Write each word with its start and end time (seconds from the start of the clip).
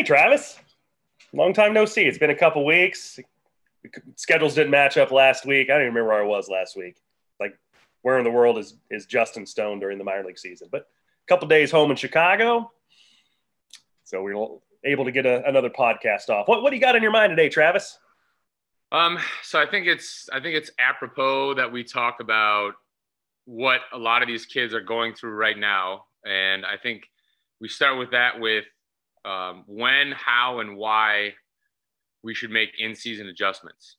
Hey, 0.00 0.06
Travis. 0.06 0.58
Long 1.34 1.52
time 1.52 1.74
no 1.74 1.84
see. 1.84 2.04
It's 2.04 2.16
been 2.16 2.30
a 2.30 2.34
couple 2.34 2.64
weeks. 2.64 3.20
Schedules 4.16 4.54
didn't 4.54 4.70
match 4.70 4.96
up 4.96 5.10
last 5.10 5.44
week. 5.44 5.68
I 5.68 5.74
don't 5.74 5.82
even 5.82 5.94
remember 5.94 6.08
where 6.08 6.24
I 6.24 6.26
was 6.26 6.48
last 6.48 6.74
week. 6.74 6.96
Like, 7.38 7.58
where 8.00 8.16
in 8.16 8.24
the 8.24 8.30
world 8.30 8.56
is, 8.56 8.78
is 8.90 9.04
Justin 9.04 9.44
Stone 9.44 9.78
during 9.78 9.98
the 9.98 10.04
minor 10.04 10.24
league 10.24 10.38
season? 10.38 10.68
But 10.72 10.80
a 10.80 11.26
couple 11.28 11.48
days 11.48 11.70
home 11.70 11.90
in 11.90 11.98
Chicago. 11.98 12.72
So 14.04 14.22
we 14.22 14.34
were 14.34 14.46
able 14.84 15.04
to 15.04 15.12
get 15.12 15.26
a, 15.26 15.46
another 15.46 15.68
podcast 15.68 16.30
off. 16.30 16.48
What, 16.48 16.62
what 16.62 16.70
do 16.70 16.76
you 16.76 16.80
got 16.80 16.96
in 16.96 17.02
your 17.02 17.12
mind 17.12 17.32
today, 17.32 17.50
Travis? 17.50 17.98
Um, 18.92 19.18
so 19.42 19.60
I 19.60 19.66
think 19.66 19.86
it's 19.86 20.30
I 20.32 20.40
think 20.40 20.56
it's 20.56 20.70
apropos 20.78 21.56
that 21.56 21.70
we 21.70 21.84
talk 21.84 22.20
about 22.20 22.72
what 23.44 23.82
a 23.92 23.98
lot 23.98 24.22
of 24.22 24.28
these 24.28 24.46
kids 24.46 24.72
are 24.72 24.80
going 24.80 25.12
through 25.12 25.34
right 25.34 25.58
now, 25.58 26.06
and 26.24 26.64
I 26.64 26.78
think 26.78 27.02
we 27.60 27.68
start 27.68 27.98
with 27.98 28.12
that 28.12 28.40
with 28.40 28.64
um, 29.24 29.64
when, 29.66 30.12
how, 30.12 30.60
and 30.60 30.76
why 30.76 31.34
we 32.22 32.34
should 32.34 32.50
make 32.50 32.70
in-season 32.78 33.26
adjustments. 33.28 33.96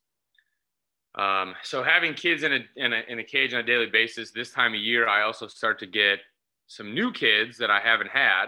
Um, 1.15 1.55
so 1.63 1.83
having 1.83 2.13
kids 2.13 2.43
in 2.43 2.53
a, 2.53 2.59
in 2.77 2.93
a, 2.93 3.01
in 3.09 3.19
a 3.19 3.23
cage 3.23 3.53
on 3.53 3.59
a 3.59 3.63
daily 3.63 3.87
basis 3.87 4.31
this 4.31 4.51
time 4.51 4.73
of 4.73 4.79
year, 4.79 5.07
I 5.07 5.23
also 5.23 5.47
start 5.47 5.79
to 5.79 5.87
get 5.87 6.19
some 6.67 6.93
new 6.93 7.11
kids 7.11 7.57
that 7.57 7.69
I 7.69 7.79
haven't 7.79 8.09
had. 8.11 8.45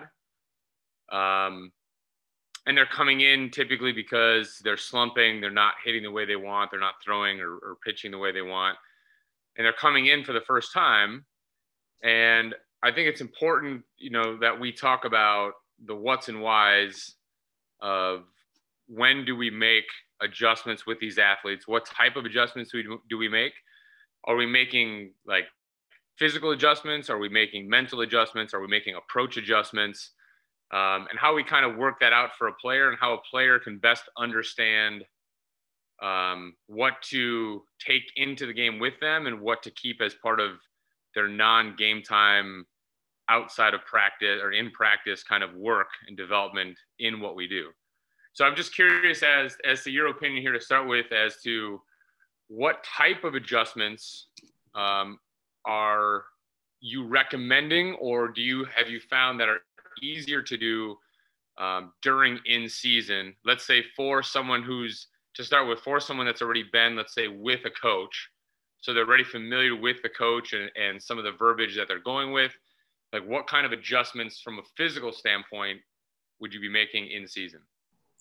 Um, 1.12 1.72
and 2.66 2.78
they're 2.78 2.86
coming 2.86 3.22
in 3.22 3.52
typically 3.52 3.92
because 3.92 4.60
they're 4.64 4.78
slumping, 4.78 5.42
they're 5.42 5.52
not 5.52 5.74
hitting 5.84 6.04
the 6.04 6.12
way 6.12 6.26
they 6.26 6.38
want, 6.38 6.72
they're 6.72 6.80
not 6.80 6.96
throwing 7.04 7.42
or, 7.42 7.56
or 7.56 7.78
pitching 7.86 8.12
the 8.12 8.18
way 8.18 8.32
they 8.32 8.42
want, 8.42 8.78
and 9.58 9.66
they're 9.66 9.74
coming 9.74 10.06
in 10.06 10.24
for 10.24 10.32
the 10.32 10.42
first 10.42 10.72
time. 10.74 11.26
And 12.02 12.56
I 12.82 12.92
think 12.92 13.10
it's 13.10 13.22
important, 13.22 13.84
you 13.98 14.10
know, 14.10 14.38
that 14.40 14.60
we 14.60 14.72
talk 14.72 15.04
about 15.04 15.54
the 15.86 15.96
what's 15.96 16.30
and 16.30 16.42
whys 16.42 17.16
of 17.82 18.24
when 18.88 19.26
do 19.26 19.36
we 19.36 19.50
make 19.50 19.86
adjustments 20.22 20.86
with 20.86 21.00
these 21.00 21.18
athletes? 21.18 21.68
What 21.68 21.86
type 21.86 22.16
of 22.16 22.26
adjustments 22.26 22.72
do 22.72 22.78
we, 22.78 22.98
do 23.10 23.18
we 23.18 23.30
make? 23.30 23.54
Are 24.26 24.36
we 24.36 24.46
making 24.46 25.12
like 25.26 25.46
physical 26.18 26.52
adjustments? 26.52 27.10
Are 27.10 27.18
we 27.18 27.30
making 27.30 27.70
mental 27.70 28.02
adjustments? 28.02 28.54
Are 28.54 28.62
we 28.62 28.68
making 28.68 28.96
approach 28.96 29.38
adjustments? 29.38 30.12
Um, 30.72 31.08
and 31.10 31.20
how 31.20 31.36
we 31.36 31.44
kind 31.44 31.66
of 31.66 31.76
work 31.76 32.00
that 32.00 32.14
out 32.14 32.32
for 32.38 32.48
a 32.48 32.54
player 32.54 32.90
and 32.90 32.98
how 33.00 33.14
a 33.14 33.20
player 33.30 33.60
can 33.60 33.78
best 33.78 34.04
understand 34.18 35.04
um, 36.02 36.56
what 36.68 37.02
to 37.10 37.64
take 37.80 38.04
into 38.16 38.46
the 38.46 38.54
game 38.54 38.80
with 38.80 39.00
them 39.00 39.28
and 39.28 39.40
what 39.40 39.64
to 39.64 39.72
keep 39.72 40.02
as 40.02 40.16
part 40.16 40.40
of 40.40 40.52
their 41.16 41.28
non 41.28 41.76
game 41.76 42.02
time 42.02 42.66
outside 43.30 43.74
of 43.74 43.86
practice 43.86 44.42
or 44.42 44.52
in 44.52 44.72
practice 44.72 45.24
kind 45.24 45.44
of 45.44 45.54
work 45.54 45.88
and 46.08 46.18
development 46.18 46.78
in 47.00 47.20
what 47.20 47.36
we 47.36 47.48
do. 47.48 47.70
So 48.34 48.46
I'm 48.46 48.56
just 48.56 48.74
curious 48.74 49.24
as 49.24 49.58
as 49.64 49.84
to 49.84 49.92
your 49.92 50.08
opinion 50.08 50.42
here 50.42 50.54
to 50.54 50.62
start 50.62 50.88
with 50.88 51.12
as 51.12 51.42
to 51.44 51.82
what 52.48 52.84
type 52.84 53.24
of 53.24 53.36
adjustments 53.36 54.28
um, 54.76 55.20
are 55.66 56.26
you 56.82 57.08
recommending 57.08 57.94
or 57.96 58.28
do 58.28 58.42
you 58.42 58.66
have 58.66 58.90
you 58.90 59.00
found 59.00 59.40
that 59.40 59.48
are 59.48 59.60
easier 60.02 60.42
to 60.42 60.58
do 60.58 60.98
um, 61.58 61.94
during 62.02 62.40
in 62.46 62.68
season 62.68 63.34
let's 63.46 63.66
say 63.66 63.84
for 63.96 64.22
someone 64.22 64.62
who's 64.62 65.08
to 65.34 65.44
start 65.44 65.68
with 65.68 65.80
for 65.80 66.00
someone 66.00 66.26
that's 66.26 66.42
already 66.42 66.66
been 66.74 66.96
let's 66.96 67.14
say 67.14 67.28
with 67.28 67.62
a 67.66 67.70
coach 67.70 68.30
so 68.82 68.94
they're 68.94 69.08
already 69.08 69.24
familiar 69.24 69.76
with 69.76 70.02
the 70.04 70.10
coach 70.10 70.52
and, 70.52 70.70
and 70.76 71.02
some 71.02 71.18
of 71.18 71.24
the 71.24 71.32
verbiage 71.32 71.76
that 71.78 71.88
they're 71.88 72.00
going 72.00 72.34
with 72.34 72.52
like 73.14 73.28
what 73.28 73.48
kind 73.48 73.66
of 73.66 73.72
adjustments 73.72 74.42
from 74.42 74.60
a 74.60 74.64
physical 74.76 75.12
standpoint 75.12 75.80
would 76.40 76.54
you 76.54 76.60
be 76.60 76.70
making 76.70 77.08
in 77.08 77.28
season? 77.28 77.62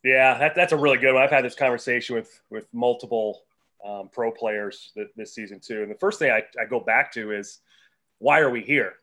Yeah, 0.05 0.39
that, 0.39 0.55
that's 0.55 0.73
a 0.73 0.77
really 0.77 0.99
good 0.99 1.15
one. 1.15 1.23
I've 1.23 1.31
had 1.31 1.45
this 1.45 1.55
conversation 1.55 2.15
with 2.15 2.41
with 2.51 2.67
multiple 2.73 3.43
um, 3.85 4.11
pro 4.13 4.31
players 4.31 4.93
th- 4.95 5.09
this 5.17 5.35
season 5.35 5.61
too. 5.61 5.83
And 5.83 5.91
the 5.91 5.99
first 5.99 6.19
thing 6.19 6.31
I, 6.31 6.43
I 6.61 6.67
go 6.67 6.81
back 6.81 7.13
to 7.13 7.33
is 7.33 7.59
why 8.19 8.41
are 8.41 8.51
we 8.51 8.63
here? 8.63 8.95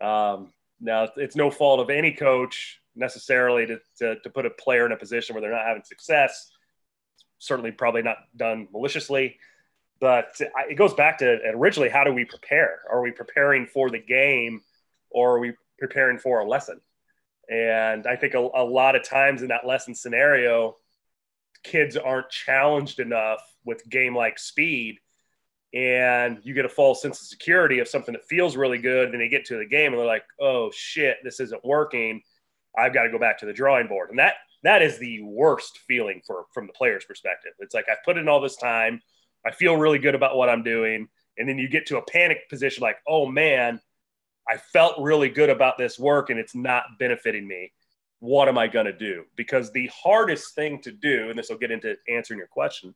Um, 0.00 0.52
now, 0.80 1.08
it's 1.16 1.36
no 1.36 1.50
fault 1.50 1.80
of 1.80 1.90
any 1.90 2.12
coach 2.12 2.80
necessarily 2.96 3.66
to, 3.66 3.78
to, 3.98 4.20
to 4.20 4.30
put 4.30 4.46
a 4.46 4.50
player 4.50 4.86
in 4.86 4.92
a 4.92 4.96
position 4.96 5.34
where 5.34 5.40
they're 5.40 5.52
not 5.52 5.66
having 5.66 5.84
success. 5.84 6.50
Certainly, 7.38 7.72
probably 7.72 8.02
not 8.02 8.16
done 8.36 8.68
maliciously, 8.72 9.38
but 10.00 10.40
it 10.68 10.76
goes 10.76 10.94
back 10.94 11.18
to 11.18 11.38
originally 11.50 11.88
how 11.88 12.04
do 12.04 12.12
we 12.12 12.24
prepare? 12.24 12.80
Are 12.90 13.02
we 13.02 13.10
preparing 13.10 13.66
for 13.66 13.90
the 13.90 13.98
game? 13.98 14.60
Or 15.14 15.36
are 15.36 15.40
we 15.40 15.54
preparing 15.78 16.18
for 16.18 16.40
a 16.40 16.48
lesson? 16.48 16.80
And 17.48 18.06
I 18.06 18.16
think 18.16 18.34
a, 18.34 18.38
a 18.38 18.64
lot 18.64 18.96
of 18.96 19.02
times 19.02 19.42
in 19.42 19.48
that 19.48 19.66
lesson 19.66 19.94
scenario, 19.94 20.76
kids 21.62 21.96
aren't 21.96 22.30
challenged 22.30 23.00
enough 23.00 23.40
with 23.64 23.88
game 23.88 24.16
like 24.16 24.38
speed 24.38 24.98
and 25.74 26.38
you 26.42 26.52
get 26.52 26.64
a 26.64 26.68
false 26.68 27.00
sense 27.00 27.20
of 27.20 27.26
security 27.28 27.78
of 27.78 27.88
something 27.88 28.12
that 28.12 28.26
feels 28.26 28.56
really 28.56 28.78
good. 28.78 29.12
Then 29.12 29.20
they 29.20 29.28
get 29.28 29.46
to 29.46 29.56
the 29.56 29.64
game 29.64 29.92
and 29.92 29.98
they're 29.98 30.06
like, 30.06 30.24
oh 30.38 30.70
shit, 30.70 31.18
this 31.24 31.40
isn't 31.40 31.64
working. 31.64 32.22
I've 32.76 32.92
got 32.92 33.04
to 33.04 33.10
go 33.10 33.18
back 33.18 33.38
to 33.38 33.46
the 33.46 33.52
drawing 33.52 33.88
board. 33.88 34.10
And 34.10 34.18
that 34.18 34.34
that 34.64 34.82
is 34.82 34.98
the 34.98 35.22
worst 35.22 35.78
feeling 35.88 36.20
for 36.26 36.44
from 36.52 36.66
the 36.66 36.72
player's 36.74 37.04
perspective. 37.04 37.52
It's 37.58 37.74
like 37.74 37.86
I've 37.90 38.04
put 38.04 38.18
in 38.18 38.28
all 38.28 38.40
this 38.40 38.56
time. 38.56 39.00
I 39.46 39.50
feel 39.50 39.76
really 39.76 39.98
good 39.98 40.14
about 40.14 40.36
what 40.36 40.48
I'm 40.48 40.62
doing. 40.62 41.08
And 41.38 41.48
then 41.48 41.58
you 41.58 41.68
get 41.68 41.86
to 41.86 41.98
a 41.98 42.02
panic 42.02 42.48
position 42.50 42.82
like, 42.82 42.98
oh 43.08 43.26
man, 43.26 43.80
I 44.48 44.56
felt 44.56 45.00
really 45.00 45.28
good 45.28 45.50
about 45.50 45.78
this 45.78 45.98
work 45.98 46.30
and 46.30 46.38
it's 46.38 46.54
not 46.54 46.84
benefiting 46.98 47.46
me. 47.46 47.72
What 48.20 48.48
am 48.48 48.58
I 48.58 48.68
going 48.68 48.86
to 48.86 48.92
do? 48.92 49.24
Because 49.36 49.72
the 49.72 49.90
hardest 49.92 50.54
thing 50.54 50.80
to 50.82 50.92
do, 50.92 51.30
and 51.30 51.38
this 51.38 51.48
will 51.48 51.58
get 51.58 51.70
into 51.70 51.96
answering 52.08 52.38
your 52.38 52.48
question, 52.48 52.94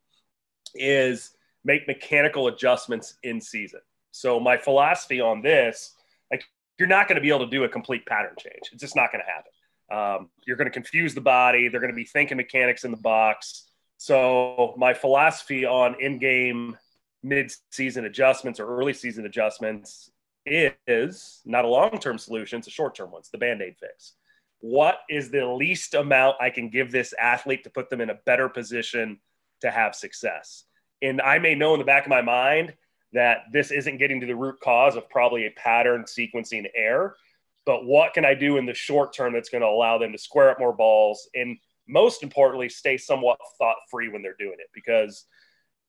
is 0.74 1.32
make 1.64 1.86
mechanical 1.86 2.46
adjustments 2.48 3.14
in 3.22 3.40
season. 3.40 3.80
So 4.12 4.38
my 4.38 4.56
philosophy 4.56 5.20
on 5.20 5.42
this, 5.42 5.94
like 6.30 6.44
you're 6.78 6.88
not 6.88 7.08
going 7.08 7.16
to 7.16 7.22
be 7.22 7.28
able 7.28 7.40
to 7.40 7.50
do 7.50 7.64
a 7.64 7.68
complete 7.68 8.06
pattern 8.06 8.34
change. 8.38 8.70
It's 8.72 8.80
just 8.80 8.96
not 8.96 9.10
going 9.12 9.24
to 9.24 9.30
happen. 9.30 9.52
Um, 9.88 10.30
you're 10.46 10.56
going 10.56 10.66
to 10.66 10.72
confuse 10.72 11.14
the 11.14 11.20
body. 11.20 11.68
They're 11.68 11.80
going 11.80 11.92
to 11.92 11.96
be 11.96 12.04
thinking 12.04 12.36
mechanics 12.36 12.84
in 12.84 12.90
the 12.90 12.96
box. 12.96 13.68
So 13.98 14.74
my 14.76 14.94
philosophy 14.94 15.64
on 15.64 15.96
in-game 16.00 16.76
mid-season 17.22 18.04
adjustments 18.04 18.60
or 18.60 18.66
early 18.66 18.92
season 18.92 19.26
adjustments 19.26 20.10
is 20.46 21.40
not 21.44 21.64
a 21.64 21.68
long 21.68 21.98
term 21.98 22.18
solution, 22.18 22.58
it's 22.58 22.68
a 22.68 22.70
short 22.70 22.94
term 22.94 23.10
one. 23.10 23.20
It's 23.20 23.30
the 23.30 23.38
band 23.38 23.62
aid 23.62 23.76
fix. 23.80 24.14
What 24.60 25.00
is 25.10 25.30
the 25.30 25.46
least 25.46 25.94
amount 25.94 26.36
I 26.40 26.50
can 26.50 26.70
give 26.70 26.90
this 26.90 27.12
athlete 27.20 27.64
to 27.64 27.70
put 27.70 27.90
them 27.90 28.00
in 28.00 28.10
a 28.10 28.18
better 28.26 28.48
position 28.48 29.18
to 29.60 29.70
have 29.70 29.94
success? 29.94 30.64
And 31.02 31.20
I 31.20 31.38
may 31.38 31.54
know 31.54 31.74
in 31.74 31.78
the 31.78 31.84
back 31.84 32.04
of 32.04 32.10
my 32.10 32.22
mind 32.22 32.74
that 33.12 33.44
this 33.52 33.70
isn't 33.70 33.98
getting 33.98 34.20
to 34.20 34.26
the 34.26 34.34
root 34.34 34.60
cause 34.60 34.96
of 34.96 35.08
probably 35.10 35.46
a 35.46 35.50
pattern 35.50 36.04
sequencing 36.04 36.66
error. 36.74 37.16
But 37.64 37.84
what 37.84 38.14
can 38.14 38.24
I 38.24 38.34
do 38.34 38.56
in 38.56 38.66
the 38.66 38.74
short 38.74 39.12
term 39.12 39.32
that's 39.32 39.48
going 39.48 39.62
to 39.62 39.68
allow 39.68 39.98
them 39.98 40.12
to 40.12 40.18
square 40.18 40.50
up 40.50 40.58
more 40.58 40.72
balls 40.72 41.28
and 41.34 41.58
most 41.88 42.22
importantly, 42.22 42.68
stay 42.68 42.96
somewhat 42.96 43.38
thought 43.58 43.76
free 43.90 44.08
when 44.08 44.22
they're 44.22 44.36
doing 44.38 44.56
it? 44.58 44.68
Because 44.74 45.24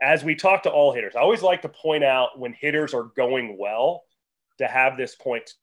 as 0.01 0.24
we 0.24 0.35
talk 0.35 0.63
to 0.63 0.72
all 0.72 0.94
hitters, 0.94 1.16
I 1.16 1.22
always 1.22 1.41
like 1.41 1.62
to 1.63 1.69
point 1.69 2.03
out 2.03 2.38
when 2.39 2.53
hitters 2.53 2.94
are 2.94 3.12
going 3.16 3.57
well, 3.57 4.03
to 4.57 4.68
have 4.68 4.97
this 4.97 5.16
point. 5.16 5.53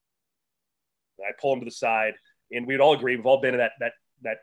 I 1.20 1.32
pull 1.40 1.52
him 1.52 1.60
to 1.60 1.64
the 1.64 1.70
side, 1.70 2.14
and 2.50 2.66
we'd 2.66 2.80
all 2.80 2.94
agree 2.94 3.16
we've 3.16 3.26
all 3.26 3.40
been 3.40 3.54
in 3.54 3.58
that 3.58 3.72
that 3.80 3.92
that 4.22 4.38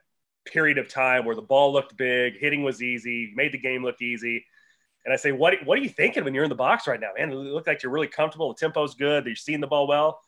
period 0.46 0.78
of 0.78 0.88
time 0.88 1.26
where 1.26 1.36
the 1.36 1.42
ball 1.42 1.72
looked 1.72 1.96
big, 1.98 2.38
hitting 2.40 2.64
was 2.64 2.82
easy, 2.82 3.32
made 3.36 3.52
the 3.52 3.58
game 3.58 3.84
look 3.84 4.02
easy. 4.02 4.46
And 5.06 5.14
I 5.14 5.18
say, 5.18 5.32
what 5.32 5.56
what 5.66 5.78
are 5.78 5.82
you 5.82 5.90
thinking 5.90 6.24
when 6.24 6.34
you're 6.34 6.44
in 6.44 6.50
the 6.50 6.56
box 6.56 6.88
right 6.88 7.00
now, 7.00 7.10
man? 7.18 7.32
It 7.32 7.36
look 7.36 7.68
like 7.68 7.84
you're 7.84 7.92
really 7.92 8.08
comfortable. 8.08 8.54
The 8.54 8.60
tempo's 8.60 8.96
good. 8.96 9.26
You're 9.26 9.36
seeing 9.36 9.62
the 9.62 9.68
ball 9.68 9.88
well. 9.88 10.20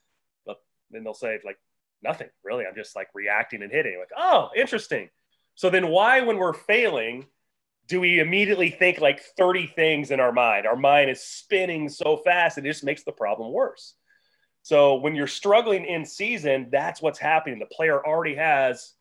But 0.45 0.57
then 0.91 1.03
they'll 1.03 1.13
say 1.13 1.39
like 1.45 1.57
nothing 2.01 2.29
really. 2.43 2.65
I'm 2.65 2.75
just 2.75 2.95
like 2.95 3.07
reacting 3.13 3.63
and 3.63 3.71
hitting. 3.71 3.97
Like 3.99 4.11
oh, 4.17 4.49
interesting. 4.55 5.09
So 5.55 5.69
then 5.69 5.89
why, 5.89 6.21
when 6.21 6.37
we're 6.37 6.53
failing, 6.53 7.27
do 7.87 7.99
we 7.99 8.19
immediately 8.19 8.69
think 8.69 8.99
like 8.99 9.21
30 9.37 9.67
things 9.67 10.11
in 10.11 10.19
our 10.19 10.31
mind? 10.31 10.65
Our 10.65 10.75
mind 10.75 11.09
is 11.09 11.23
spinning 11.23 11.89
so 11.89 12.17
fast, 12.17 12.57
it 12.57 12.63
just 12.63 12.83
makes 12.83 13.03
the 13.03 13.11
problem 13.11 13.51
worse. 13.51 13.95
So 14.63 14.95
when 14.95 15.13
you're 15.13 15.27
struggling 15.27 15.85
in 15.85 16.05
season, 16.05 16.69
that's 16.71 17.01
what's 17.01 17.19
happening. 17.19 17.59
The 17.59 17.65
player 17.65 18.03
already 18.05 18.35
has 18.35 18.93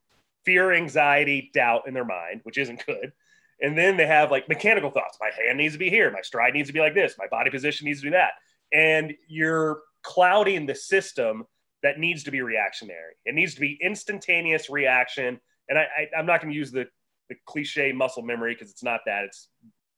fear, 0.45 0.73
anxiety, 0.73 1.51
doubt 1.55 1.87
in 1.87 1.95
their 1.95 2.05
mind, 2.05 2.41
which 2.43 2.59
isn't 2.59 2.85
good. 2.87 3.13
And 3.61 3.79
then 3.79 3.97
they 3.97 4.07
have 4.07 4.33
like 4.33 4.49
mechanical 4.49 4.91
thoughts. 4.91 5.19
My 5.21 5.31
hand 5.31 5.59
needs 5.59 5.75
to 5.75 5.79
be 5.79 5.89
here. 5.89 6.11
My 6.11 6.21
stride 6.21 6.53
needs 6.53 6.69
to 6.69 6.73
be 6.73 6.81
like 6.81 6.95
this. 6.95 7.15
My 7.17 7.29
body 7.29 7.49
position 7.49 7.87
needs 7.87 8.01
to 8.01 8.07
be 8.07 8.11
that. 8.11 8.33
And 8.73 9.15
you're 9.29 9.81
clouding 10.03 10.67
the 10.67 10.75
system 10.75 11.45
that 11.85 11.99
needs 11.99 12.25
to 12.25 12.33
be 12.33 12.43
reactionary. 12.43 13.15
It 13.25 13.35
needs 13.35 13.55
to 13.55 13.61
be 13.61 13.79
instantaneous 13.81 14.69
reaction. 14.69 15.41
And 15.69 15.79
I, 15.79 15.87
I, 15.97 16.19
am 16.19 16.27
not 16.27 16.41
going 16.41 16.53
to 16.53 16.59
use 16.59 16.73
the, 16.73 16.89
the 17.29 17.37
cliche 17.47 17.93
muscle 17.93 18.23
memory 18.23 18.55
because 18.55 18.71
it's 18.71 18.83
not 18.83 19.01
that. 19.07 19.25
It's 19.25 19.49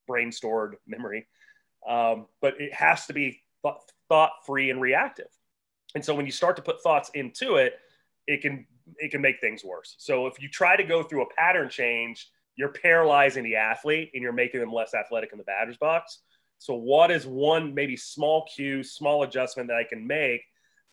brain 0.06 0.31
stored 0.31 0.76
memory. 0.87 1.26
Um, 1.88 2.26
but 2.43 2.60
it 2.60 2.75
has 2.75 3.06
to 3.06 3.14
be 3.14 3.40
thought 3.62 4.31
free 4.44 4.70
and 4.70 4.78
reactive. 4.78 5.28
And 5.94 6.05
so 6.05 6.14
when 6.14 6.26
you 6.26 6.32
start 6.32 6.56
to 6.56 6.62
put 6.62 6.82
thoughts 6.82 7.11
into 7.14 7.56
it, 7.56 7.75
it 8.26 8.43
can 8.43 8.67
it 8.99 9.11
can 9.11 9.20
make 9.23 9.41
things 9.41 9.64
worse. 9.64 9.94
So 9.99 10.26
if 10.26 10.41
you 10.41 10.49
try 10.49 10.76
to 10.76 10.85
go 10.85 11.02
through 11.02 11.23
a 11.23 11.35
pattern 11.38 11.70
change, 11.70 12.29
you're 12.56 12.73
paralyzing 12.73 13.43
the 13.43 13.56
athlete 13.56 14.11
and 14.14 14.23
you're 14.23 14.32
making 14.32 14.61
them 14.61 14.73
less 14.73 14.94
athletic 14.94 15.32
in 15.32 15.38
the 15.38 15.44
batter's 15.44 15.76
box. 15.79 16.20
So 16.58 16.75
what 16.75 17.11
is 17.11 17.26
one 17.26 17.75
maybe 17.75 17.96
small 17.96 18.46
cue, 18.55 18.82
small 18.82 19.23
adjustment 19.23 19.69
that 19.69 19.76
I 19.76 19.85
can 19.85 20.06
make 20.06 20.43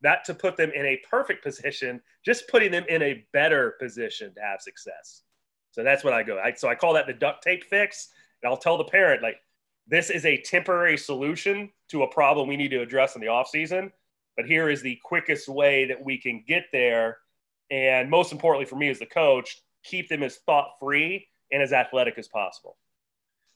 not 0.04 0.26
to 0.26 0.34
put 0.34 0.58
them 0.58 0.72
in 0.74 0.86
a 0.86 1.00
perfect 1.10 1.44
position, 1.44 2.02
just 2.26 2.48
putting 2.48 2.72
them 2.72 2.86
in 2.90 3.02
a 3.02 3.26
better 3.34 3.76
position 3.80 4.34
to 4.34 4.42
have 4.42 4.62
success. 4.62 5.22
So 5.72 5.84
that's 5.84 6.04
what 6.04 6.14
I 6.14 6.24
go. 6.24 6.40
I, 6.40 6.54
so 6.54 6.68
I 6.68 6.76
call 6.76 6.94
that 6.94 7.08
the 7.08 7.14
duct 7.14 7.44
tape 7.44 7.64
fix. 7.64 8.10
And 8.42 8.50
I'll 8.50 8.58
tell 8.58 8.78
the 8.78 8.84
parent, 8.84 9.22
like, 9.22 9.38
this 9.88 10.10
is 10.10 10.26
a 10.26 10.42
temporary 10.42 10.98
solution 10.98 11.70
to 11.90 12.04
a 12.04 12.08
problem 12.08 12.48
we 12.48 12.58
need 12.58 12.72
to 12.72 12.82
address 12.82 13.16
in 13.16 13.22
the 13.22 13.28
off 13.28 13.50
season. 13.50 13.92
But 14.38 14.46
here 14.46 14.70
is 14.70 14.82
the 14.82 15.00
quickest 15.04 15.48
way 15.48 15.86
that 15.86 16.04
we 16.04 16.18
can 16.18 16.44
get 16.48 16.66
there. 16.72 17.18
And 17.70 18.10
most 18.10 18.32
importantly 18.32 18.66
for 18.66 18.76
me 18.76 18.90
as 18.90 19.00
the 19.00 19.06
coach, 19.06 19.62
keep 19.84 20.10
them 20.10 20.24
as 20.24 20.38
thought 20.46 20.72
free 20.80 21.28
and 21.52 21.62
as 21.62 21.74
athletic 21.74 22.18
as 22.18 22.28
possible. 22.28 22.78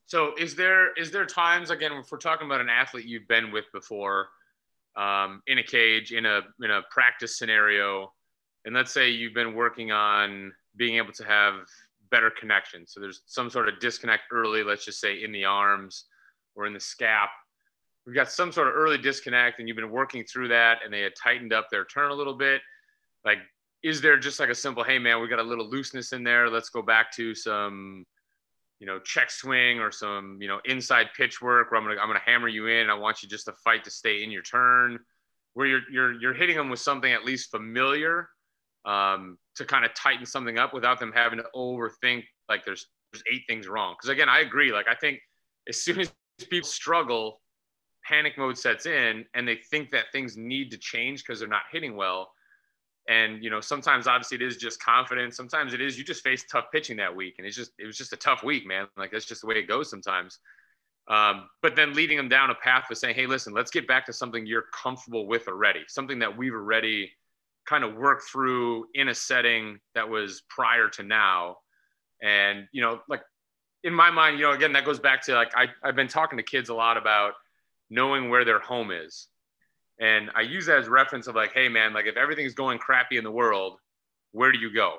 So 0.06 0.34
is 0.38 0.56
there 0.56 0.94
is 0.94 1.12
there 1.12 1.26
times 1.26 1.72
again 1.72 1.92
if 1.94 2.12
we're 2.12 2.20
talking 2.20 2.46
about 2.46 2.62
an 2.62 2.70
athlete 2.70 3.06
you've 3.06 3.28
been 3.28 3.52
with 3.52 3.66
before 3.74 4.28
um, 4.96 5.42
in 5.48 5.58
a 5.58 5.64
cage 5.64 6.12
in 6.12 6.26
a 6.26 6.42
in 6.64 6.72
a 6.72 6.82
practice 6.92 7.38
scenario, 7.38 8.14
and 8.66 8.76
let's 8.76 8.94
say 8.94 9.10
you've 9.10 9.34
been 9.34 9.56
working 9.56 9.92
on 9.92 10.54
being 10.76 10.98
able 10.98 11.14
to 11.14 11.24
have 11.24 11.56
better 12.12 12.30
connection. 12.30 12.86
So 12.86 13.00
there's 13.00 13.24
some 13.26 13.50
sort 13.50 13.68
of 13.68 13.80
disconnect 13.80 14.24
early, 14.32 14.64
let's 14.64 14.86
just 14.86 15.00
say 15.00 15.24
in 15.24 15.32
the 15.32 15.46
arms 15.46 16.06
or 16.56 16.68
in 16.68 16.74
the 16.74 16.80
scap. 16.80 17.28
We've 18.06 18.16
got 18.16 18.32
some 18.32 18.52
sort 18.52 18.68
of 18.68 18.76
early 18.76 18.98
disconnect, 18.98 19.60
and 19.60 19.68
you've 19.68 19.78
been 19.78 19.90
working 19.90 20.24
through 20.24 20.50
that, 20.50 20.80
and 20.84 20.94
they 20.94 21.02
had 21.02 21.14
tightened 21.22 21.54
up 21.54 21.70
their 21.72 21.86
turn 21.86 22.12
a 22.12 22.14
little 22.14 22.36
bit. 22.36 22.62
Like, 23.24 23.40
is 23.84 24.02
there 24.02 24.18
just 24.18 24.40
like 24.40 24.50
a 24.50 24.56
simple, 24.56 24.84
hey 24.84 25.00
man, 25.00 25.22
we 25.22 25.28
got 25.28 25.40
a 25.40 25.44
little 25.44 25.68
looseness 25.68 26.14
in 26.14 26.24
there. 26.24 26.50
Let's 26.50 26.70
go 26.70 26.82
back 26.82 27.12
to 27.14 27.34
some 27.34 28.06
you 28.80 28.88
know, 28.88 29.00
check 29.00 29.32
swing 29.32 29.80
or 29.80 29.92
some, 29.92 30.38
you 30.42 30.48
know, 30.48 30.60
inside 30.66 31.08
pitch 31.16 31.42
work 31.42 31.72
where 31.72 31.80
I'm 31.80 31.88
gonna 31.88 32.00
I'm 32.00 32.08
gonna 32.08 32.20
hammer 32.26 32.48
you 32.48 32.68
in. 32.68 32.90
I 32.90 32.94
want 32.94 33.24
you 33.24 33.30
just 33.30 33.46
to 33.46 33.54
fight 33.64 33.84
to 33.86 33.90
stay 33.90 34.24
in 34.24 34.32
your 34.32 34.42
turn, 34.42 35.00
where 35.54 35.66
you're 35.66 35.82
you're 35.92 36.14
you're 36.14 36.34
hitting 36.34 36.58
them 36.58 36.70
with 36.70 36.80
something 36.80 37.12
at 37.12 37.24
least 37.24 37.52
familiar 37.52 38.30
um, 38.86 39.38
to 39.56 39.66
kind 39.66 39.86
of 39.86 39.94
tighten 39.94 40.26
something 40.26 40.60
up 40.60 40.74
without 40.74 41.00
them 41.00 41.12
having 41.16 41.40
to 41.40 41.46
overthink 41.56 42.24
like 42.50 42.66
there's 42.66 42.88
there's 43.12 43.24
eight 43.34 43.44
things 43.48 43.68
wrong. 43.68 43.96
Because 43.98 44.10
again, 44.10 44.30
I 44.30 44.40
agree. 44.40 44.74
Like 44.74 44.88
I 44.90 44.96
think 44.96 45.20
as 45.70 45.82
soon 45.82 46.02
as 46.02 46.12
people 46.50 46.68
struggle, 46.68 47.42
panic 48.08 48.38
mode 48.38 48.58
sets 48.58 48.86
in 48.86 49.26
and 49.34 49.48
they 49.48 49.56
think 49.56 49.92
that 49.92 50.06
things 50.12 50.38
need 50.38 50.72
to 50.72 50.78
change 50.78 51.24
because 51.24 51.40
they're 51.40 51.50
not 51.50 51.64
hitting 51.72 51.96
well. 51.96 52.32
And 53.08 53.44
you 53.44 53.50
know, 53.50 53.62
sometimes 53.62 54.08
obviously 54.08 54.36
it 54.36 54.42
is 54.42 54.58
just 54.58 54.82
confidence. 54.82 55.38
Sometimes 55.38 55.74
it 55.74 55.82
is 55.82 55.98
you 55.98 56.04
just 56.04 56.24
face 56.24 56.44
tough 56.52 56.66
pitching 56.72 56.98
that 56.98 57.16
week, 57.16 57.36
and 57.38 57.46
it's 57.46 57.56
just 57.56 57.72
it 57.78 57.86
was 57.86 57.98
just 57.98 58.14
a 58.14 58.18
tough 58.18 58.44
week, 58.44 58.66
man. 58.66 58.88
Like 58.98 59.12
that's 59.12 59.26
just 59.26 59.42
the 59.42 59.48
way 59.48 59.56
it 59.56 59.68
goes 59.68 59.90
sometimes. 59.90 60.40
Um, 61.08 61.50
but 61.62 61.76
then 61.76 61.94
leading 61.94 62.18
them 62.18 62.30
down 62.30 62.50
a 62.50 62.56
path 62.56 62.90
of 62.90 62.98
saying, 62.98 63.14
hey, 63.14 63.28
listen, 63.28 63.54
let's 63.54 63.70
get 63.70 63.88
back 63.88 64.08
to 64.08 64.14
something 64.14 64.48
you're 64.48 64.66
comfortable 64.74 65.28
with 65.28 65.48
already, 65.48 65.82
something 65.88 66.18
that 66.18 66.36
we've 66.36 66.54
already 66.54 67.12
kind 67.68 67.84
of 67.84 67.94
worked 67.96 68.28
through 68.28 68.88
in 68.96 69.10
a 69.10 69.14
setting 69.14 69.80
that 69.94 70.10
was 70.10 70.42
prior 70.50 70.90
to 70.90 71.04
now. 71.04 71.58
And 72.24 72.68
you 72.72 72.82
know, 72.82 73.02
like 73.08 73.22
in 73.84 73.94
my 73.94 74.10
mind, 74.10 74.40
you 74.40 74.46
know, 74.46 74.54
again, 74.54 74.74
that 74.74 74.84
goes 74.84 75.00
back 75.00 75.24
to 75.26 75.36
like 75.36 75.52
I, 75.56 75.68
I've 75.84 75.96
been 75.96 76.08
talking 76.08 76.38
to 76.38 76.44
kids 76.44 76.70
a 76.70 76.74
lot 76.74 76.98
about 76.98 77.34
knowing 77.90 78.30
where 78.30 78.46
their 78.46 78.60
home 78.60 78.92
is 78.92 79.28
and 80.00 80.30
I 80.36 80.42
use 80.42 80.66
that 80.66 80.80
as 80.80 80.88
reference 80.88 81.28
of 81.28 81.36
like, 81.36 81.54
hey 81.54 81.70
man, 81.70 81.94
like 81.94 82.06
if 82.06 82.18
everything's 82.18 82.54
going 82.54 82.80
crappy 82.80 83.18
in 83.18 83.24
the 83.24 83.32
world, 83.32 83.80
where 84.32 84.52
do 84.52 84.60
you 84.60 84.74
go? 84.74 84.98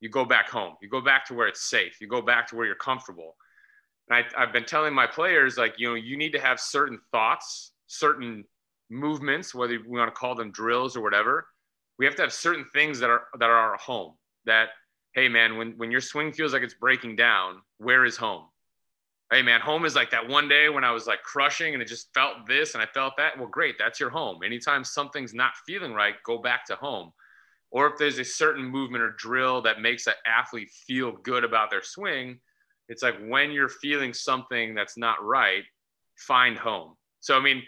You 0.00 0.08
go 0.08 0.24
back 0.24 0.48
home. 0.48 0.76
You 0.80 0.88
go 0.88 1.00
back 1.00 1.26
to 1.26 1.34
where 1.34 1.48
it's 1.48 1.62
safe. 1.62 2.00
You 2.00 2.06
go 2.06 2.22
back 2.22 2.46
to 2.48 2.56
where 2.56 2.66
you're 2.66 2.76
comfortable. 2.76 3.36
And 4.08 4.24
I, 4.24 4.42
I've 4.42 4.52
been 4.52 4.64
telling 4.64 4.94
my 4.94 5.06
players 5.06 5.58
like, 5.58 5.74
you 5.78 5.88
know, 5.88 5.94
you 5.94 6.16
need 6.16 6.32
to 6.32 6.40
have 6.40 6.60
certain 6.60 6.98
thoughts, 7.10 7.72
certain 7.86 8.44
movements, 8.88 9.54
whether 9.54 9.72
we 9.72 9.98
want 9.98 10.08
to 10.08 10.18
call 10.18 10.34
them 10.34 10.52
drills 10.52 10.96
or 10.96 11.02
whatever. 11.02 11.46
We 11.98 12.06
have 12.06 12.14
to 12.16 12.22
have 12.22 12.32
certain 12.32 12.64
things 12.72 13.00
that 13.00 13.10
are 13.10 13.24
that 13.38 13.50
are 13.50 13.58
our 13.72 13.76
home. 13.76 14.14
That 14.46 14.68
hey 15.14 15.28
man, 15.28 15.58
when 15.58 15.72
when 15.72 15.90
your 15.90 16.00
swing 16.00 16.32
feels 16.32 16.52
like 16.52 16.62
it's 16.62 16.74
breaking 16.74 17.16
down, 17.16 17.60
where 17.78 18.04
is 18.06 18.16
home? 18.16 18.46
Hey 19.30 19.42
man, 19.42 19.60
home 19.60 19.84
is 19.84 19.94
like 19.94 20.10
that 20.10 20.28
one 20.28 20.48
day 20.48 20.68
when 20.68 20.82
I 20.82 20.90
was 20.90 21.06
like 21.06 21.22
crushing 21.22 21.74
and 21.74 21.82
it 21.82 21.86
just 21.86 22.12
felt 22.14 22.46
this 22.48 22.74
and 22.74 22.82
I 22.82 22.86
felt 22.86 23.14
that. 23.16 23.38
Well, 23.38 23.48
great, 23.48 23.76
that's 23.78 24.00
your 24.00 24.10
home. 24.10 24.42
Anytime 24.44 24.84
something's 24.84 25.34
not 25.34 25.52
feeling 25.66 25.94
right, 25.94 26.14
go 26.24 26.38
back 26.38 26.64
to 26.66 26.76
home. 26.76 27.12
Or 27.70 27.86
if 27.86 27.96
there's 27.96 28.18
a 28.18 28.24
certain 28.24 28.64
movement 28.64 29.04
or 29.04 29.10
drill 29.10 29.62
that 29.62 29.80
makes 29.80 30.08
an 30.08 30.14
athlete 30.26 30.70
feel 30.86 31.12
good 31.22 31.44
about 31.44 31.70
their 31.70 31.82
swing, 31.82 32.40
it's 32.88 33.04
like 33.04 33.14
when 33.28 33.52
you're 33.52 33.68
feeling 33.68 34.12
something 34.12 34.74
that's 34.74 34.98
not 34.98 35.24
right, 35.24 35.62
find 36.16 36.58
home. 36.58 36.96
So, 37.20 37.36
I 37.36 37.40
mean, 37.40 37.62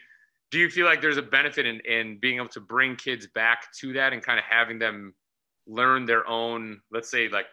do 0.51 0.59
you 0.59 0.69
feel 0.69 0.87
like 0.87 1.01
there's 1.01 1.17
a 1.17 1.23
benefit 1.23 1.65
in, 1.65 1.79
in 1.81 2.19
being 2.21 2.39
able 2.39 2.49
to 2.49 2.61
bring 2.61 2.97
kids 2.97 3.29
back 3.33 3.73
to 3.81 3.93
that 3.93 4.13
and 4.13 4.21
kind 4.21 4.41
of 4.41 4.45
having 4.45 4.81
them 4.81 5.15
learn 5.69 6.05
their 6.05 6.27
own, 6.27 6.81
let's 6.91 7.09
say, 7.09 7.29
like 7.29 7.47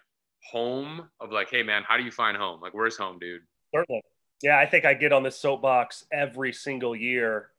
home 0.51 1.07
of 1.19 1.31
like, 1.31 1.51
hey, 1.51 1.61
man, 1.61 1.83
how 1.87 1.95
do 1.95 2.03
you 2.03 2.11
find 2.11 2.35
home? 2.35 2.59
Like, 2.59 2.73
where's 2.73 2.97
home, 2.97 3.19
dude? 3.19 3.41
Certainly. 3.73 4.01
Yeah, 4.41 4.57
I 4.57 4.65
think 4.65 4.85
I 4.85 4.93
get 4.93 5.11
on 5.11 5.23
this 5.23 5.37
soapbox 5.37 6.05
every 6.11 6.53
single 6.53 6.95
year 6.95 7.49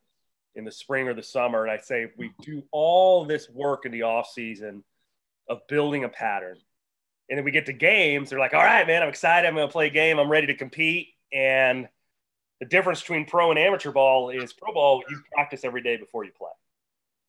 in 0.55 0.65
the 0.65 0.73
spring 0.73 1.09
or 1.09 1.15
the 1.15 1.23
summer, 1.23 1.63
and 1.63 1.71
I 1.71 1.79
say 1.79 2.11
we 2.17 2.33
do 2.43 2.63
all 2.73 3.25
this 3.25 3.49
work 3.51 3.87
in 3.87 3.93
the 3.93 4.03
off 4.03 4.31
season 4.31 4.83
of 5.49 5.67
building 5.69 6.05
a 6.05 6.09
pattern, 6.09 6.57
and 7.29 7.39
then 7.39 7.45
we 7.45 7.51
get 7.51 7.67
to 7.67 7.73
games. 7.73 8.31
They're 8.31 8.39
like, 8.39 8.55
"All 8.55 8.63
right, 8.63 8.87
man, 8.87 9.03
I'm 9.03 9.09
excited. 9.09 9.47
I'm 9.47 9.55
going 9.55 9.69
to 9.69 9.73
play 9.73 9.89
a 9.89 9.91
game. 9.91 10.19
I'm 10.19 10.31
ready 10.31 10.47
to 10.49 10.55
compete." 10.55 11.09
And 11.33 11.89
the 12.61 12.67
difference 12.67 13.01
between 13.01 13.27
pro 13.27 13.51
and 13.51 13.59
amateur 13.59 13.93
ball 13.93 14.31
is 14.31 14.53
pro 14.53 14.73
ball 14.73 15.03
you 15.09 15.23
practice 15.33 15.65
every 15.65 15.83
day 15.83 15.97
before 15.97 16.25
you 16.25 16.33
play. 16.33 16.51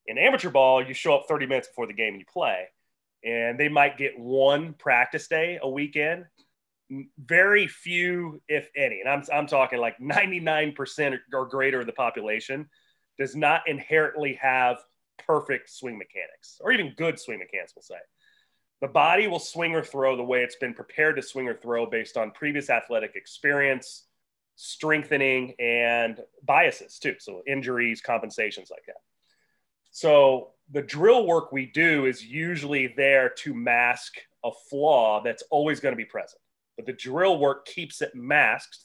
In 0.07 0.18
amateur 0.18 0.50
ball, 0.50 0.86
you 0.86 0.94
show 0.94 1.16
up 1.16 1.28
30 1.28 1.45
minutes 1.45 1.68
before 1.68 1.88
the 1.88 1.94
game 1.94 2.13
and 2.13 2.19
you 2.19 2.25
play, 2.25 2.68
and 3.24 3.60
they 3.60 3.69
might 3.69 3.98
get 3.98 4.18
one 4.18 4.74
practice 4.74 5.28
day 5.28 5.60
a 5.62 5.69
weekend 5.69 6.25
very 7.17 7.67
few, 7.67 8.41
if 8.47 8.69
any, 8.75 9.01
and 9.01 9.09
I'm, 9.09 9.23
I'm 9.33 9.47
talking 9.47 9.79
like 9.79 9.97
99% 9.99 11.18
or 11.33 11.45
greater 11.45 11.80
of 11.80 11.85
the 11.85 11.94
population 11.94 12.69
does 13.18 13.35
not 13.35 13.68
inherently 13.68 14.33
have 14.42 14.77
perfect 15.25 15.69
swing 15.69 15.97
mechanics 15.97 16.59
or 16.61 16.71
even 16.71 16.94
good 16.97 17.19
swing 17.19 17.39
mechanics, 17.39 17.73
we'll 17.75 17.83
say. 17.83 18.01
The 18.81 18.87
body 18.87 19.27
will 19.27 19.39
swing 19.39 19.75
or 19.75 19.83
throw 19.83 20.18
the 20.18 20.23
way 20.23 20.42
it's 20.42 20.56
been 20.56 20.73
prepared 20.73 21.16
to 21.18 21.21
swing 21.21 21.47
or 21.47 21.54
throw 21.54 21.85
based 21.85 22.18
on 22.18 22.31
previous 22.31 22.69
athletic 22.69 23.16
experience, 23.16 24.06
strengthening, 24.56 25.54
and 25.59 26.19
biases 26.44 26.97
too. 26.97 27.16
So, 27.19 27.44
injuries, 27.45 28.01
compensations 28.01 28.69
like 28.71 28.85
that. 28.87 28.97
So, 29.92 30.54
the 30.71 30.81
drill 30.81 31.27
work 31.27 31.51
we 31.51 31.68
do 31.68 32.06
is 32.06 32.25
usually 32.25 32.94
there 32.97 33.30
to 33.30 33.54
mask 33.54 34.16
a 34.44 34.49
flaw 34.69 35.21
that's 35.21 35.44
always 35.51 35.80
going 35.80 35.94
to 35.94 35.97
be 35.97 36.06
present 36.06 36.41
but 36.81 36.88
the 36.88 36.97
drill 36.97 37.38
work 37.38 37.66
keeps 37.66 38.02
it 38.02 38.16
masked 38.16 38.80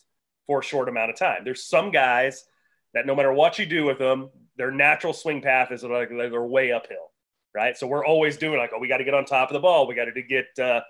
for 0.46 0.60
a 0.60 0.62
short 0.62 0.88
amount 0.88 1.10
of 1.10 1.16
time. 1.16 1.42
There's 1.44 1.64
some 1.64 1.90
guys 1.90 2.44
that 2.92 3.06
no 3.06 3.14
matter 3.14 3.32
what 3.32 3.58
you 3.58 3.66
do 3.66 3.84
with 3.84 3.98
them, 3.98 4.30
their 4.56 4.70
natural 4.70 5.12
swing 5.12 5.40
path 5.40 5.72
is 5.72 5.82
like 5.82 6.10
they're 6.10 6.42
way 6.42 6.72
uphill, 6.72 7.12
right? 7.54 7.76
So 7.76 7.86
we're 7.86 8.04
always 8.04 8.36
doing 8.36 8.58
like, 8.58 8.70
oh, 8.74 8.78
we 8.78 8.88
got 8.88 8.98
to 8.98 9.04
get 9.04 9.14
on 9.14 9.24
top 9.24 9.50
of 9.50 9.54
the 9.54 9.60
ball, 9.60 9.86
we 9.86 9.94
got 9.94 10.04
to 10.04 10.22
get 10.22 10.46
uh, 10.58 10.82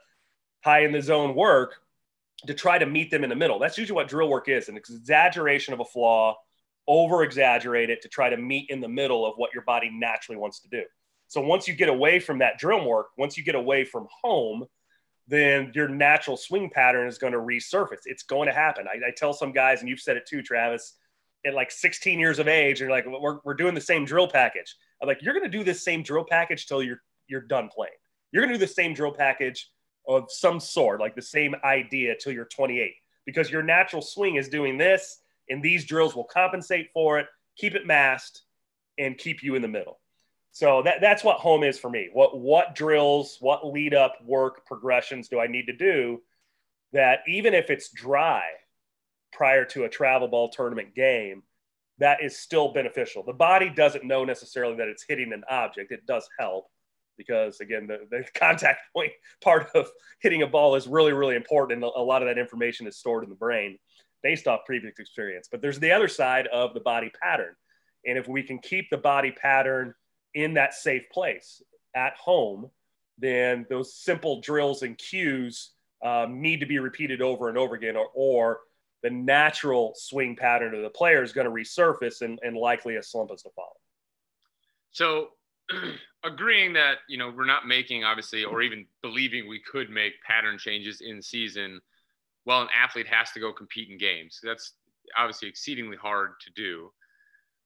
high 0.65 0.85
in 0.85 0.93
the 0.93 1.01
zone 1.01 1.35
work 1.35 1.77
to 2.47 2.55
try 2.55 2.77
to 2.79 2.87
meet 2.87 3.11
them 3.11 3.23
in 3.25 3.31
the 3.31 3.37
middle. 3.37 3.59
That's 3.59 3.79
usually 3.79 3.95
what 3.95 4.09
drill 4.09 4.29
work 4.29 4.49
is 4.49 4.69
an 4.69 4.77
exaggeration 4.77 5.73
of 5.75 5.81
a 5.81 5.85
flaw, 5.85 6.37
over 6.89 7.23
exaggerate 7.23 7.89
it 7.89 8.03
to 8.03 8.09
try 8.09 8.31
to 8.31 8.37
meet 8.37 8.69
in 8.69 8.81
the 8.81 8.89
middle 8.89 9.25
of 9.25 9.35
what 9.37 9.55
your 9.55 9.63
body 9.63 9.91
naturally 9.93 10.39
wants 10.39 10.61
to 10.61 10.69
do. 10.69 10.83
So 11.29 11.41
once 11.41 11.67
you 11.67 11.75
get 11.75 11.89
away 11.89 12.21
from 12.21 12.39
that 12.39 12.59
drill 12.59 12.85
work, 12.85 13.09
once 13.17 13.37
you 13.37 13.45
get 13.45 13.55
away 13.55 13.85
from 13.85 14.07
home, 14.23 14.65
then 15.28 15.73
your 15.75 15.88
natural 15.88 16.37
swing 16.37 16.71
pattern 16.71 17.09
is 17.09 17.18
going 17.18 17.33
to 17.33 17.38
resurface. 17.38 18.02
It's 18.04 18.23
going 18.23 18.47
to 18.47 18.54
happen. 18.54 18.87
I, 18.87 19.09
I, 19.09 19.11
tell 19.16 19.33
some 19.33 19.52
guys, 19.52 19.80
and 19.80 19.88
you've 19.88 20.00
said 20.00 20.16
it 20.16 20.26
too, 20.26 20.42
Travis, 20.42 20.95
at 21.45 21.54
like 21.54 21.71
16 21.71 22.18
years 22.18 22.38
of 22.38 22.49
age, 22.49 22.80
and 22.80 22.88
you're 22.88 22.97
like, 22.97 23.06
we're, 23.06 23.38
we're 23.45 23.54
doing 23.54 23.75
the 23.75 23.80
same 23.80 24.04
drill 24.04 24.28
package. 24.28 24.76
I'm 25.02 25.09
like, 25.09 25.23
you're 25.23 25.35
going 25.35 25.50
to 25.50 25.59
do 25.59 25.64
this 25.64 25.85
same 25.85 26.02
drill 26.02 26.25
package 26.28 26.66
till 26.66 26.83
you're 26.83 27.00
you're 27.28 27.40
done 27.40 27.68
playing. 27.75 27.92
You're 28.30 28.42
going 28.42 28.52
to 28.52 28.59
do 28.59 28.66
the 28.66 28.73
same 28.73 28.95
drill 28.95 29.12
package 29.12 29.68
of 30.06 30.26
some 30.28 30.61
sort, 30.61 31.00
like 31.00 31.16
the 31.16 31.23
same 31.23 31.56
idea 31.64 32.14
till 32.16 32.33
you're 32.33 32.45
28, 32.45 32.92
because 33.25 33.50
your 33.50 33.62
natural 33.62 34.00
swing 34.00 34.37
is 34.37 34.49
doing 34.49 34.78
this, 34.78 35.21
and 35.49 35.62
these 35.62 35.85
drills 35.85 36.14
will 36.14 36.25
compensate 36.25 36.90
for 36.92 37.18
it, 37.18 37.26
keep 37.56 37.75
it 37.75 37.87
masked, 37.87 38.42
and 38.99 39.18
keep 39.18 39.42
you 39.42 39.56
in 39.56 39.62
the 39.62 39.68
middle. 39.68 39.99
So 40.57 40.81
that, 40.85 41.03
that's 41.03 41.23
what 41.23 41.37
home 41.37 41.65
is 41.65 41.79
for 41.79 41.91
me. 41.91 42.09
What 42.15 42.41
what 42.41 42.75
drills, 42.75 43.37
what 43.41 43.71
lead 43.71 43.93
up 43.93 44.17
work 44.25 44.65
progressions 44.65 45.29
do 45.29 45.39
I 45.39 45.49
need 45.49 45.67
to 45.67 45.77
do 45.77 46.23
that 46.95 47.19
even 47.29 47.53
if 47.53 47.69
it's 47.69 47.91
dry 47.91 48.41
prior 49.35 49.67
to 49.67 49.85
a 49.85 49.89
travel 49.91 50.29
ball 50.29 50.49
tournament 50.49 50.95
game, 50.95 51.43
that 51.99 52.23
is 52.23 52.39
still 52.39 52.73
beneficial. 52.73 53.23
The 53.23 53.35
body 53.35 53.69
doesn't 53.69 54.07
know 54.07 54.25
necessarily 54.25 54.77
that 54.77 54.89
it's 54.89 55.05
hitting 55.07 55.35
an 55.35 55.45
object. 55.51 55.93
It 55.93 56.07
does 56.07 56.27
help, 56.39 56.69
because 57.19 57.61
again, 57.61 57.87
the, 57.87 58.07
the 58.11 58.25
contact 58.35 58.81
point 58.95 59.13
part 59.43 59.69
of 59.75 59.91
hitting 60.23 60.41
a 60.41 60.47
ball 60.47 60.75
is 60.75 60.87
really, 60.87 61.13
really 61.13 61.37
important. 61.37 61.85
And 61.85 61.93
a 61.95 62.01
lot 62.01 62.23
of 62.23 62.29
that 62.29 62.39
information 62.39 62.87
is 62.87 62.97
stored 62.97 63.25
in 63.25 63.29
the 63.29 63.37
brain 63.37 63.77
based 64.23 64.47
off 64.47 64.61
previous 64.65 64.99
experience. 64.99 65.49
But 65.53 65.61
there's 65.61 65.81
the 65.81 65.93
other 65.93 66.09
side 66.09 66.47
of 66.47 66.73
the 66.73 66.81
body 66.81 67.11
pattern. 67.23 67.55
And 68.07 68.17
if 68.17 68.27
we 68.27 68.43
can 68.43 68.59
keep 68.59 68.89
the 68.89 68.97
body 68.97 69.33
pattern 69.33 69.93
in 70.37 70.55
that 70.55 70.75
safe 70.75 71.09
place 71.11 71.62
at 71.95 72.14
home, 72.14 72.71
then 73.19 73.66
those 73.71 73.95
simple 73.95 74.40
drills 74.43 74.83
and 74.83 74.99
cues 74.99 75.73
um, 76.05 76.43
need 76.43 76.61
to 76.61 76.66
be 76.66 76.78
repeated 76.78 77.23
over 77.23 77.49
and 77.49 77.57
over 77.57 77.75
again, 77.75 77.97
or, 77.97 78.09
or 78.14 78.61
the 79.02 79.09
natural 79.09 79.95
swing 79.97 80.37
pattern 80.37 80.75
of 80.75 80.83
the 80.83 80.90
player 80.90 81.23
is 81.23 81.33
going 81.33 81.47
to 81.47 81.50
resurface 81.50 82.21
and, 82.21 82.38
and 82.43 82.55
likely 82.55 82.97
a 82.97 83.02
slump 83.02 83.31
is 83.33 83.43
to 83.43 83.50
follow. 83.57 83.76
So, 84.93 85.28
agreeing 86.25 86.75
that 86.75 86.99
you 87.09 87.16
know 87.16 87.33
we're 87.35 87.47
not 87.47 87.66
making 87.66 88.05
obviously, 88.05 88.45
or 88.45 88.61
even 88.61 88.87
believing 89.02 89.49
we 89.49 89.61
could 89.61 89.88
make 89.88 90.12
pattern 90.23 90.59
changes 90.59 91.00
in 91.00 91.23
season, 91.23 91.81
well, 92.45 92.61
an 92.62 92.69
athlete 92.78 93.07
has 93.07 93.33
to 93.33 93.40
go 93.40 93.52
compete 93.55 93.90
in 93.90 93.97
games. 93.97 94.38
That's 94.43 94.75
obviously 95.16 95.49
exceedingly 95.49 95.97
hard 95.97 96.33
to 96.40 96.50
do. 96.52 96.93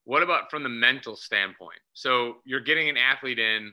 What 0.05 0.23
about 0.23 0.51
from 0.51 0.63
the 0.63 0.69
mental 0.69 1.17
standpoint? 1.17 1.79
So 1.93 2.37
you're 2.45 2.61
getting 2.61 2.89
an 2.89 2.97
athlete 2.97 3.39
in 3.39 3.73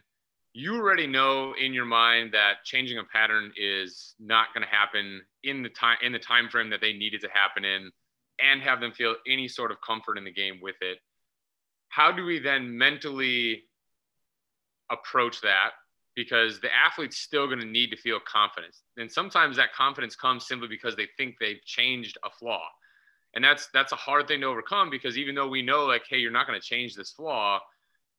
you 0.54 0.76
already 0.76 1.06
know 1.06 1.54
in 1.54 1.72
your 1.72 1.86
mind 1.86 2.34
that 2.34 2.64
changing 2.66 2.98
a 2.98 3.04
pattern 3.04 3.52
is 3.56 4.16
not 4.20 4.48
going 4.56 4.66
to 4.66 4.76
happen 4.76 5.22
in 5.44 5.62
the 5.62 5.70
time 5.70 5.98
in 6.02 6.12
the 6.12 6.20
time 6.20 6.50
frame 6.50 6.70
that 6.72 6.82
they 6.82 6.94
needed 6.94 7.22
to 7.22 7.30
happen 7.32 7.64
in 7.64 7.92
and 8.44 8.62
have 8.62 8.80
them 8.80 8.92
feel 8.92 9.16
any 9.28 9.48
sort 9.48 9.72
of 9.72 9.78
comfort 9.86 10.18
in 10.18 10.24
the 10.24 10.32
game 10.32 10.60
with 10.62 10.76
it. 10.82 10.98
How 11.90 12.12
do 12.12 12.26
we 12.26 12.40
then 12.40 12.76
mentally 12.76 13.66
approach 14.92 15.42
that? 15.42 15.72
Because 16.16 16.60
the 16.60 16.70
athlete's 16.74 17.18
still 17.18 17.46
going 17.46 17.60
to 17.60 17.66
need 17.66 17.92
to 17.92 17.98
feel 17.98 18.20
confidence. 18.20 18.82
And 18.98 19.12
sometimes 19.12 19.58
that 19.58 19.74
confidence 19.74 20.16
comes 20.16 20.48
simply 20.48 20.68
because 20.68 20.96
they 20.96 21.08
think 21.18 21.36
they've 21.40 21.64
changed 21.66 22.18
a 22.24 22.30
flaw 22.32 22.64
and 23.38 23.46
that's 23.46 23.70
that's 23.74 23.94
a 23.94 23.96
hard 23.96 24.28
thing 24.28 24.42
to 24.42 24.48
overcome 24.48 24.90
because 24.90 25.18
even 25.18 25.34
though 25.34 25.48
we 25.48 25.62
know 25.62 25.86
like 25.86 26.04
hey 26.10 26.18
you're 26.18 26.32
not 26.32 26.46
going 26.46 26.60
to 26.60 26.68
change 26.68 26.96
this 26.96 27.12
flaw 27.12 27.60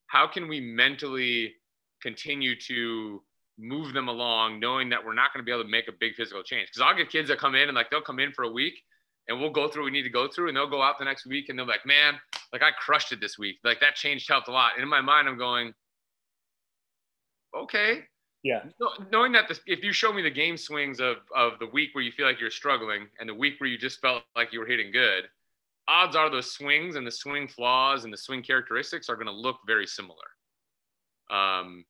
how 0.06 0.26
can 0.26 0.48
we 0.48 0.60
mentally 0.60 1.54
continue 2.00 2.58
to 2.58 3.22
move 3.58 3.92
them 3.92 4.08
along, 4.08 4.60
knowing 4.60 4.88
that 4.90 5.04
we're 5.04 5.14
not 5.14 5.32
going 5.32 5.42
to 5.42 5.44
be 5.44 5.52
able 5.52 5.64
to 5.64 5.68
make 5.68 5.88
a 5.88 5.92
big 5.98 6.14
physical 6.14 6.42
change. 6.42 6.68
Because 6.68 6.80
I'll 6.80 6.96
get 6.96 7.10
kids 7.10 7.28
that 7.28 7.38
come 7.38 7.54
in 7.54 7.68
and 7.68 7.74
like 7.74 7.90
they'll 7.90 8.00
come 8.00 8.20
in 8.20 8.32
for 8.32 8.44
a 8.44 8.50
week 8.50 8.74
and 9.26 9.38
we'll 9.40 9.50
go 9.50 9.68
through 9.68 9.84
we 9.84 9.90
need 9.90 10.04
to 10.04 10.10
go 10.10 10.28
through 10.28 10.48
and 10.48 10.56
they'll 10.56 10.70
go 10.70 10.80
out 10.80 10.98
the 10.98 11.04
next 11.04 11.26
week 11.26 11.48
and 11.48 11.58
they're 11.58 11.66
like, 11.66 11.84
man, 11.84 12.14
like 12.52 12.62
I 12.62 12.70
crushed 12.70 13.12
it 13.12 13.20
this 13.20 13.38
week. 13.38 13.56
Like 13.64 13.80
that 13.80 13.96
change 13.96 14.26
helped 14.26 14.48
a 14.48 14.52
lot. 14.52 14.72
And 14.76 14.82
in 14.82 14.88
my 14.88 15.00
mind, 15.00 15.28
I'm 15.28 15.38
going, 15.38 15.72
okay. 17.54 18.04
Yeah. 18.48 18.62
Knowing 19.12 19.32
that 19.32 19.46
this, 19.46 19.60
if 19.66 19.84
you 19.84 19.92
show 19.92 20.10
me 20.10 20.22
the 20.22 20.30
game 20.30 20.56
swings 20.56 21.00
of, 21.00 21.16
of 21.36 21.58
the 21.58 21.66
week 21.66 21.90
where 21.92 22.02
you 22.02 22.10
feel 22.10 22.24
like 22.24 22.40
you're 22.40 22.50
struggling 22.50 23.06
and 23.20 23.28
the 23.28 23.34
week 23.34 23.60
where 23.60 23.68
you 23.68 23.76
just 23.76 24.00
felt 24.00 24.22
like 24.34 24.54
you 24.54 24.60
were 24.60 24.64
hitting 24.64 24.90
good, 24.90 25.24
odds 25.86 26.16
are 26.16 26.30
those 26.30 26.50
swings 26.50 26.96
and 26.96 27.06
the 27.06 27.10
swing 27.10 27.46
flaws 27.46 28.04
and 28.04 28.12
the 28.12 28.16
swing 28.16 28.42
characteristics 28.42 29.10
are 29.10 29.16
going 29.16 29.26
to 29.26 29.32
look 29.32 29.58
very 29.66 29.86
similar. 29.86 30.16
Um, 31.30 31.84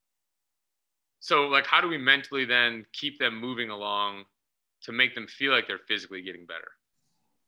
so 1.21 1.47
like, 1.47 1.65
how 1.65 1.81
do 1.81 1.87
we 1.87 1.97
mentally 1.97 2.45
then 2.45 2.85
keep 2.93 3.21
them 3.21 3.41
moving 3.41 3.71
along 3.71 4.25
to 4.83 4.91
make 4.91 5.15
them 5.15 5.29
feel 5.29 5.53
like 5.53 5.69
they're 5.69 5.79
physically 5.87 6.23
getting 6.23 6.45
better? 6.45 6.73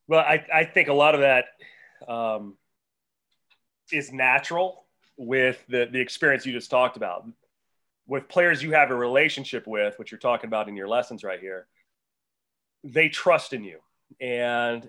Well, 0.06 0.20
I, 0.20 0.46
I 0.54 0.64
think 0.66 0.86
a 0.86 0.92
lot 0.92 1.16
of 1.16 1.22
that 1.22 1.46
um, 2.06 2.56
is 3.90 4.12
natural 4.12 4.86
with 5.16 5.64
the, 5.68 5.88
the 5.90 5.98
experience 5.98 6.46
you 6.46 6.52
just 6.52 6.70
talked 6.70 6.96
about. 6.96 7.26
With 8.10 8.28
players 8.28 8.60
you 8.60 8.72
have 8.72 8.90
a 8.90 8.94
relationship 8.96 9.68
with, 9.68 9.96
which 9.96 10.10
you're 10.10 10.18
talking 10.18 10.48
about 10.48 10.68
in 10.68 10.74
your 10.74 10.88
lessons 10.88 11.22
right 11.22 11.38
here, 11.38 11.68
they 12.82 13.08
trust 13.08 13.52
in 13.52 13.62
you. 13.62 13.78
And 14.20 14.88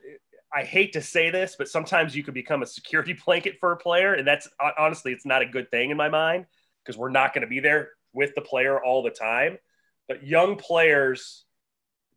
I 0.52 0.64
hate 0.64 0.94
to 0.94 1.04
say 1.04 1.30
this, 1.30 1.56
but 1.56 1.68
sometimes 1.68 2.16
you 2.16 2.24
can 2.24 2.34
become 2.34 2.64
a 2.64 2.66
security 2.66 3.14
blanket 3.26 3.58
for 3.60 3.74
a 3.74 3.78
player. 3.78 4.16
And 4.16 4.28
that's 4.28 4.50
honestly, 4.76 5.12
it's 5.12 5.24
not 5.24 5.44
a 5.44 5.46
good 5.46 5.70
thing 5.70 5.92
in 5.92 5.98
my 5.98 6.10
mind 6.10 6.48
because 6.84 6.98
we're 6.98 7.12
not 7.12 7.36
going 7.36 7.44
to 7.44 7.48
be 7.48 7.60
there 7.60 7.90
with 8.12 8.34
the 8.34 8.42
player 8.42 8.84
all 8.84 9.04
the 9.04 9.12
time. 9.12 9.60
But 10.08 10.26
young 10.26 10.56
players 10.56 11.46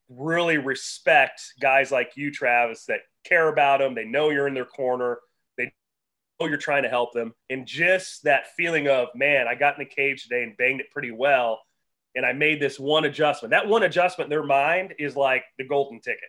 really 0.09 0.57
respect 0.57 1.43
guys 1.61 1.93
like 1.93 2.13
you, 2.17 2.31
Travis, 2.31 2.87
that 2.87 3.01
care 3.25 3.49
about 3.49 3.81
them. 3.81 3.95
They 3.95 4.07
know 4.07 4.31
you're 4.31 4.49
in 4.49 4.55
their 4.55 4.65
corner. 4.65 5.19
You're 6.49 6.59
trying 6.59 6.83
to 6.85 6.89
help 6.89 7.13
them. 7.13 7.33
And 7.51 7.67
just 7.67 8.25
that 8.25 8.55
feeling 8.57 8.89
of, 8.89 9.09
man, 9.15 9.47
I 9.49 9.55
got 9.55 9.79
in 9.79 9.85
the 9.85 9.95
cage 9.95 10.25
today 10.25 10.43
and 10.43 10.57
banged 10.57 10.81
it 10.81 10.91
pretty 10.91 11.11
well. 11.11 11.61
And 12.15 12.25
I 12.25 12.33
made 12.33 12.61
this 12.61 12.79
one 12.79 13.05
adjustment. 13.05 13.51
That 13.51 13.67
one 13.67 13.83
adjustment 13.83 14.27
in 14.27 14.31
their 14.31 14.47
mind 14.47 14.95
is 14.99 15.17
like 15.17 15.45
the 15.59 15.67
golden 15.67 16.01
ticket. 16.01 16.29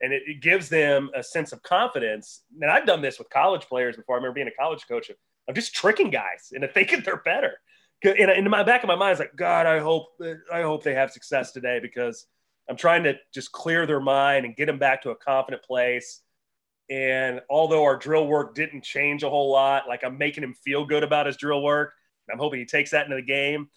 And 0.00 0.12
it, 0.12 0.22
it 0.26 0.42
gives 0.42 0.68
them 0.68 1.10
a 1.16 1.22
sense 1.22 1.52
of 1.52 1.62
confidence. 1.62 2.42
And 2.60 2.70
I've 2.70 2.86
done 2.86 3.00
this 3.00 3.18
with 3.18 3.30
college 3.30 3.62
players 3.62 3.96
before. 3.96 4.16
I 4.16 4.18
remember 4.18 4.34
being 4.34 4.48
a 4.48 4.62
college 4.62 4.86
coach 4.86 5.10
of 5.10 5.54
just 5.54 5.74
tricking 5.74 6.10
guys 6.10 6.50
into 6.52 6.68
thinking 6.68 7.02
they're 7.04 7.22
better. 7.24 7.52
And 8.02 8.30
in 8.30 8.50
my 8.50 8.62
back 8.62 8.82
of 8.82 8.88
my 8.88 8.96
mind, 8.96 9.12
it's 9.12 9.20
like, 9.20 9.34
God, 9.34 9.66
I 9.66 9.78
hope, 9.78 10.08
I 10.52 10.60
hope 10.60 10.82
they 10.82 10.94
have 10.94 11.10
success 11.10 11.52
today 11.52 11.80
because 11.80 12.26
I'm 12.68 12.76
trying 12.76 13.04
to 13.04 13.14
just 13.32 13.52
clear 13.52 13.86
their 13.86 14.00
mind 14.00 14.44
and 14.44 14.56
get 14.56 14.66
them 14.66 14.78
back 14.78 15.02
to 15.02 15.10
a 15.10 15.16
confident 15.16 15.62
place. 15.62 16.20
And 16.90 17.40
although 17.48 17.84
our 17.84 17.96
drill 17.96 18.26
work 18.26 18.54
didn't 18.54 18.82
change 18.82 19.22
a 19.22 19.30
whole 19.30 19.50
lot, 19.50 19.88
like 19.88 20.04
I'm 20.04 20.18
making 20.18 20.44
him 20.44 20.54
feel 20.64 20.84
good 20.84 21.02
about 21.02 21.26
his 21.26 21.36
drill 21.36 21.62
work. 21.62 21.92
I'm 22.30 22.38
hoping 22.38 22.58
he 22.58 22.66
takes 22.66 22.90
that 22.90 23.04
into 23.04 23.16
the 23.16 23.22
game. 23.22 23.68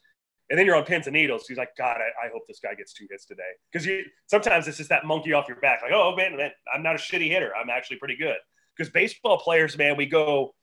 And 0.49 0.57
then 0.57 0.65
you're 0.65 0.75
on 0.75 0.85
pins 0.85 1.07
and 1.07 1.13
needles. 1.13 1.45
He's 1.47 1.57
like, 1.57 1.75
God, 1.77 1.97
I, 1.97 2.27
I 2.27 2.29
hope 2.31 2.43
this 2.47 2.59
guy 2.59 2.73
gets 2.73 2.93
two 2.93 3.05
hits 3.09 3.25
today. 3.25 3.51
Because 3.71 3.85
you 3.85 4.03
sometimes 4.27 4.67
it's 4.67 4.77
just 4.77 4.89
that 4.89 5.05
monkey 5.05 5.33
off 5.33 5.47
your 5.47 5.57
back. 5.57 5.81
Like, 5.81 5.91
oh 5.93 6.15
man, 6.15 6.37
man, 6.37 6.51
I'm 6.73 6.83
not 6.83 6.95
a 6.95 6.99
shitty 6.99 7.29
hitter. 7.29 7.51
I'm 7.55 7.69
actually 7.69 7.97
pretty 7.97 8.15
good. 8.15 8.37
Because 8.75 8.91
baseball 8.91 9.39
players, 9.39 9.77
man, 9.77 9.97
we 9.97 10.05
go 10.05 10.53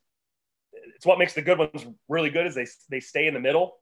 it's 0.94 1.06
what 1.06 1.18
makes 1.18 1.34
the 1.34 1.42
good 1.42 1.58
ones 1.58 1.86
really 2.08 2.30
good 2.30 2.46
is 2.46 2.54
they 2.54 2.66
they 2.90 3.00
stay 3.00 3.26
in 3.26 3.34
the 3.34 3.40
middle, 3.40 3.76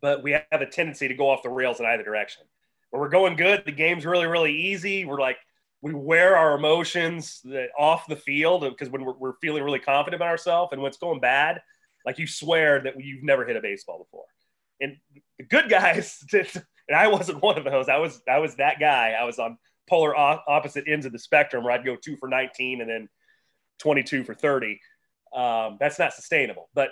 but 0.00 0.22
we 0.22 0.32
have 0.32 0.44
a 0.52 0.66
tendency 0.66 1.08
to 1.08 1.14
go 1.14 1.30
off 1.30 1.42
the 1.42 1.48
rails 1.48 1.80
in 1.80 1.86
either 1.86 2.02
direction. 2.02 2.42
When 2.90 3.00
we're 3.00 3.08
going 3.08 3.36
good, 3.36 3.62
the 3.64 3.72
game's 3.72 4.06
really 4.06 4.26
really 4.26 4.54
easy. 4.54 5.04
We're 5.04 5.20
like 5.20 5.38
we 5.86 5.94
wear 5.94 6.36
our 6.36 6.56
emotions 6.56 7.42
off 7.78 8.06
the 8.06 8.16
field 8.16 8.62
because 8.62 8.88
when 8.88 9.04
we're, 9.04 9.16
we're 9.16 9.36
feeling 9.40 9.62
really 9.62 9.78
confident 9.78 10.20
about 10.20 10.28
ourselves, 10.28 10.72
and 10.72 10.82
when 10.82 10.88
it's 10.88 10.98
going 10.98 11.20
bad, 11.20 11.60
like 12.04 12.18
you 12.18 12.26
swear 12.26 12.80
that 12.82 12.94
you've 12.98 13.22
never 13.22 13.44
hit 13.44 13.56
a 13.56 13.60
baseball 13.60 13.98
before. 13.98 14.24
And 14.80 14.96
the 15.38 15.44
good 15.44 15.68
guys, 15.68 16.24
and 16.32 16.96
I 16.96 17.08
wasn't 17.08 17.42
one 17.42 17.58
of 17.58 17.64
those. 17.64 17.88
I 17.88 17.98
was 17.98 18.20
I 18.28 18.38
was 18.38 18.56
that 18.56 18.80
guy. 18.80 19.14
I 19.18 19.24
was 19.24 19.38
on 19.38 19.58
polar 19.88 20.14
opposite 20.16 20.84
ends 20.88 21.06
of 21.06 21.12
the 21.12 21.18
spectrum 21.18 21.62
where 21.62 21.72
I'd 21.72 21.84
go 21.84 21.96
two 21.96 22.16
for 22.16 22.28
19 22.28 22.80
and 22.80 22.90
then 22.90 23.08
22 23.78 24.24
for 24.24 24.34
30 24.34 24.80
um, 25.36 25.76
that's 25.78 25.98
not 25.98 26.14
sustainable. 26.14 26.70
But 26.74 26.90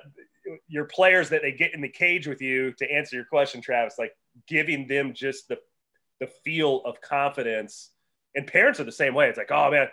your 0.69 0.85
players 0.85 1.31
that 1.31 1.43
they 1.43 1.53
get 1.53 1.75
in 1.75 1.81
the 1.81 1.89
cage 1.89 2.27
with 2.27 2.43
you 2.43 2.73
to 2.75 2.91
answer 2.91 3.17
your 3.17 3.25
question, 3.25 3.61
Travis, 3.61 3.95
like 3.99 4.13
giving 4.47 4.87
them 4.87 5.15
just 5.15 5.49
the 5.49 5.59
the 6.21 6.29
feel 6.45 6.83
of 6.85 7.01
confidence. 7.01 7.91
And 8.35 8.47
parents 8.47 8.81
are 8.81 8.85
the 8.85 8.93
same 8.93 9.15
way. 9.15 9.29
It's 9.29 9.39
like, 9.39 9.53
oh 9.53 9.71
man, 9.71 9.89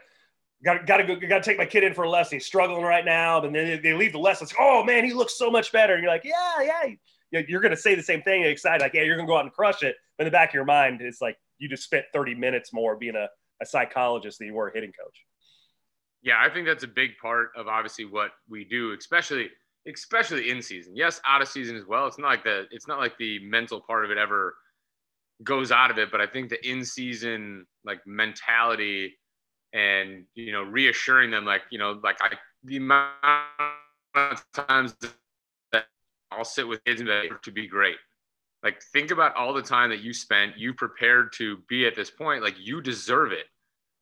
got 0.63 0.85
got 0.85 0.97
to 0.97 1.03
go, 1.03 1.15
got 1.15 1.43
to 1.43 1.49
take 1.49 1.57
my 1.57 1.65
kid 1.65 1.83
in 1.83 1.93
for 1.93 2.03
a 2.03 2.09
lesson. 2.09 2.37
He's 2.37 2.45
struggling 2.45 2.83
right 2.83 3.05
now. 3.05 3.43
And 3.43 3.53
then 3.53 3.81
they 3.81 3.93
leave 3.93 4.13
the 4.13 4.19
lesson. 4.19 4.45
It's 4.45 4.53
like, 4.53 4.61
oh 4.61 4.83
man, 4.83 5.05
he 5.05 5.13
looks 5.13 5.37
so 5.37 5.49
much 5.51 5.71
better. 5.71 5.93
And 5.93 6.03
you're 6.03 6.11
like, 6.11 6.23
yeah, 6.23 6.61
yeah. 7.31 7.41
You're 7.47 7.61
to 7.61 7.77
say 7.77 7.95
the 7.95 8.03
same 8.03 8.21
thing 8.23 8.43
and 8.43 8.51
excited, 8.51 8.81
like, 8.81 8.93
yeah, 8.93 9.03
you're 9.03 9.15
to 9.15 9.25
go 9.25 9.37
out 9.37 9.45
and 9.45 9.53
crush 9.53 9.83
it. 9.83 9.95
But 10.17 10.23
in 10.23 10.27
the 10.27 10.31
back 10.31 10.49
of 10.49 10.53
your 10.53 10.65
mind, 10.65 11.01
it's 11.01 11.21
like 11.21 11.37
you 11.59 11.69
just 11.69 11.83
spent 11.83 12.05
30 12.13 12.35
minutes 12.35 12.73
more 12.73 12.97
being 12.97 13.15
a, 13.15 13.29
a 13.61 13.65
psychologist 13.65 14.39
than 14.39 14.47
you 14.47 14.53
were 14.53 14.67
a 14.67 14.73
hitting 14.73 14.91
coach. 14.91 15.25
Yeah, 16.23 16.35
I 16.39 16.49
think 16.49 16.67
that's 16.67 16.83
a 16.83 16.87
big 16.87 17.11
part 17.21 17.51
of 17.55 17.67
obviously 17.67 18.05
what 18.05 18.31
we 18.49 18.65
do, 18.65 18.93
especially 18.93 19.49
especially 19.87 20.51
in 20.51 20.61
season. 20.61 20.95
Yes, 20.95 21.19
out 21.25 21.41
of 21.41 21.47
season 21.47 21.75
as 21.75 21.85
well. 21.87 22.05
It's 22.05 22.19
not 22.19 22.27
like 22.27 22.43
the 22.43 22.65
it's 22.69 22.87
not 22.87 22.99
like 22.99 23.17
the 23.17 23.39
mental 23.47 23.81
part 23.81 24.05
of 24.05 24.11
it 24.11 24.17
ever 24.17 24.55
goes 25.43 25.71
out 25.71 25.91
of 25.91 25.97
it, 25.97 26.11
but 26.11 26.21
I 26.21 26.27
think 26.27 26.49
the 26.49 26.69
in 26.69 26.85
season 26.85 27.65
like 27.85 28.01
mentality 28.05 29.17
and 29.73 30.25
you 30.35 30.51
know 30.51 30.63
reassuring 30.63 31.31
them 31.31 31.45
like 31.45 31.61
you 31.71 31.79
know 31.79 31.99
like 32.03 32.17
I 32.21 32.35
the 32.63 32.77
amount 32.77 33.11
of 34.15 34.43
times 34.53 34.95
that 35.71 35.85
I'll 36.31 36.45
sit 36.45 36.67
with 36.67 36.83
kids 36.83 37.01
and 37.01 37.07
be 37.07 37.29
like, 37.29 37.41
to 37.41 37.51
be 37.51 37.67
great. 37.67 37.95
Like 38.63 38.81
think 38.93 39.11
about 39.11 39.35
all 39.35 39.53
the 39.53 39.61
time 39.61 39.89
that 39.89 40.01
you 40.01 40.13
spent, 40.13 40.57
you 40.57 40.73
prepared 40.73 41.33
to 41.33 41.57
be 41.67 41.87
at 41.87 41.95
this 41.95 42.11
point. 42.11 42.43
Like 42.43 42.55
you 42.59 42.81
deserve 42.81 43.31
it. 43.31 43.45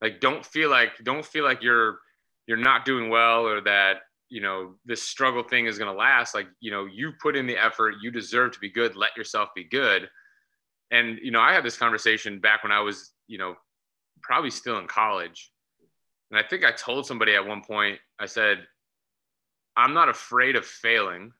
Like 0.01 0.19
don't 0.19 0.45
feel 0.45 0.69
like 0.69 0.91
don't 1.03 1.25
feel 1.25 1.43
like 1.43 1.63
you're 1.63 1.99
you're 2.47 2.57
not 2.57 2.83
doing 2.83 3.09
well 3.09 3.45
or 3.47 3.61
that 3.61 3.97
you 4.29 4.41
know 4.41 4.75
this 4.85 5.01
struggle 5.01 5.43
thing 5.43 5.65
is 5.65 5.77
going 5.77 5.91
to 5.91 5.97
last 5.97 6.33
like 6.35 6.47
you 6.59 6.71
know 6.71 6.85
you 6.85 7.13
put 7.21 7.35
in 7.35 7.47
the 7.47 7.57
effort 7.57 7.95
you 8.01 8.11
deserve 8.11 8.51
to 8.51 8.59
be 8.59 8.69
good 8.69 8.95
let 8.95 9.15
yourself 9.17 9.49
be 9.55 9.63
good 9.63 10.09
and 10.91 11.19
you 11.21 11.31
know 11.31 11.41
i 11.41 11.53
had 11.53 11.63
this 11.63 11.77
conversation 11.77 12.39
back 12.39 12.63
when 12.63 12.71
i 12.71 12.79
was 12.79 13.11
you 13.27 13.37
know 13.37 13.55
probably 14.21 14.49
still 14.49 14.77
in 14.79 14.87
college 14.87 15.51
and 16.31 16.39
i 16.39 16.43
think 16.43 16.63
i 16.63 16.71
told 16.71 17.05
somebody 17.05 17.35
at 17.35 17.45
one 17.45 17.61
point 17.61 17.97
i 18.19 18.25
said 18.25 18.59
i'm 19.77 19.93
not 19.93 20.09
afraid 20.09 20.55
of 20.55 20.65
failing 20.65 21.31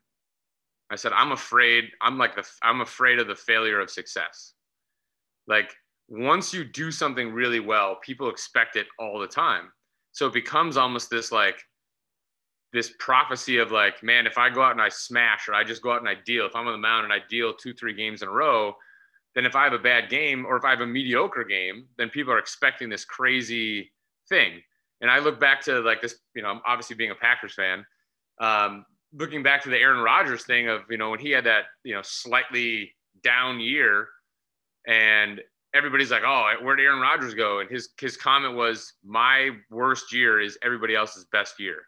I 0.89 0.95
said, 0.95 1.13
I'm 1.13 1.31
afraid, 1.31 1.91
I'm 2.01 2.17
like, 2.17 2.35
the, 2.35 2.43
I'm 2.63 2.81
afraid 2.81 3.19
of 3.19 3.27
the 3.27 3.35
failure 3.35 3.79
of 3.79 3.89
success. 3.89 4.53
Like, 5.47 5.73
once 6.07 6.53
you 6.53 6.63
do 6.63 6.91
something 6.91 7.31
really 7.31 7.59
well, 7.59 7.97
people 8.01 8.29
expect 8.29 8.75
it 8.75 8.87
all 8.97 9.19
the 9.19 9.27
time. 9.27 9.71
So 10.13 10.27
it 10.27 10.33
becomes 10.33 10.77
almost 10.77 11.09
this 11.09 11.31
like, 11.31 11.61
this 12.73 12.91
prophecy 12.99 13.57
of 13.57 13.71
like, 13.71 14.01
man, 14.03 14.25
if 14.25 14.37
I 14.37 14.49
go 14.49 14.61
out 14.61 14.71
and 14.71 14.81
I 14.81 14.89
smash 14.89 15.47
or 15.47 15.53
I 15.53 15.63
just 15.63 15.81
go 15.81 15.91
out 15.91 15.99
and 15.99 16.09
I 16.09 16.15
deal, 16.25 16.45
if 16.45 16.55
I'm 16.55 16.67
on 16.67 16.73
the 16.73 16.79
mound 16.79 17.03
and 17.03 17.13
I 17.13 17.19
deal 17.29 17.53
two, 17.53 17.73
three 17.73 17.93
games 17.93 18.21
in 18.21 18.27
a 18.27 18.31
row, 18.31 18.73
then 19.35 19.45
if 19.45 19.55
I 19.55 19.63
have 19.63 19.73
a 19.73 19.79
bad 19.79 20.09
game 20.09 20.45
or 20.45 20.57
if 20.57 20.65
I 20.65 20.71
have 20.71 20.81
a 20.81 20.87
mediocre 20.87 21.43
game, 21.43 21.87
then 21.97 22.09
people 22.09 22.33
are 22.33 22.39
expecting 22.39 22.89
this 22.89 23.05
crazy 23.05 23.91
thing. 24.27 24.61
And 25.01 25.09
I 25.09 25.19
look 25.19 25.39
back 25.39 25.61
to 25.61 25.79
like 25.79 26.01
this, 26.01 26.15
you 26.35 26.41
know, 26.41 26.59
obviously 26.65 26.95
being 26.95 27.11
a 27.11 27.15
Packers 27.15 27.53
fan, 27.53 27.85
um, 28.41 28.85
looking 29.13 29.43
back 29.43 29.63
to 29.63 29.69
the 29.69 29.77
Aaron 29.77 30.01
Rodgers 30.01 30.43
thing 30.43 30.67
of, 30.67 30.81
you 30.89 30.97
know, 30.97 31.11
when 31.11 31.19
he 31.19 31.31
had 31.31 31.45
that, 31.45 31.65
you 31.83 31.93
know, 31.93 32.01
slightly 32.01 32.93
down 33.23 33.59
year 33.59 34.07
and 34.87 35.41
everybody's 35.73 36.11
like, 36.11 36.23
oh, 36.25 36.51
where'd 36.61 36.79
Aaron 36.79 36.99
Rodgers 36.99 37.33
go? 37.33 37.59
And 37.59 37.69
his, 37.69 37.89
his 37.99 38.17
comment 38.17 38.55
was, 38.55 38.93
my 39.03 39.51
worst 39.69 40.11
year 40.11 40.39
is 40.39 40.57
everybody 40.63 40.95
else's 40.95 41.25
best 41.31 41.59
year. 41.59 41.83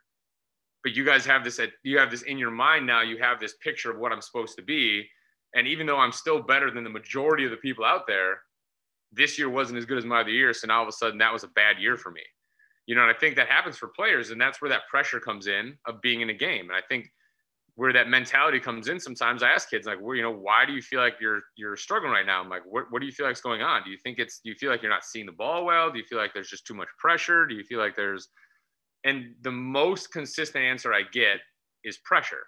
But 0.83 0.95
you 0.95 1.03
guys 1.05 1.25
have 1.25 1.43
this, 1.43 1.59
you 1.83 1.97
have 1.97 2.11
this 2.11 2.21
in 2.23 2.37
your 2.37 2.51
mind 2.51 2.85
now, 2.87 3.01
you 3.01 3.17
have 3.17 3.39
this 3.39 3.55
picture 3.61 3.91
of 3.91 3.97
what 3.97 4.11
I'm 4.11 4.21
supposed 4.21 4.55
to 4.57 4.63
be. 4.63 5.07
And 5.55 5.67
even 5.67 5.85
though 5.85 5.97
I'm 5.97 6.11
still 6.11 6.41
better 6.41 6.71
than 6.71 6.83
the 6.83 6.89
majority 6.89 7.45
of 7.45 7.51
the 7.51 7.57
people 7.57 7.83
out 7.83 8.07
there, 8.07 8.41
this 9.11 9.37
year 9.37 9.49
wasn't 9.49 9.77
as 9.77 9.85
good 9.85 9.97
as 9.97 10.05
my 10.05 10.21
other 10.21 10.29
year. 10.29 10.53
So 10.53 10.67
now 10.67 10.77
all 10.77 10.83
of 10.83 10.87
a 10.87 10.93
sudden 10.93 11.17
that 11.17 11.33
was 11.33 11.43
a 11.43 11.49
bad 11.49 11.77
year 11.79 11.97
for 11.97 12.11
me. 12.11 12.21
You 12.87 12.95
know, 12.95 13.01
and 13.01 13.11
I 13.11 13.13
think 13.13 13.35
that 13.35 13.47
happens 13.47 13.77
for 13.77 13.89
players, 13.89 14.31
and 14.31 14.41
that's 14.41 14.61
where 14.61 14.69
that 14.69 14.87
pressure 14.89 15.19
comes 15.19 15.47
in 15.47 15.77
of 15.85 16.01
being 16.01 16.21
in 16.21 16.29
a 16.29 16.33
game. 16.33 16.69
And 16.69 16.73
I 16.75 16.81
think 16.87 17.11
where 17.75 17.93
that 17.93 18.09
mentality 18.09 18.59
comes 18.59 18.89
in 18.89 18.99
sometimes 18.99 19.43
I 19.43 19.49
ask 19.49 19.69
kids 19.69 19.87
like, 19.87 19.97
well, 20.01 20.15
you 20.15 20.21
know, 20.21 20.31
why 20.31 20.65
do 20.65 20.73
you 20.73 20.81
feel 20.81 20.99
like 20.99 21.15
you're 21.21 21.41
you're 21.55 21.77
struggling 21.77 22.11
right 22.11 22.25
now? 22.25 22.41
I'm 22.41 22.49
like, 22.49 22.63
what, 22.65 22.91
what 22.91 22.99
do 22.99 23.05
you 23.05 23.11
feel 23.11 23.25
like 23.25 23.35
is 23.35 23.41
going 23.41 23.61
on? 23.61 23.83
Do 23.83 23.91
you 23.91 23.97
think 23.97 24.19
it's 24.19 24.39
do 24.43 24.49
you 24.49 24.55
feel 24.55 24.71
like 24.71 24.81
you're 24.81 24.91
not 24.91 25.05
seeing 25.05 25.25
the 25.25 25.31
ball 25.31 25.65
well? 25.65 25.89
Do 25.91 25.97
you 25.97 26.05
feel 26.05 26.17
like 26.17 26.33
there's 26.33 26.49
just 26.49 26.67
too 26.67 26.73
much 26.73 26.89
pressure? 26.97 27.45
Do 27.45 27.55
you 27.55 27.63
feel 27.63 27.79
like 27.79 27.95
there's 27.95 28.27
and 29.03 29.33
the 29.41 29.51
most 29.51 30.11
consistent 30.11 30.63
answer 30.63 30.93
I 30.93 31.03
get 31.11 31.39
is 31.83 31.97
pressure. 31.99 32.43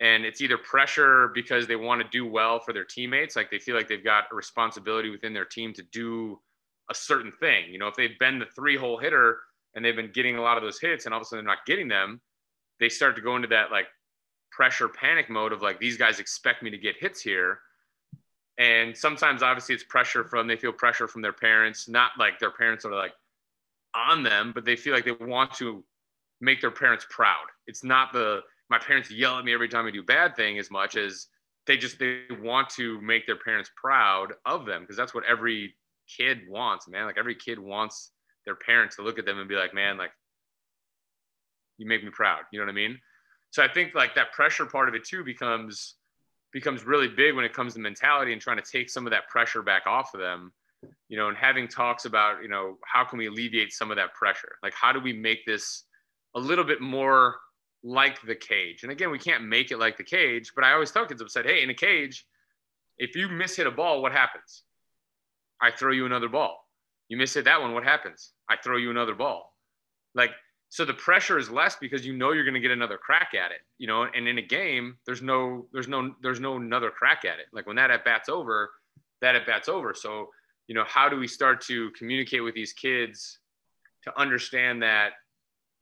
And 0.00 0.24
it's 0.24 0.40
either 0.40 0.58
pressure 0.58 1.32
because 1.34 1.66
they 1.66 1.74
want 1.74 2.00
to 2.00 2.08
do 2.10 2.24
well 2.24 2.60
for 2.60 2.72
their 2.72 2.84
teammates, 2.84 3.34
like 3.34 3.50
they 3.50 3.58
feel 3.58 3.74
like 3.74 3.88
they've 3.88 4.04
got 4.04 4.24
a 4.30 4.34
responsibility 4.34 5.10
within 5.10 5.32
their 5.34 5.44
team 5.44 5.72
to 5.72 5.82
do 5.90 6.38
a 6.88 6.94
certain 6.94 7.32
thing. 7.40 7.64
You 7.70 7.78
know, 7.78 7.88
if 7.88 7.96
they've 7.96 8.18
been 8.20 8.38
the 8.38 8.46
three 8.54 8.76
hole 8.76 8.98
hitter 8.98 9.38
and 9.74 9.84
they've 9.84 9.96
been 9.96 10.12
getting 10.12 10.36
a 10.36 10.40
lot 10.40 10.56
of 10.56 10.62
those 10.62 10.78
hits 10.78 11.04
and 11.04 11.12
all 11.12 11.20
of 11.20 11.22
a 11.22 11.24
sudden 11.26 11.44
they're 11.44 11.52
not 11.52 11.66
getting 11.66 11.88
them, 11.88 12.20
they 12.78 12.88
start 12.88 13.16
to 13.16 13.22
go 13.22 13.34
into 13.34 13.48
that 13.48 13.72
like 13.72 13.86
pressure 14.52 14.88
panic 14.88 15.28
mode 15.28 15.52
of 15.52 15.62
like, 15.62 15.80
these 15.80 15.96
guys 15.96 16.20
expect 16.20 16.62
me 16.62 16.70
to 16.70 16.78
get 16.78 16.96
hits 16.96 17.20
here. 17.20 17.58
And 18.56 18.96
sometimes 18.96 19.42
obviously 19.42 19.74
it's 19.74 19.84
pressure 19.84 20.24
from, 20.24 20.46
they 20.46 20.56
feel 20.56 20.72
pressure 20.72 21.08
from 21.08 21.22
their 21.22 21.32
parents, 21.32 21.88
not 21.88 22.12
like 22.18 22.38
their 22.38 22.52
parents 22.52 22.84
are 22.84 22.94
like 22.94 23.14
on 23.94 24.22
them, 24.22 24.52
but 24.54 24.64
they 24.64 24.76
feel 24.76 24.94
like 24.94 25.04
they 25.04 25.12
want 25.12 25.54
to 25.54 25.82
make 26.40 26.60
their 26.60 26.70
parents 26.70 27.04
proud. 27.10 27.46
It's 27.66 27.82
not 27.82 28.12
the, 28.12 28.42
my 28.70 28.78
parents 28.78 29.10
yell 29.10 29.38
at 29.38 29.44
me 29.44 29.52
every 29.52 29.68
time 29.68 29.86
I 29.86 29.90
do 29.90 30.02
bad 30.02 30.36
thing 30.36 30.58
as 30.58 30.70
much 30.70 30.96
as 30.96 31.26
they 31.66 31.76
just, 31.76 31.98
they 31.98 32.22
want 32.40 32.70
to 32.70 33.00
make 33.00 33.26
their 33.26 33.36
parents 33.36 33.70
proud 33.76 34.32
of 34.46 34.66
them 34.66 34.82
because 34.82 34.96
that's 34.96 35.14
what 35.14 35.24
every 35.24 35.74
kid 36.08 36.40
wants, 36.48 36.88
man. 36.88 37.06
Like 37.06 37.18
every 37.18 37.34
kid 37.34 37.58
wants 37.58 38.12
their 38.44 38.54
parents 38.54 38.96
to 38.96 39.02
look 39.02 39.18
at 39.18 39.26
them 39.26 39.38
and 39.38 39.48
be 39.48 39.54
like, 39.54 39.74
man, 39.74 39.98
like 39.98 40.10
you 41.76 41.86
make 41.86 42.02
me 42.02 42.10
proud. 42.10 42.40
You 42.52 42.58
know 42.58 42.66
what 42.66 42.72
I 42.72 42.74
mean? 42.74 42.98
So 43.50 43.62
I 43.62 43.68
think 43.68 43.94
like 43.94 44.14
that 44.14 44.32
pressure 44.32 44.66
part 44.66 44.88
of 44.88 44.94
it 44.94 45.04
too 45.04 45.24
becomes 45.24 45.94
becomes 46.52 46.84
really 46.84 47.08
big 47.08 47.36
when 47.36 47.44
it 47.44 47.52
comes 47.52 47.74
to 47.74 47.80
mentality 47.80 48.32
and 48.32 48.40
trying 48.40 48.56
to 48.56 48.62
take 48.62 48.88
some 48.88 49.06
of 49.06 49.10
that 49.10 49.28
pressure 49.28 49.62
back 49.62 49.86
off 49.86 50.14
of 50.14 50.20
them 50.20 50.50
you 51.08 51.16
know 51.16 51.28
and 51.28 51.36
having 51.36 51.66
talks 51.66 52.04
about 52.04 52.42
you 52.42 52.48
know 52.48 52.78
how 52.84 53.04
can 53.04 53.18
we 53.18 53.26
alleviate 53.26 53.72
some 53.72 53.90
of 53.90 53.96
that 53.96 54.14
pressure 54.14 54.56
like 54.62 54.72
how 54.74 54.92
do 54.92 55.00
we 55.00 55.12
make 55.12 55.44
this 55.44 55.84
a 56.36 56.40
little 56.40 56.64
bit 56.64 56.80
more 56.80 57.36
like 57.84 58.20
the 58.22 58.34
cage 58.34 58.82
and 58.82 58.90
again 58.90 59.10
we 59.10 59.18
can't 59.18 59.44
make 59.44 59.70
it 59.70 59.78
like 59.78 59.96
the 59.96 60.04
cage 60.04 60.52
but 60.54 60.64
i 60.64 60.72
always 60.72 60.90
tell 60.90 61.06
kids 61.06 61.22
i've 61.22 61.30
said 61.30 61.46
hey 61.46 61.62
in 61.62 61.70
a 61.70 61.74
cage 61.74 62.26
if 62.98 63.14
you 63.14 63.28
miss 63.28 63.54
hit 63.56 63.66
a 63.66 63.70
ball 63.70 64.02
what 64.02 64.12
happens 64.12 64.64
I 65.60 65.70
throw 65.70 65.92
you 65.92 66.06
another 66.06 66.28
ball. 66.28 66.64
You 67.08 67.16
miss 67.16 67.36
it 67.36 67.44
that 67.44 67.60
one, 67.60 67.74
what 67.74 67.84
happens? 67.84 68.32
I 68.48 68.56
throw 68.56 68.76
you 68.76 68.90
another 68.90 69.14
ball. 69.14 69.54
Like 70.14 70.30
so 70.70 70.84
the 70.84 70.94
pressure 70.94 71.38
is 71.38 71.50
less 71.50 71.76
because 71.76 72.04
you 72.04 72.14
know 72.14 72.32
you're 72.32 72.44
going 72.44 72.54
to 72.54 72.60
get 72.60 72.70
another 72.70 72.98
crack 72.98 73.32
at 73.34 73.50
it, 73.50 73.60
you 73.78 73.86
know, 73.86 74.02
and 74.02 74.28
in 74.28 74.38
a 74.38 74.42
game 74.42 74.98
there's 75.06 75.22
no 75.22 75.66
there's 75.72 75.88
no 75.88 76.14
there's 76.22 76.40
no 76.40 76.56
another 76.56 76.90
crack 76.90 77.24
at 77.24 77.38
it. 77.38 77.46
Like 77.52 77.66
when 77.66 77.76
that 77.76 77.90
at 77.90 78.04
bat's 78.04 78.28
over, 78.28 78.70
that 79.22 79.34
at 79.34 79.46
bat's 79.46 79.68
over. 79.68 79.94
So, 79.94 80.28
you 80.66 80.74
know, 80.74 80.84
how 80.86 81.08
do 81.08 81.16
we 81.16 81.26
start 81.26 81.62
to 81.62 81.90
communicate 81.92 82.44
with 82.44 82.54
these 82.54 82.72
kids 82.74 83.38
to 84.04 84.20
understand 84.20 84.82
that 84.82 85.12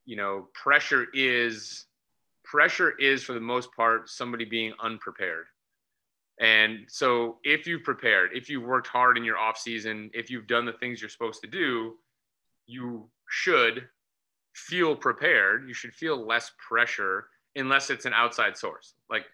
you 0.09 0.15
know, 0.15 0.47
pressure 0.55 1.07
is 1.13 1.86
pressure 2.51 2.93
is 2.99 3.23
for 3.23 3.33
the 3.33 3.41
most 3.41 3.73
part 3.73 4.09
somebody 4.09 4.45
being 4.45 4.73
unprepared 4.81 5.47
and 6.39 6.81
so 6.89 7.39
if 7.45 7.67
you've 7.67 7.83
prepared, 7.83 8.31
if 8.35 8.51
you've 8.51 8.65
worked 8.65 8.89
hard 8.89 9.17
in 9.17 9.25
your 9.25 9.39
off 9.39 9.57
season, 9.57 10.11
if 10.13 10.31
you've 10.31 10.47
done 10.47 10.67
the 10.67 10.73
things 10.73 11.01
you're 11.01 11.09
supposed 11.09 11.41
to 11.43 11.47
do, 11.47 11.95
you 12.67 13.09
should 13.29 13.89
feel 14.53 14.95
prepared. 14.95 15.67
You 15.67 15.73
should 15.73 15.95
feel 15.95 16.27
less 16.27 16.53
pressure 16.59 17.29
unless 17.55 17.89
it's 17.89 18.05
an 18.05 18.13
outside 18.13 18.57
source, 18.57 18.95
like 19.09 19.25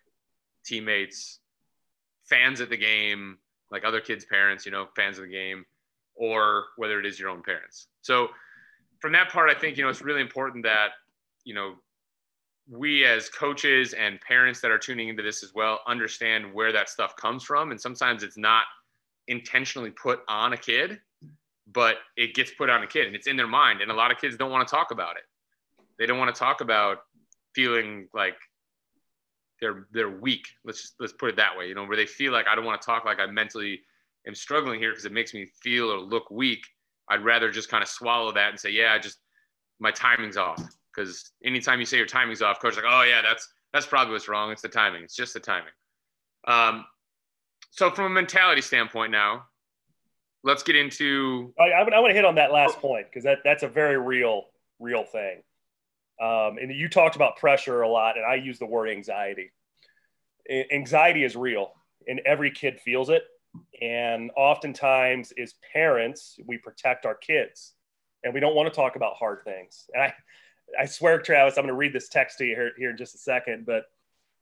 teammates, 0.65 1.41
fans 2.25 2.61
at 2.61 2.71
the 2.71 2.77
game, 2.77 3.39
like 3.73 3.85
other 3.85 4.01
kids' 4.01 4.25
parents, 4.25 4.65
you 4.65 4.71
know, 4.71 4.87
fans 4.95 5.19
of 5.19 5.25
the 5.25 5.31
game, 5.31 5.65
or 6.15 6.67
whether 6.77 7.01
it 7.01 7.07
is 7.07 7.19
your 7.19 7.31
own 7.31 7.43
parents. 7.43 7.89
So 8.03 8.29
from 9.01 9.11
that 9.13 9.31
part, 9.31 9.51
I 9.51 9.59
think, 9.59 9.77
you 9.77 9.83
know, 9.83 9.91
it's 9.91 10.03
really 10.03 10.21
important 10.21 10.63
that, 10.65 10.91
you 11.43 11.55
know, 11.55 11.75
we 12.69 13.05
as 13.05 13.29
coaches 13.29 13.93
and 13.93 14.21
parents 14.21 14.61
that 14.61 14.71
are 14.71 14.79
tuning 14.79 15.09
into 15.09 15.23
this 15.23 15.43
as 15.43 15.53
well 15.55 15.81
understand 15.87 16.53
where 16.53 16.73
that 16.73 16.89
stuff 16.89 17.17
comes 17.17 17.43
from. 17.43 17.71
And 17.71 17.81
sometimes 17.81 18.23
it's 18.23 18.39
not 18.39 18.65
intentionally 19.29 19.91
put 19.91 20.21
on 20.29 20.53
a 20.53 20.57
kid 20.57 21.01
but 21.73 21.97
it 22.17 22.35
gets 22.35 22.51
put 22.53 22.69
on 22.71 22.83
a 22.83 22.87
kid 22.87 23.07
and 23.07 23.17
it's 23.17 23.27
in 23.27 23.37
their 23.37 23.47
mind. 23.47 23.81
And 23.81 23.91
a 23.91 23.95
lot 23.95 24.11
of 24.11 24.19
kids 24.19 24.37
don't 24.37 24.51
want 24.51 24.67
to 24.67 24.71
talk 24.71 24.91
about 24.91 25.17
it. 25.17 25.23
They 25.99 26.07
don't 26.07 26.19
want 26.19 26.35
to 26.35 26.39
talk 26.39 26.61
about 26.61 26.99
feeling 27.55 28.09
like 28.15 28.37
they're 29.61 29.87
they're 29.93 30.11
weak. 30.11 30.47
Let's 30.65 30.83
just 30.83 30.95
let's 30.99 31.13
put 31.13 31.31
it 31.31 31.37
that 31.37 31.57
way 31.57 31.69
you 31.69 31.75
know 31.75 31.85
where 31.85 31.97
they 31.97 32.07
feel 32.07 32.33
like 32.33 32.47
i 32.49 32.55
don't 32.55 32.65
want 32.65 32.81
to 32.81 32.85
talk 32.85 33.05
like 33.05 33.21
i 33.21 33.27
mentally 33.27 33.83
am 34.27 34.35
struggling 34.35 34.81
here 34.81 34.91
because 34.91 35.05
it 35.05 35.13
makes 35.13 35.35
me 35.35 35.47
feel 35.63 35.91
or 35.91 35.99
look 35.99 36.31
weak. 36.31 36.67
I'd 37.09 37.25
rather 37.25 37.51
just 37.51 37.69
kind 37.69 37.83
of 37.83 37.89
swallow 37.89 38.33
that 38.33 38.51
and 38.51 38.59
say 38.59 38.71
yeah 38.71 38.93
I 38.93 38.99
just 38.99 39.19
my 39.79 39.91
timing's 39.91 40.37
off 40.37 40.63
because 40.95 41.33
anytime 41.45 41.81
you 41.81 41.87
say 41.87 41.97
your 41.97 42.07
timing's 42.07 42.43
off, 42.43 42.61
coach 42.61 42.77
like, 42.77 42.85
oh 42.87 43.03
yeah, 43.03 43.23
that's 43.23 43.49
that's 43.73 43.87
probably 43.87 44.13
what's 44.13 44.29
wrong. 44.29 44.51
It's 44.51 44.63
the 44.63 44.69
timing. 44.69 45.03
It's 45.03 45.17
just 45.17 45.35
the 45.35 45.41
timing. 45.41 45.73
Um, 46.47 46.85
so 47.71 47.91
from 47.91 48.07
a 48.07 48.11
mentality 48.11 48.61
standpoint, 48.61 49.13
now 49.13 49.45
let's 50.45 50.63
get 50.63 50.77
into. 50.77 51.55
I, 51.59 51.65
I, 51.65 51.81
I 51.81 51.99
want 52.01 52.11
to 52.11 52.15
hit 52.15 52.25
on 52.25 52.35
that 52.37 52.53
last 52.53 52.79
point 52.79 53.07
because 53.07 53.25
that 53.25 53.39
that's 53.45 53.63
a 53.63 53.69
very 53.69 53.99
real 53.99 54.45
real 54.79 55.05
thing. 55.05 55.43
Um, 56.21 56.59
and 56.61 56.73
you 56.73 56.89
talked 56.89 57.17
about 57.17 57.37
pressure 57.37 57.83
a 57.83 57.89
lot, 57.89 58.17
and 58.17 58.25
I 58.27 58.35
use 58.35 58.59
the 58.59 58.67
word 58.67 58.89
anxiety. 58.89 59.51
Anxiety 60.73 61.25
is 61.25 61.35
real, 61.35 61.73
and 62.07 62.21
every 62.27 62.51
kid 62.51 62.81
feels 62.81 63.09
it. 63.09 63.23
And 63.81 64.31
oftentimes, 64.37 65.33
as 65.41 65.55
parents, 65.73 66.39
we 66.47 66.59
protect 66.59 67.07
our 67.07 67.15
kids, 67.15 67.73
and 68.23 68.35
we 68.35 68.41
don't 68.41 68.55
want 68.55 68.73
to 68.73 68.75
talk 68.75 68.97
about 68.97 69.15
hard 69.17 69.45
things. 69.45 69.89
And 69.93 70.03
I, 70.03 70.15
I 70.79 70.87
swear, 70.87 71.21
Travis, 71.21 71.57
I'm 71.57 71.63
going 71.63 71.69
to 71.69 71.75
read 71.75 71.93
this 71.93 72.09
text 72.09 72.39
to 72.39 72.45
you 72.45 72.55
here, 72.55 72.73
here 72.77 72.91
in 72.91 72.97
just 72.97 73.15
a 73.15 73.19
second. 73.19 73.67
But 73.67 73.85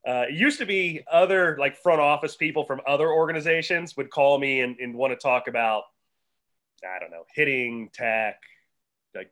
uh, 0.07 0.27
it 0.29 0.35
used 0.35 0.59
to 0.59 0.67
be 0.67 1.03
other 1.11 1.57
like 1.59 1.77
front 1.77 2.01
office 2.01 2.37
people 2.37 2.65
from 2.65 2.81
other 2.87 3.11
organizations 3.11 3.97
would 3.97 4.11
call 4.11 4.39
me 4.39 4.61
and, 4.61 4.79
and 4.79 4.95
want 4.95 5.13
to 5.13 5.17
talk 5.17 5.49
about, 5.49 5.85
I 6.85 6.99
don't 6.99 7.11
know, 7.11 7.25
hitting 7.35 7.91
tech, 7.93 8.41
like 9.15 9.31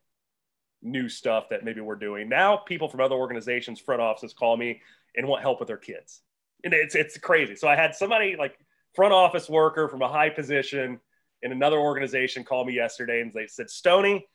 new 0.83 1.09
stuff 1.09 1.49
that 1.51 1.65
maybe 1.65 1.81
we're 1.81 1.97
doing. 1.97 2.29
Now 2.29 2.57
people 2.57 2.89
from 2.89 3.01
other 3.01 3.15
organizations, 3.15 3.81
front 3.81 4.03
offices 4.03 4.35
call 4.35 4.57
me 4.57 4.83
and 5.17 5.27
want 5.27 5.43
help 5.43 5.59
with 5.61 5.69
their 5.69 5.79
kids. 5.79 6.21
And 6.65 6.75
it's, 6.75 6.95
it's 6.95 7.17
crazy. 7.19 7.55
So 7.55 7.69
I 7.69 7.77
had 7.77 7.95
somebody 7.95 8.37
like 8.37 8.59
front 8.95 9.15
office 9.15 9.49
worker 9.49 9.89
from 9.89 10.03
a 10.03 10.09
high 10.09 10.31
position 10.31 11.01
in 11.43 11.53
another 11.53 11.79
organization 11.79 12.45
call 12.45 12.65
me 12.65 12.75
yesterday 12.75 13.21
and 13.21 13.33
they 13.33 13.47
said, 13.47 13.71
Stony, 13.71 14.27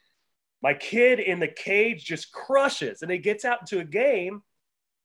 my 0.63 0.73
kid 0.73 1.19
in 1.19 1.39
the 1.39 1.47
cage 1.47 2.05
just 2.05 2.31
crushes 2.31 3.01
and 3.01 3.11
he 3.11 3.17
gets 3.17 3.43
out 3.43 3.59
into 3.61 3.79
a 3.79 3.83
game 3.83 4.41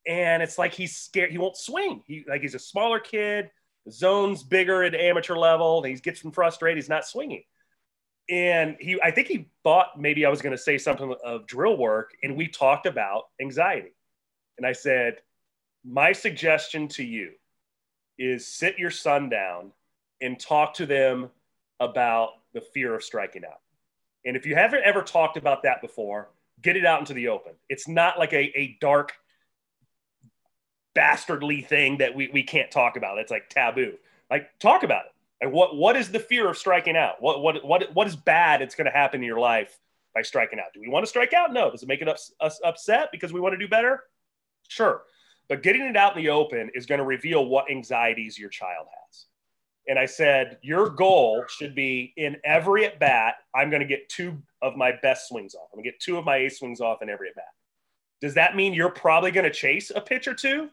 and 0.07 0.41
it's 0.43 0.57
like 0.57 0.73
he's 0.73 0.97
scared 0.97 1.33
he 1.33 1.39
won't 1.39 1.57
swing. 1.57 2.03
He 2.07 2.25
like 2.27 2.41
he's 2.41 2.55
a 2.55 2.61
smaller 2.61 3.01
kid 3.01 3.51
the 3.85 3.93
zone's 3.93 4.43
bigger 4.43 4.85
at 4.85 4.95
amateur 4.95 5.35
level 5.35 5.83
and 5.83 5.93
he 5.93 6.01
gets 6.01 6.21
frustrated 6.33 6.79
he's 6.79 6.89
not 6.89 7.05
swinging. 7.05 7.43
And 8.31 8.77
he 8.79 9.01
i 9.03 9.11
think 9.11 9.27
he 9.27 9.49
thought 9.65 10.01
maybe 10.01 10.25
i 10.25 10.31
was 10.31 10.41
going 10.41 10.57
to 10.57 10.63
say 10.63 10.79
something 10.79 11.13
of 11.25 11.47
drill 11.47 11.77
work 11.77 12.13
and 12.23 12.37
we 12.37 12.47
talked 12.47 12.87
about 12.87 13.25
anxiety. 13.41 13.95
And 14.57 14.67
i 14.67 14.73
said 14.73 15.17
my 15.85 16.13
suggestion 16.13 16.87
to 16.89 17.05
you 17.05 17.33
is 18.17 18.47
sit 18.47 18.79
your 18.79 18.91
son 18.91 19.29
down 19.29 19.73
and 20.21 20.39
talk 20.39 20.75
to 20.75 20.87
them 20.87 21.31
about 21.81 22.31
the 22.53 22.61
fear 22.61 22.95
of 22.95 23.05
striking 23.05 23.45
out. 23.45 23.61
And 24.25 24.37
if 24.37 24.47
you 24.47 24.55
haven't 24.55 24.83
ever 24.85 25.03
talked 25.03 25.37
about 25.37 25.63
that 25.63 25.81
before, 25.81 26.31
get 26.63 26.77
it 26.77 26.85
out 26.85 27.01
into 27.01 27.15
the 27.15 27.29
open. 27.29 27.53
It's 27.69 27.89
not 27.89 28.19
like 28.19 28.33
a, 28.33 28.59
a 28.59 28.77
dark, 28.81 29.13
bastardly 30.95 31.63
thing 31.63 31.99
that 31.99 32.15
we, 32.15 32.29
we 32.33 32.43
can't 32.43 32.71
talk 32.71 32.97
about. 32.97 33.19
It's 33.19 33.31
like 33.31 33.49
taboo. 33.49 33.95
Like 34.31 34.59
talk 34.59 34.83
about 34.83 35.07
it. 35.07 35.45
Like 35.45 35.55
what 35.55 35.77
what 35.77 35.97
is 35.97 36.11
the 36.11 36.19
fear 36.19 36.49
of 36.49 36.59
striking 36.59 36.97
out? 36.97 37.23
What 37.23 37.43
what 37.43 37.65
what 37.65 37.95
what 37.95 38.07
is 38.07 38.17
bad 38.17 38.61
it's 38.61 38.75
going 38.75 38.87
to 38.87 38.91
happen 38.91 39.21
in 39.21 39.27
your 39.27 39.39
life 39.39 39.79
by 40.15 40.23
striking 40.23 40.59
out? 40.59 40.73
Do 40.75 40.81
we 40.81 40.89
want 40.89 41.05
to 41.05 41.09
strike 41.09 41.33
out? 41.33 41.53
No. 41.53 41.71
Does 41.71 41.83
it 41.83 41.89
make 41.89 42.03
it 42.03 42.09
us, 42.09 42.33
us 42.41 42.61
upset 42.65 43.11
because 43.13 43.33
we 43.33 43.41
want 43.41 43.53
to 43.53 43.59
do 43.59 43.69
better? 43.69 44.03
Sure. 44.67 45.03
But 45.49 45.63
getting 45.63 45.83
it 45.83 45.97
out 45.97 46.17
in 46.17 46.23
the 46.23 46.31
open 46.31 46.71
is 46.75 46.87
going 46.87 46.99
to 46.99 47.05
reveal 47.05 47.47
what 47.47 47.71
anxieties 47.71 48.39
your 48.39 48.51
child 48.51 48.87
has. 49.07 49.27
And 49.89 49.99
I 49.99 50.05
said, 50.05 50.59
your 50.63 50.91
goal 50.91 51.45
should 51.49 51.75
be 51.75 52.13
in 52.17 52.37
every 52.45 52.85
at 52.85 53.01
bat, 53.01 53.37
I'm 53.55 53.71
going 53.71 53.81
to 53.81 53.89
get 53.89 54.09
two 54.11 54.37
of 54.61 54.77
my 54.77 54.93
best 55.03 55.29
swings 55.29 55.55
off. 55.55 55.69
I'm 55.73 55.79
going 55.79 55.85
to 55.85 55.91
get 55.91 56.01
two 56.01 56.19
of 56.19 56.27
my 56.27 56.37
ace 56.37 56.59
swings 56.59 56.81
off 56.81 57.01
in 57.01 57.09
every 57.09 57.31
at 57.31 57.35
bat. 57.35 57.45
Does 58.21 58.35
that 58.35 58.55
mean 58.55 58.75
you're 58.75 58.91
probably 58.91 59.31
going 59.31 59.45
to 59.45 59.51
chase 59.51 59.91
a 59.95 60.01
pitch 60.01 60.29
or 60.29 60.35
two? 60.35 60.69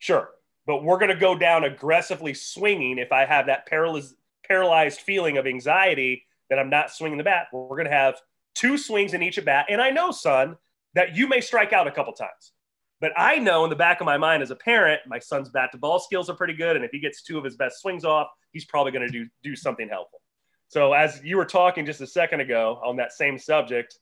Sure. 0.00 0.30
But 0.66 0.84
we're 0.84 0.98
going 0.98 1.10
to 1.10 1.16
go 1.16 1.36
down 1.36 1.64
aggressively 1.64 2.34
swinging 2.34 2.98
if 2.98 3.10
I 3.10 3.24
have 3.24 3.46
that 3.46 3.66
paralyzed, 3.66 4.16
paralyzed 4.46 5.00
feeling 5.00 5.38
of 5.38 5.46
anxiety 5.46 6.26
that 6.50 6.58
I'm 6.58 6.70
not 6.70 6.90
swinging 6.90 7.18
the 7.18 7.24
bat. 7.24 7.46
We're 7.52 7.68
going 7.68 7.86
to 7.86 7.90
have 7.90 8.20
two 8.54 8.76
swings 8.76 9.14
in 9.14 9.22
each 9.22 9.38
at 9.38 9.46
bat. 9.46 9.66
And 9.70 9.80
I 9.80 9.90
know, 9.90 10.10
son, 10.10 10.56
that 10.94 11.16
you 11.16 11.26
may 11.26 11.40
strike 11.40 11.72
out 11.72 11.86
a 11.86 11.90
couple 11.90 12.12
times. 12.12 12.52
But 13.02 13.12
I 13.16 13.40
know 13.40 13.64
in 13.64 13.70
the 13.70 13.76
back 13.76 14.00
of 14.00 14.04
my 14.04 14.16
mind 14.16 14.44
as 14.44 14.52
a 14.52 14.56
parent, 14.56 15.00
my 15.08 15.18
son's 15.18 15.50
bat 15.50 15.72
to 15.72 15.78
ball 15.78 15.98
skills 15.98 16.30
are 16.30 16.36
pretty 16.36 16.54
good. 16.54 16.76
And 16.76 16.84
if 16.84 16.92
he 16.92 17.00
gets 17.00 17.20
two 17.20 17.36
of 17.36 17.42
his 17.42 17.56
best 17.56 17.80
swings 17.80 18.04
off, 18.04 18.28
he's 18.52 18.64
probably 18.64 18.92
going 18.92 19.04
to 19.04 19.12
do, 19.12 19.28
do 19.42 19.56
something 19.56 19.88
helpful. 19.88 20.20
So, 20.68 20.92
as 20.92 21.20
you 21.24 21.36
were 21.36 21.44
talking 21.44 21.84
just 21.84 22.00
a 22.00 22.06
second 22.06 22.40
ago 22.40 22.80
on 22.82 22.96
that 22.96 23.12
same 23.12 23.38
subject, 23.38 23.98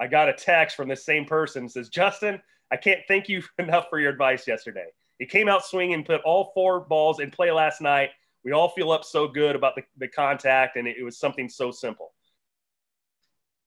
I 0.00 0.08
got 0.08 0.28
a 0.28 0.32
text 0.32 0.76
from 0.76 0.88
this 0.88 1.04
same 1.04 1.26
person 1.26 1.68
says, 1.68 1.90
Justin, 1.90 2.42
I 2.72 2.76
can't 2.76 3.00
thank 3.06 3.28
you 3.28 3.44
enough 3.60 3.86
for 3.88 4.00
your 4.00 4.10
advice 4.10 4.48
yesterday. 4.48 4.86
He 5.20 5.26
came 5.26 5.48
out 5.48 5.64
swinging, 5.64 6.02
put 6.02 6.20
all 6.22 6.50
four 6.52 6.80
balls 6.80 7.20
in 7.20 7.30
play 7.30 7.52
last 7.52 7.80
night. 7.80 8.10
We 8.44 8.50
all 8.50 8.70
feel 8.70 8.90
up 8.90 9.04
so 9.04 9.28
good 9.28 9.54
about 9.54 9.76
the, 9.76 9.82
the 9.96 10.08
contact, 10.08 10.76
and 10.76 10.88
it, 10.88 10.96
it 10.98 11.04
was 11.04 11.18
something 11.18 11.48
so 11.48 11.70
simple. 11.70 12.12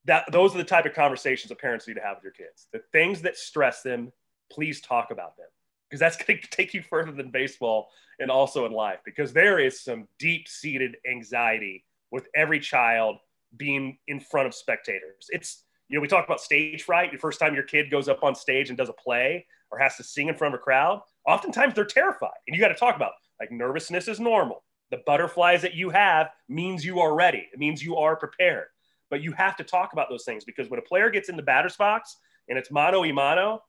That 0.06 0.30
those 0.30 0.54
are 0.54 0.58
the 0.58 0.66
type 0.66 0.86
of 0.86 0.94
conversations 0.94 1.48
that 1.50 1.60
parents 1.60 1.88
need 1.88 1.94
to 1.94 2.02
have 2.02 2.18
with 2.18 2.26
your 2.26 2.34
kids. 2.34 2.68
The 2.74 2.82
things 2.92 3.22
that 3.22 3.38
stress 3.38 3.82
them, 3.82 4.12
please 4.54 4.82
talk 4.82 5.12
about 5.12 5.38
them 5.38 5.48
because 5.90 6.00
that's 6.00 6.18
going 6.18 6.40
to 6.42 6.50
take 6.50 6.74
you 6.74 6.82
further 6.82 7.12
than 7.12 7.30
baseball 7.30 7.90
and 8.20 8.30
also 8.30 8.66
in 8.66 8.72
life 8.72 9.00
because 9.06 9.34
there 9.34 9.60
is 9.60 9.82
some 9.82 10.08
deep 10.20 10.48
seated 10.48 10.98
anxiety 11.10 11.86
with 12.12 12.28
every 12.36 12.60
child 12.60 13.18
being 13.58 13.98
in 14.08 14.20
front 14.20 14.48
of 14.48 14.54
spectators. 14.54 15.28
It's, 15.30 15.64
you 15.90 15.98
know, 15.98 16.02
we 16.02 16.08
talk 16.08 16.26
about 16.26 16.42
stage 16.42 16.84
fright. 16.84 17.12
The 17.12 17.18
first 17.18 17.40
time 17.40 17.54
your 17.54 17.64
kid 17.64 17.92
goes 17.92 18.08
up 18.08 18.24
on 18.24 18.36
stage 18.36 18.70
and 18.70 18.78
does 18.78 18.90
a 18.90 18.94
play 18.94 19.46
or 19.72 19.80
has 19.80 19.98
to 19.98 20.04
sing 20.04 20.28
in 20.28 20.36
front 20.36 20.54
of 20.54 20.60
a 20.60 20.64
crowd, 20.64 21.02
oftentimes 21.28 21.74
they're 21.74 21.86
terrified. 21.86 22.32
And 22.48 22.56
you 22.56 22.62
got 22.62 22.70
to 22.70 22.76
talk 22.76 22.96
about 22.96 23.14
like 23.40 23.52
nervousness 23.52 24.08
is 24.08 24.20
normal. 24.20 24.64
The 24.92 25.02
butterflies 25.06 25.62
that 25.64 25.74
you 25.74 25.90
have 25.90 26.30
means 26.48 26.86
you 26.86 27.00
are 27.00 27.16
ready. 27.16 27.48
It 27.52 27.60
means 27.60 27.84
you 27.84 27.98
are 27.98 28.16
prepared. 28.16 28.68
But 29.10 29.22
you 29.22 29.32
have 29.34 29.56
to 29.58 29.64
talk 29.64 29.94
about 29.94 30.10
those 30.10 30.24
things 30.24 30.44
because 30.44 30.70
when 30.70 30.80
a 30.80 30.84
player 30.84 31.10
gets 31.10 31.30
in 31.30 31.36
the 31.36 31.44
batter's 31.44 31.76
box 31.76 32.18
and 32.48 32.58
it's 32.58 32.72
mano 32.72 33.02
y 33.02 33.12
mano, 33.12 33.64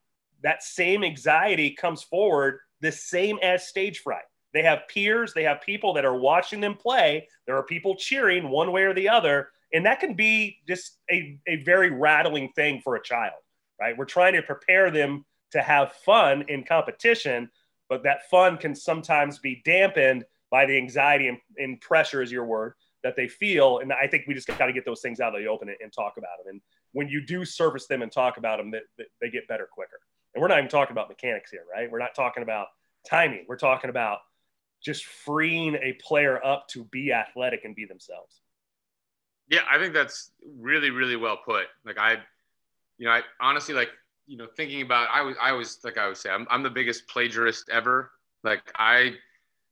that 0.45 0.63
same 0.63 1.03
anxiety 1.03 1.71
comes 1.71 2.03
forward 2.03 2.61
the 2.81 2.93
same 2.93 3.39
as 3.43 3.67
stage 3.67 3.99
fright. 4.01 4.25
They 4.53 4.63
have 4.63 4.87
peers, 4.89 5.33
they 5.35 5.43
have 5.43 5.63
people 5.63 5.95
that 5.95 6.05
are 6.05 6.15
watching 6.17 6.61
them 6.61 6.77
play. 6.77 7.27
There 7.47 7.57
are 7.57 7.65
people 7.65 7.97
cheering 7.97 8.51
one 8.51 8.71
way 8.71 8.83
or 8.83 8.95
the 8.95 9.09
other. 9.09 9.49
And 9.73 9.85
that 9.87 9.99
can 9.99 10.15
be 10.15 10.59
just 10.69 10.99
a, 11.11 11.41
a 11.49 11.57
very 11.65 11.91
rattling 11.91 12.51
thing 12.55 12.81
for 12.85 12.95
a 12.95 13.03
child, 13.03 13.41
right? 13.81 13.99
We're 13.99 14.05
trying 14.05 14.35
to 14.35 14.43
prepare 14.43 14.93
them 14.93 15.25
to 15.51 15.61
have 15.61 15.93
fun 16.05 16.45
in 16.49 16.63
competition, 16.63 17.51
but 17.89 18.05
that 18.05 18.31
fun 18.31 18.57
can 18.59 18.77
sometimes 18.77 19.39
be 19.41 19.61
dampened 19.65 20.25
by 20.51 20.67
the 20.67 20.77
anxiety 20.77 21.27
and, 21.27 21.39
and 21.57 21.81
pressure, 21.81 22.23
is 22.23 22.31
your 22.31 22.45
word, 22.45 22.75
that 23.03 23.17
they 23.17 23.27
feel. 23.27 23.79
And 23.79 23.93
I 23.93 24.07
think 24.07 24.25
we 24.29 24.35
just 24.35 24.47
got 24.47 24.67
to 24.67 24.73
get 24.73 24.85
those 24.85 25.01
things 25.01 25.19
out 25.19 25.35
of 25.35 25.41
the 25.41 25.49
open 25.49 25.69
and, 25.69 25.79
and, 25.83 25.93
talk 25.93 26.15
about 26.17 26.39
them. 26.45 26.53
And 26.53 26.61
when 26.93 27.09
you 27.09 27.25
do 27.25 27.45
surface 27.45 27.87
them 27.89 28.03
and 28.03 28.13
talk 28.13 28.37
about 28.37 28.59
them, 28.59 28.71
they, 28.71 29.05
they 29.21 29.31
get 29.31 29.49
better 29.49 29.69
quicker. 29.71 29.99
And 30.35 30.43
we're 30.43 30.49
not 30.49 30.59
even 30.59 30.71
talking 30.71 30.93
about 30.93 31.09
mechanics 31.09 31.51
here, 31.51 31.65
right? 31.71 31.91
We're 31.91 31.99
not 31.99 32.15
talking 32.15 32.43
about 32.43 32.69
timing. 33.09 33.45
We're 33.49 33.57
talking 33.57 33.91
about 33.91 34.19
just 34.83 35.05
freeing 35.05 35.77
a 35.77 35.93
player 36.05 36.45
up 36.45 36.69
to 36.69 36.85
be 36.85 37.13
athletic 37.13 37.65
and 37.65 37.75
be 37.75 37.87
themselves. 37.87 38.41
Yeah, 39.49 39.61
I 39.71 39.79
think 39.79 39.95
that's 39.95 40.33
really, 40.59 40.91
really 40.91 41.17
well 41.17 41.39
put. 41.45 41.67
Like 41.85 41.99
I, 41.99 42.19
you 42.99 43.07
know, 43.07 43.13
I 43.13 43.23
honestly 43.41 43.75
like, 43.75 43.91
you 44.27 44.37
know, 44.37 44.47
thinking 44.57 44.83
about, 44.83 45.09
I 45.13 45.23
was, 45.23 45.37
I 45.41 45.53
was 45.53 45.79
like, 45.85 45.99
I 45.99 46.09
would 46.09 46.17
say, 46.17 46.31
I'm, 46.31 46.47
I'm 46.51 46.63
the 46.63 46.71
biggest 46.71 47.07
plagiarist 47.09 47.69
ever. 47.71 48.11
Like 48.43 48.63
I, 48.77 49.13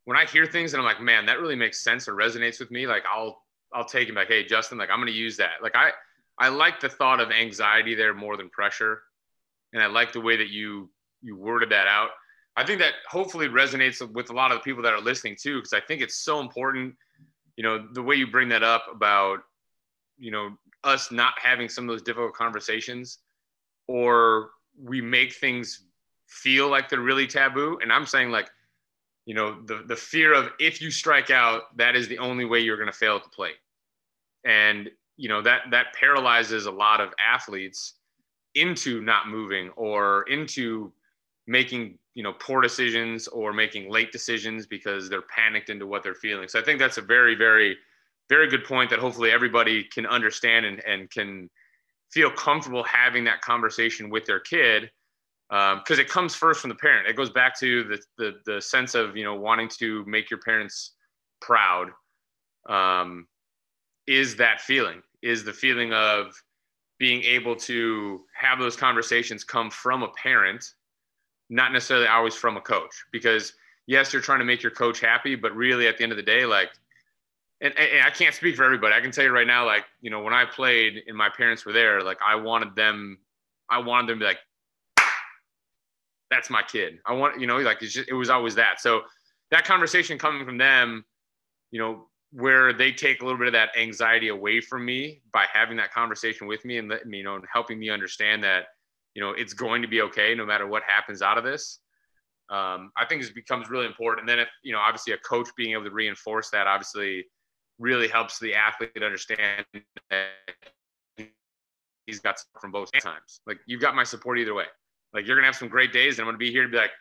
when 0.05 0.17
I 0.17 0.27
hear 0.27 0.47
things 0.47 0.75
and 0.75 0.81
I'm 0.81 0.87
like, 0.87 1.01
man, 1.01 1.27
that 1.27 1.41
really 1.41 1.57
makes 1.57 1.83
sense 1.83 2.07
or 2.07 2.15
resonates 2.15 2.61
with 2.61 2.71
me. 2.71 2.87
Like 2.87 3.05
I'll, 3.13 3.43
I'll 3.73 3.85
take 3.85 4.09
him 4.09 4.15
like, 4.15 4.29
Hey, 4.29 4.45
Justin, 4.45 4.79
like 4.79 4.91
I'm 4.91 5.05
to 5.05 5.13
use 5.13 5.37
that. 5.39 5.63
Like 5.63 5.75
I, 5.75 5.91
I 6.39 6.49
like 6.49 6.81
the 6.81 6.89
thought 6.89 7.21
of 7.21 7.31
anxiety 7.31 7.95
there 7.95 8.15
more 8.15 8.37
than 8.37 8.49
pressure 8.51 9.03
and 9.73 9.83
I 9.83 9.87
like 9.87 10.13
the 10.13 10.21
way 10.21 10.37
that 10.37 10.49
you 10.49 10.91
you 11.23 11.37
worded 11.37 11.71
that 11.71 11.87
out. 11.87 12.11
I 12.57 12.65
think 12.65 12.81
that 12.81 12.95
hopefully 13.09 13.49
resonates 13.49 14.07
with 14.13 14.31
a 14.31 14.33
lot 14.33 14.51
of 14.53 14.59
the 14.59 14.63
people 14.63 14.83
that 14.83 14.93
are 14.93 15.01
listening 15.01 15.37
too, 15.41 15.59
because 15.59 15.73
I 15.73 15.81
think 15.81 16.03
it's 16.03 16.17
so 16.17 16.41
important. 16.41 16.95
You 17.57 17.65
know, 17.65 17.87
the 17.93 18.03
way 18.03 18.17
you 18.17 18.27
bring 18.27 18.49
that 18.51 18.63
up 18.63 18.87
about 18.93 19.41
you 20.19 20.31
know 20.31 20.57
us 20.85 21.11
not 21.11 21.35
having 21.41 21.69
some 21.69 21.85
of 21.85 21.89
those 21.89 22.03
difficult 22.03 22.35
conversations, 22.35 23.19
or 23.87 24.51
we 24.79 25.01
make 25.01 25.35
things 25.35 25.87
feel 26.29 26.69
like 26.69 26.89
they're 26.89 27.01
really 27.01 27.27
taboo. 27.27 27.79
And 27.83 27.93
I'm 27.93 28.07
saying 28.07 28.31
like, 28.31 28.51
you 29.27 29.35
know, 29.35 29.61
the 29.63 29.85
the 29.87 29.97
fear 29.97 30.35
of 30.35 30.51
if 30.59 30.81
you 30.83 30.91
strike 30.91 31.31
out, 31.31 31.77
that 31.77 31.97
is 31.97 32.09
the 32.09 32.19
only 32.19 32.45
way 32.45 32.61
you're 32.61 32.77
going 32.77 32.91
to 32.91 32.97
fail 32.97 33.17
at 33.17 33.23
the 33.23 33.31
plate, 33.31 33.57
and 34.45 34.91
you 35.17 35.29
know 35.29 35.41
that 35.43 35.63
that 35.71 35.95
paralyzes 35.95 36.67
a 36.67 36.71
lot 36.71 37.01
of 37.01 37.15
athletes 37.25 37.95
into 38.55 39.01
not 39.01 39.29
moving 39.29 39.71
or 39.71 40.23
into 40.25 40.93
making 41.47 41.99
you 42.15 42.23
know 42.23 42.33
poor 42.35 42.61
decisions 42.61 43.27
or 43.29 43.53
making 43.53 43.91
late 43.91 44.13
decisions 44.13 44.67
because 44.67 45.09
they're 45.09 45.23
panicked 45.23 45.71
into 45.71 45.87
what 45.87 46.03
they're 46.03 46.15
feeling. 46.15 46.49
So 46.49 46.61
i 46.61 46.63
think 46.63 46.79
that's 46.79 46.99
a 46.99 47.03
very 47.03 47.35
very 47.35 47.77
very 48.29 48.49
good 48.49 48.65
point 48.65 48.89
that 48.91 48.99
hopefully 48.99 49.31
everybody 49.31 49.85
can 49.85 50.07
understand 50.07 50.65
and, 50.65 50.83
and 50.87 51.11
can 51.11 51.51
feel 52.11 52.31
comfortable 52.31 52.85
having 52.85 53.25
that 53.25 53.41
conversation 53.41 54.09
with 54.11 54.25
their 54.25 54.41
kid 54.41 54.91
because 55.51 55.99
um, 55.99 56.01
it 56.01 56.09
comes 56.09 56.35
first 56.35 56.61
from 56.61 56.71
the 56.71 56.75
parent. 56.77 57.07
It 57.07 57.15
goes 57.15 57.29
back 57.29 57.59
to 57.61 57.85
the, 57.85 57.99
the 58.17 58.33
the 58.47 58.61
sense 58.61 58.95
of 58.95 59.17
you 59.17 59.25
know 59.25 59.35
wanting 59.35 59.69
to 59.81 60.03
make 60.07 60.31
your 60.31 60.41
parents 60.41 60.93
proud. 61.41 61.89
Um, 62.69 63.27
is 64.07 64.37
that 64.37 64.61
feeling 64.61 65.03
is 65.21 65.45
the 65.45 65.53
feeling 65.53 65.93
of 65.93 66.33
being 67.03 67.25
able 67.25 67.57
to 67.57 68.21
have 68.33 68.61
those 68.61 68.77
conversations 68.77 69.43
come 69.43 69.73
from 69.73 70.05
a 70.05 70.09
parent, 70.11 70.75
not 71.51 71.73
necessarily 71.73 72.07
always 72.07 72.33
from 72.33 72.57
a 72.57 72.61
coach. 72.61 72.95
Because 73.11 73.55
yes, 73.89 74.13
you're 74.13 74.23
trying 74.23 74.39
to 74.39 74.45
make 74.45 74.63
your 74.63 74.71
coach 74.71 75.01
happy, 75.01 75.35
but 75.35 75.53
really 75.57 75.89
at 75.89 75.99
the 75.99 76.05
end 76.05 76.13
of 76.13 76.17
the 76.17 76.23
day, 76.23 76.47
like, 76.47 76.71
and, 77.61 77.77
and 77.77 78.07
I 78.07 78.11
can't 78.11 78.33
speak 78.33 78.55
for 78.55 78.63
everybody. 78.63 78.95
I 78.95 79.01
can 79.01 79.11
tell 79.11 79.25
you 79.25 79.33
right 79.33 79.49
now, 79.49 79.67
like, 79.67 79.85
you 80.01 80.11
know, 80.11 80.23
when 80.23 80.33
I 80.33 80.45
played 80.45 81.03
and 81.09 81.17
my 81.17 81.29
parents 81.29 81.67
were 81.67 81.73
there, 81.73 82.05
like, 82.05 82.19
I 82.25 82.37
wanted 82.37 82.77
them, 82.77 83.19
I 83.69 83.79
wanted 83.79 84.09
them 84.09 84.21
to 84.21 84.25
be 84.25 84.27
like, 84.27 84.39
that's 86.31 86.51
my 86.51 86.63
kid. 86.63 87.01
I 87.05 87.15
want, 87.15 87.41
you 87.41 87.49
know, 87.49 87.59
like, 87.59 87.81
just, 87.81 88.09
it 88.09 88.15
was 88.15 88.31
always 88.31 88.55
that. 88.55 88.81
So 88.81 89.03
that 89.51 89.65
conversation 89.65 90.19
coming 90.19 90.47
from 90.47 90.57
them, 90.57 91.05
you 91.73 91.81
know, 91.81 92.07
where 92.33 92.73
they 92.73 92.91
take 92.91 93.21
a 93.21 93.25
little 93.25 93.39
bit 93.39 93.47
of 93.47 93.53
that 93.53 93.77
anxiety 93.77 94.29
away 94.29 94.61
from 94.61 94.85
me 94.85 95.21
by 95.33 95.45
having 95.53 95.77
that 95.77 95.93
conversation 95.93 96.47
with 96.47 96.65
me 96.65 96.79
and 96.79 96.89
letting 96.89 97.11
me, 97.11 97.19
you 97.19 97.25
know, 97.25 97.37
and 97.37 97.45
helping 97.53 97.79
me 97.79 97.91
understand 97.91 98.43
that, 98.43 98.69
you 99.15 99.23
know, 99.23 99.31
it's 99.31 99.53
going 99.53 99.83
to 99.83 99.89
be 99.89 100.01
okay 100.01 100.35
no 100.35 100.47
matter 100.47 100.67
what 100.67 100.83
happens 100.83 101.21
out 101.21 101.37
of 101.37 101.45
this. 101.45 101.81
Um, 102.49 102.91
I 102.97 103.05
think 103.07 103.23
it 103.23 103.35
becomes 103.35 103.69
really 103.69 103.87
important. 103.87 104.21
And 104.21 104.29
then 104.29 104.39
if, 104.39 104.49
you 104.63 104.73
know, 104.73 104.79
obviously 104.79 105.13
a 105.13 105.19
coach 105.19 105.49
being 105.57 105.73
able 105.73 105.85
to 105.85 105.91
reinforce 105.91 106.49
that 106.51 106.67
obviously 106.67 107.27
really 107.79 108.09
helps 108.09 108.39
the 108.39 108.55
athlete 108.55 109.03
understand 109.03 109.67
that 110.11 110.31
he's 112.07 112.21
got 112.21 112.43
from 112.61 112.73
both 112.73 112.91
times. 113.01 113.41
Like 113.47 113.59
you've 113.67 113.81
got 113.81 113.95
my 113.95 114.05
support 114.05 114.39
either 114.39 114.55
way. 114.55 114.67
Like 115.13 115.27
you're 115.27 115.37
gonna 115.37 115.47
have 115.47 115.57
some 115.57 115.69
great 115.69 115.93
days 115.93 116.19
and 116.19 116.23
I'm 116.23 116.29
gonna 116.29 116.39
be 116.39 116.51
here 116.51 116.63
to 116.63 116.69
be 116.69 116.79
like, 116.79 116.93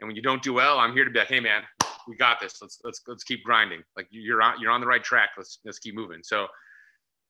and 0.00 0.06
when 0.06 0.16
you 0.16 0.22
don't 0.22 0.42
do 0.42 0.52
well, 0.52 0.78
I'm 0.78 0.92
here 0.92 1.04
to 1.04 1.10
be 1.10 1.18
like, 1.18 1.28
hey 1.28 1.40
man, 1.40 1.62
we 2.08 2.16
got 2.16 2.40
this. 2.40 2.60
Let's 2.60 2.80
let's 2.82 3.02
let's 3.06 3.24
keep 3.24 3.44
grinding. 3.44 3.82
Like 3.96 4.08
you're 4.10 4.42
on 4.42 4.60
you're 4.60 4.70
on 4.70 4.80
the 4.80 4.86
right 4.86 5.04
track. 5.04 5.30
Let's 5.36 5.60
let's 5.64 5.78
keep 5.78 5.94
moving. 5.94 6.20
So 6.22 6.46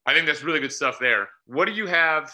I 0.05 0.13
think 0.13 0.25
that's 0.25 0.43
really 0.43 0.59
good 0.59 0.73
stuff 0.73 0.97
there. 0.99 1.29
What 1.45 1.65
do 1.65 1.73
you 1.73 1.85
have? 1.85 2.31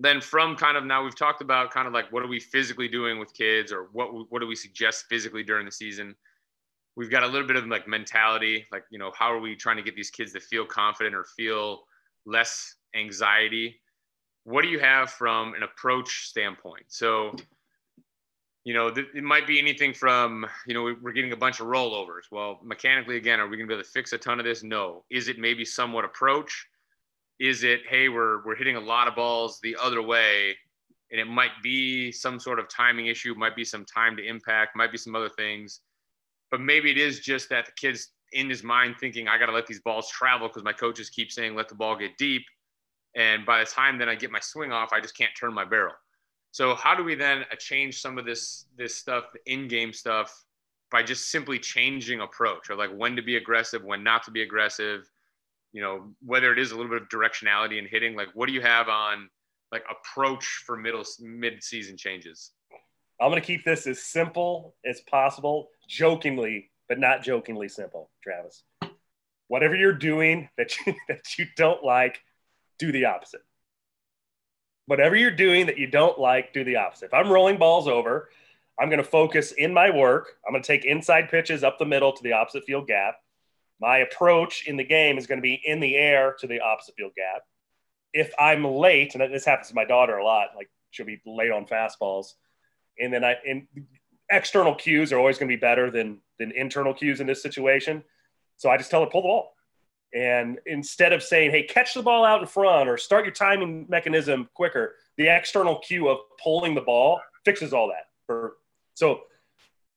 then 0.00 0.20
from 0.20 0.56
kind 0.56 0.78
of 0.78 0.84
now 0.84 1.04
we've 1.04 1.16
talked 1.16 1.42
about 1.42 1.70
kind 1.70 1.86
of 1.86 1.92
like 1.92 2.10
what 2.10 2.22
are 2.22 2.26
we 2.26 2.40
physically 2.40 2.88
doing 2.88 3.18
with 3.18 3.32
kids 3.34 3.70
or 3.70 3.88
what 3.92 4.08
what 4.32 4.40
do 4.40 4.46
we 4.46 4.56
suggest 4.56 5.04
physically 5.08 5.44
during 5.44 5.66
the 5.66 5.70
season 5.70 6.14
we've 6.96 7.10
got 7.10 7.22
a 7.22 7.26
little 7.26 7.46
bit 7.46 7.56
of 7.56 7.66
like 7.66 7.86
mentality 7.86 8.66
like 8.72 8.84
you 8.90 8.98
know 8.98 9.12
how 9.16 9.30
are 9.32 9.38
we 9.38 9.54
trying 9.54 9.76
to 9.76 9.82
get 9.82 9.94
these 9.94 10.10
kids 10.10 10.32
to 10.32 10.40
feel 10.40 10.64
confident 10.64 11.14
or 11.14 11.24
feel 11.36 11.82
less 12.26 12.76
anxiety 12.96 13.78
what 14.44 14.62
do 14.62 14.68
you 14.68 14.80
have 14.80 15.10
from 15.10 15.54
an 15.54 15.62
approach 15.62 16.26
standpoint 16.26 16.84
so 16.88 17.34
you 18.64 18.74
know 18.74 18.90
th- 18.90 19.08
it 19.14 19.24
might 19.24 19.46
be 19.46 19.58
anything 19.58 19.94
from 19.94 20.46
you 20.66 20.74
know 20.74 20.94
we're 21.00 21.12
getting 21.12 21.32
a 21.32 21.36
bunch 21.36 21.60
of 21.60 21.66
rollovers. 21.66 22.24
Well 22.30 22.60
mechanically 22.62 23.16
again 23.16 23.40
are 23.40 23.48
we 23.48 23.56
going 23.56 23.68
to 23.68 23.74
be 23.74 23.74
able 23.74 23.84
to 23.84 23.90
fix 23.90 24.12
a 24.12 24.18
ton 24.18 24.38
of 24.38 24.44
this? 24.44 24.62
No. 24.62 25.04
Is 25.10 25.28
it 25.28 25.38
maybe 25.38 25.64
somewhat 25.64 26.04
approach? 26.04 26.66
Is 27.38 27.64
it 27.64 27.80
hey 27.88 28.08
we're 28.08 28.44
we're 28.44 28.56
hitting 28.56 28.76
a 28.76 28.80
lot 28.80 29.08
of 29.08 29.14
balls 29.14 29.58
the 29.62 29.76
other 29.80 30.02
way 30.02 30.56
and 31.10 31.20
it 31.20 31.26
might 31.26 31.50
be 31.62 32.12
some 32.12 32.38
sort 32.38 32.58
of 32.58 32.68
timing 32.68 33.06
issue 33.06 33.34
might 33.34 33.56
be 33.56 33.64
some 33.64 33.84
time 33.84 34.16
to 34.16 34.26
impact 34.26 34.76
might 34.76 34.92
be 34.92 34.98
some 34.98 35.14
other 35.14 35.30
things. 35.30 35.80
But 36.50 36.60
maybe 36.60 36.90
it 36.90 36.98
is 36.98 37.20
just 37.20 37.48
that 37.50 37.66
the 37.66 37.72
kid's 37.72 38.12
in 38.32 38.48
his 38.48 38.62
mind 38.62 38.94
thinking 39.00 39.26
i 39.26 39.36
got 39.36 39.46
to 39.46 39.52
let 39.52 39.66
these 39.66 39.80
balls 39.80 40.08
travel 40.08 40.46
because 40.46 40.62
my 40.62 40.72
coaches 40.72 41.10
keep 41.10 41.32
saying 41.32 41.56
let 41.56 41.68
the 41.68 41.74
ball 41.74 41.96
get 41.96 42.16
deep. 42.18 42.42
And 43.16 43.44
by 43.44 43.60
the 43.60 43.66
time 43.66 43.98
then 43.98 44.08
i 44.10 44.14
get 44.14 44.30
my 44.30 44.38
swing 44.40 44.70
off 44.70 44.92
i 44.92 45.00
just 45.00 45.16
can't 45.16 45.32
turn 45.34 45.54
my 45.54 45.64
barrel 45.64 45.94
so 46.52 46.74
how 46.74 46.94
do 46.94 47.04
we 47.04 47.14
then 47.14 47.44
change 47.58 48.00
some 48.00 48.18
of 48.18 48.24
this 48.24 48.66
this 48.76 48.94
stuff 48.94 49.24
in 49.46 49.68
game 49.68 49.92
stuff 49.92 50.44
by 50.90 51.02
just 51.02 51.30
simply 51.30 51.58
changing 51.58 52.20
approach 52.20 52.70
or 52.70 52.76
like 52.76 52.90
when 52.90 53.14
to 53.16 53.22
be 53.22 53.36
aggressive 53.36 53.84
when 53.84 54.02
not 54.02 54.22
to 54.24 54.30
be 54.30 54.42
aggressive 54.42 55.08
you 55.72 55.82
know, 55.82 56.10
whether 56.24 56.52
it 56.52 56.58
is 56.58 56.72
a 56.72 56.76
little 56.76 56.90
bit 56.90 57.02
of 57.02 57.08
directionality 57.08 57.78
and 57.78 57.88
hitting, 57.88 58.16
like 58.16 58.28
what 58.34 58.46
do 58.46 58.52
you 58.52 58.60
have 58.60 58.88
on 58.88 59.28
like 59.72 59.84
approach 59.90 60.62
for 60.66 60.76
middle 60.76 61.04
mid 61.20 61.62
season 61.62 61.96
changes? 61.96 62.52
I'm 63.20 63.30
to 63.32 63.40
keep 63.40 63.64
this 63.64 63.86
as 63.86 64.02
simple 64.02 64.74
as 64.84 65.02
possible, 65.02 65.68
jokingly, 65.88 66.70
but 66.88 66.98
not 66.98 67.22
jokingly 67.22 67.68
simple, 67.68 68.10
Travis. 68.22 68.64
Whatever 69.48 69.76
you're 69.76 69.92
doing 69.92 70.48
that 70.56 70.74
you, 70.78 70.94
that 71.08 71.38
you 71.38 71.46
don't 71.56 71.84
like, 71.84 72.20
do 72.78 72.90
the 72.92 73.04
opposite. 73.04 73.42
Whatever 74.90 75.14
you're 75.14 75.30
doing 75.30 75.66
that 75.66 75.78
you 75.78 75.86
don't 75.86 76.18
like, 76.18 76.52
do 76.52 76.64
the 76.64 76.76
opposite. 76.76 77.06
If 77.06 77.14
I'm 77.14 77.30
rolling 77.30 77.58
balls 77.58 77.86
over, 77.86 78.30
I'm 78.78 78.88
going 78.88 78.98
to 78.98 79.08
focus 79.08 79.52
in 79.52 79.72
my 79.72 79.90
work. 79.90 80.36
I'm 80.44 80.52
going 80.52 80.62
to 80.62 80.66
take 80.66 80.84
inside 80.84 81.30
pitches 81.30 81.62
up 81.62 81.78
the 81.78 81.86
middle 81.86 82.12
to 82.12 82.22
the 82.22 82.32
opposite 82.32 82.64
field 82.64 82.86
gap 82.86 83.16
my 83.80 83.98
approach 83.98 84.66
in 84.66 84.76
the 84.76 84.84
game 84.84 85.16
is 85.16 85.26
going 85.26 85.38
to 85.38 85.42
be 85.42 85.60
in 85.64 85.80
the 85.80 85.96
air 85.96 86.36
to 86.40 86.46
the 86.46 86.60
opposite 86.60 86.94
field 86.96 87.12
gap. 87.16 87.42
If 88.12 88.32
I'm 88.38 88.64
late, 88.64 89.14
and 89.14 89.32
this 89.32 89.44
happens 89.44 89.68
to 89.68 89.74
my 89.74 89.84
daughter 89.84 90.18
a 90.18 90.24
lot, 90.24 90.48
like 90.54 90.68
she'll 90.90 91.06
be 91.06 91.20
late 91.24 91.50
on 91.50 91.64
fastballs, 91.64 92.34
and 92.98 93.12
then 93.12 93.24
I 93.24 93.36
and 93.48 93.66
external 94.30 94.74
cues 94.74 95.12
are 95.12 95.18
always 95.18 95.38
going 95.38 95.48
to 95.48 95.56
be 95.56 95.60
better 95.60 95.90
than 95.90 96.18
than 96.38 96.52
internal 96.52 96.92
cues 96.92 97.20
in 97.20 97.26
this 97.26 97.42
situation. 97.42 98.02
So 98.56 98.68
I 98.68 98.76
just 98.76 98.90
tell 98.90 99.00
her 99.00 99.06
pull 99.06 99.22
the 99.22 99.28
ball, 99.28 99.54
and 100.14 100.58
instead 100.66 101.12
of 101.12 101.22
saying, 101.22 101.50
"Hey, 101.50 101.62
catch 101.62 101.94
the 101.94 102.02
ball 102.02 102.24
out 102.24 102.40
in 102.40 102.46
front" 102.46 102.88
or 102.88 102.96
"Start 102.96 103.24
your 103.24 103.34
timing 103.34 103.86
mechanism 103.88 104.48
quicker," 104.54 104.96
the 105.16 105.28
external 105.28 105.78
cue 105.78 106.08
of 106.08 106.18
pulling 106.42 106.74
the 106.74 106.80
ball 106.80 107.20
fixes 107.44 107.72
all 107.72 107.88
that. 107.88 108.08
For 108.26 108.56
so 108.94 109.22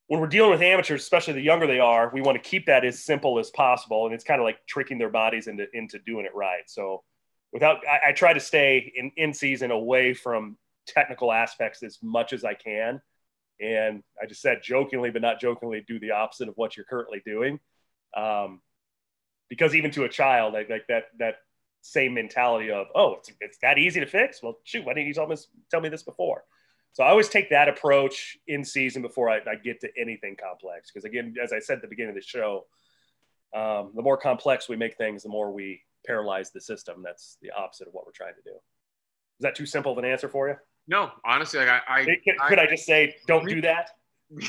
when 0.07 0.19
we're 0.19 0.27
dealing 0.27 0.51
with 0.51 0.61
amateurs, 0.61 1.01
especially 1.01 1.33
the 1.33 1.41
younger 1.41 1.65
they 1.65 1.79
are, 1.79 2.11
we 2.13 2.21
want 2.21 2.41
to 2.41 2.49
keep 2.49 2.65
that 2.65 2.85
as 2.85 3.03
simple 3.03 3.39
as 3.39 3.49
possible. 3.51 4.05
And 4.05 4.13
it's 4.13 4.23
kind 4.23 4.39
of 4.39 4.45
like 4.45 4.65
tricking 4.67 4.97
their 4.97 5.09
bodies 5.09 5.47
into, 5.47 5.65
into 5.73 5.97
doing 5.99 6.25
it 6.25 6.35
right. 6.35 6.63
So 6.67 7.03
without, 7.51 7.77
I, 7.87 8.09
I 8.09 8.11
try 8.11 8.33
to 8.33 8.39
stay 8.39 8.91
in, 8.95 9.11
in 9.15 9.33
season 9.33 9.71
away 9.71 10.13
from 10.13 10.57
technical 10.85 11.31
aspects 11.31 11.83
as 11.83 11.99
much 12.01 12.33
as 12.33 12.43
I 12.43 12.53
can. 12.53 13.01
And 13.61 14.03
I 14.21 14.25
just 14.25 14.41
said 14.41 14.61
jokingly, 14.61 15.09
but 15.09 15.21
not 15.21 15.39
jokingly, 15.39 15.83
do 15.87 15.99
the 15.99 16.11
opposite 16.11 16.49
of 16.49 16.55
what 16.57 16.75
you're 16.75 16.85
currently 16.85 17.21
doing. 17.25 17.59
Um, 18.15 18.61
because 19.49 19.75
even 19.75 19.91
to 19.91 20.03
a 20.03 20.09
child, 20.09 20.53
like, 20.53 20.69
like 20.69 20.85
that, 20.87 21.05
that 21.19 21.35
same 21.81 22.13
mentality 22.13 22.71
of, 22.71 22.87
oh, 22.95 23.15
it's, 23.15 23.31
it's 23.39 23.57
that 23.61 23.77
easy 23.77 23.99
to 23.99 24.05
fix. 24.05 24.41
Well, 24.41 24.59
shoot, 24.63 24.85
why 24.85 24.93
didn't 24.93 25.07
you 25.07 25.13
tell 25.13 25.27
me, 25.27 25.35
tell 25.69 25.81
me 25.81 25.89
this 25.89 26.03
before? 26.03 26.43
So 26.93 27.03
I 27.03 27.09
always 27.09 27.27
take 27.27 27.49
that 27.49 27.67
approach 27.67 28.37
in 28.47 28.63
season 28.63 29.01
before 29.01 29.29
I, 29.29 29.37
I 29.37 29.55
get 29.55 29.81
to 29.81 29.89
anything 29.99 30.37
complex. 30.41 30.91
Because 30.91 31.05
again, 31.05 31.33
as 31.43 31.51
I 31.51 31.59
said 31.59 31.77
at 31.77 31.81
the 31.81 31.87
beginning 31.87 32.09
of 32.09 32.15
the 32.15 32.21
show, 32.21 32.65
um, 33.53 33.91
the 33.95 34.01
more 34.01 34.17
complex 34.17 34.69
we 34.69 34.75
make 34.75 34.95
things, 34.97 35.23
the 35.23 35.29
more 35.29 35.51
we 35.51 35.81
paralyze 36.05 36.51
the 36.51 36.61
system. 36.61 37.01
That's 37.03 37.37
the 37.41 37.51
opposite 37.51 37.87
of 37.87 37.93
what 37.93 38.05
we're 38.05 38.11
trying 38.11 38.35
to 38.35 38.41
do. 38.43 38.55
Is 38.55 39.41
that 39.41 39.55
too 39.55 39.65
simple 39.65 39.91
of 39.91 39.97
an 39.97 40.05
answer 40.05 40.29
for 40.29 40.49
you? 40.49 40.55
No, 40.87 41.11
honestly, 41.25 41.59
like 41.59 41.69
I, 41.69 41.81
I 41.87 42.03
could, 42.03 42.35
I, 42.41 42.49
could 42.49 42.59
I 42.59 42.67
just 42.67 42.85
say, 42.85 43.15
don't 43.27 43.47
do 43.47 43.61
that? 43.61 43.89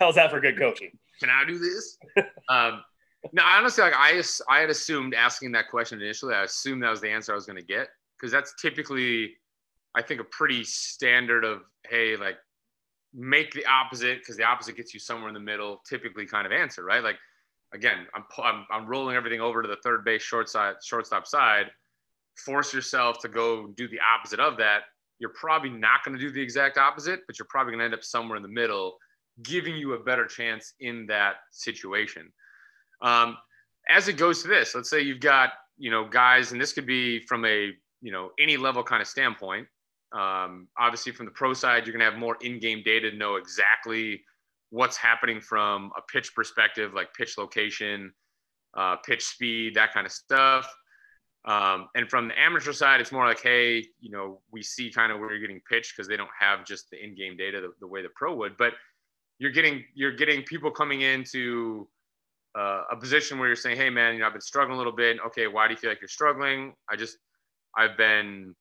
How's 0.00 0.14
that 0.16 0.30
for 0.30 0.40
good 0.40 0.58
coaching? 0.58 0.90
Can 1.20 1.30
I 1.30 1.44
do 1.46 1.58
this? 1.58 1.98
um, 2.48 2.82
no, 3.32 3.42
honestly, 3.44 3.82
like 3.82 3.94
I, 3.96 4.22
I 4.48 4.60
had 4.60 4.70
assumed 4.70 5.14
asking 5.14 5.52
that 5.52 5.70
question 5.70 6.00
initially. 6.00 6.34
I 6.34 6.44
assumed 6.44 6.82
that 6.82 6.90
was 6.90 7.00
the 7.00 7.10
answer 7.10 7.32
I 7.32 7.34
was 7.34 7.46
going 7.46 7.58
to 7.58 7.64
get 7.64 7.88
because 8.18 8.32
that's 8.32 8.54
typically 8.60 9.34
I 9.94 10.02
think 10.02 10.20
a 10.20 10.24
pretty 10.24 10.64
standard 10.64 11.44
of 11.44 11.62
hey, 11.88 12.16
like 12.16 12.36
make 13.12 13.52
the 13.52 13.64
opposite 13.66 14.18
because 14.18 14.36
the 14.36 14.44
opposite 14.44 14.76
gets 14.76 14.92
you 14.92 15.00
somewhere 15.00 15.28
in 15.28 15.34
the 15.34 15.40
middle. 15.40 15.80
Typically, 15.88 16.26
kind 16.26 16.46
of 16.46 16.52
answer 16.52 16.84
right. 16.84 17.02
Like 17.02 17.16
again, 17.72 18.06
I'm 18.14 18.24
I'm, 18.42 18.66
I'm 18.70 18.86
rolling 18.86 19.16
everything 19.16 19.40
over 19.40 19.62
to 19.62 19.68
the 19.68 19.78
third 19.82 20.04
base 20.04 20.22
short 20.22 20.48
side 20.48 20.76
shortstop 20.82 21.26
side. 21.26 21.66
Force 22.44 22.74
yourself 22.74 23.18
to 23.20 23.28
go 23.28 23.68
do 23.76 23.86
the 23.88 24.00
opposite 24.00 24.40
of 24.40 24.56
that. 24.58 24.82
You're 25.20 25.30
probably 25.30 25.70
not 25.70 26.02
going 26.04 26.18
to 26.18 26.20
do 26.20 26.32
the 26.32 26.42
exact 26.42 26.76
opposite, 26.76 27.20
but 27.26 27.38
you're 27.38 27.46
probably 27.48 27.72
going 27.72 27.78
to 27.78 27.84
end 27.84 27.94
up 27.94 28.02
somewhere 28.02 28.36
in 28.36 28.42
the 28.42 28.48
middle, 28.48 28.96
giving 29.44 29.76
you 29.76 29.92
a 29.92 30.02
better 30.02 30.26
chance 30.26 30.74
in 30.80 31.06
that 31.06 31.34
situation. 31.52 32.32
Um, 33.04 33.36
as 33.88 34.08
it 34.08 34.16
goes 34.16 34.42
to 34.42 34.48
this, 34.48 34.74
let's 34.74 34.90
say 34.90 35.00
you've 35.02 35.20
got 35.20 35.50
you 35.78 35.90
know 35.90 36.08
guys, 36.08 36.50
and 36.52 36.60
this 36.60 36.72
could 36.72 36.86
be 36.86 37.20
from 37.20 37.44
a 37.44 37.70
you 38.00 38.10
know 38.10 38.30
any 38.38 38.56
level 38.56 38.82
kind 38.82 39.00
of 39.00 39.06
standpoint 39.06 39.68
um, 40.14 40.68
obviously, 40.78 41.12
from 41.12 41.26
the 41.26 41.32
pro 41.32 41.52
side, 41.54 41.86
you're 41.86 41.92
going 41.92 42.04
to 42.04 42.10
have 42.10 42.18
more 42.18 42.36
in-game 42.40 42.82
data 42.84 43.10
to 43.10 43.16
know 43.16 43.34
exactly 43.34 44.22
what's 44.70 44.96
happening 44.96 45.40
from 45.40 45.90
a 45.98 46.02
pitch 46.02 46.34
perspective, 46.34 46.94
like 46.94 47.12
pitch 47.14 47.36
location, 47.36 48.12
uh, 48.76 48.96
pitch 49.04 49.24
speed, 49.24 49.74
that 49.74 49.92
kind 49.92 50.06
of 50.06 50.12
stuff. 50.12 50.72
Um, 51.46 51.88
and 51.96 52.08
from 52.08 52.28
the 52.28 52.40
amateur 52.40 52.72
side, 52.72 53.00
it's 53.00 53.12
more 53.12 53.26
like, 53.26 53.42
hey, 53.42 53.84
you 54.00 54.10
know, 54.10 54.40
we 54.52 54.62
see 54.62 54.90
kind 54.90 55.10
of 55.10 55.18
where 55.18 55.30
you're 55.30 55.40
getting 55.40 55.60
pitched 55.68 55.94
because 55.94 56.08
they 56.08 56.16
don't 56.16 56.30
have 56.38 56.64
just 56.64 56.88
the 56.90 57.02
in-game 57.02 57.36
data 57.36 57.60
the, 57.60 57.72
the, 57.80 57.86
way 57.86 58.00
the 58.00 58.08
pro 58.14 58.34
would. 58.36 58.56
But 58.56 58.74
you're 59.38 59.50
getting 59.50 59.84
you're 59.94 60.14
getting 60.14 60.44
people 60.44 60.70
coming 60.70 61.00
into 61.00 61.88
uh, 62.56 62.82
a 62.90 62.96
position 62.96 63.38
where 63.38 63.48
you're 63.48 63.56
saying, 63.56 63.76
hey, 63.76 63.90
man, 63.90 64.14
you 64.14 64.20
know, 64.20 64.26
I've 64.26 64.32
been 64.32 64.40
struggling 64.40 64.76
a 64.76 64.78
little 64.78 64.92
bit. 64.92 65.18
Okay, 65.26 65.46
why 65.46 65.66
do 65.66 65.74
you 65.74 65.78
feel 65.78 65.90
like 65.90 66.00
you're 66.00 66.08
struggling? 66.08 66.74
I 66.90 66.96
just 66.96 67.18
I've 67.76 67.96
been 67.96 68.54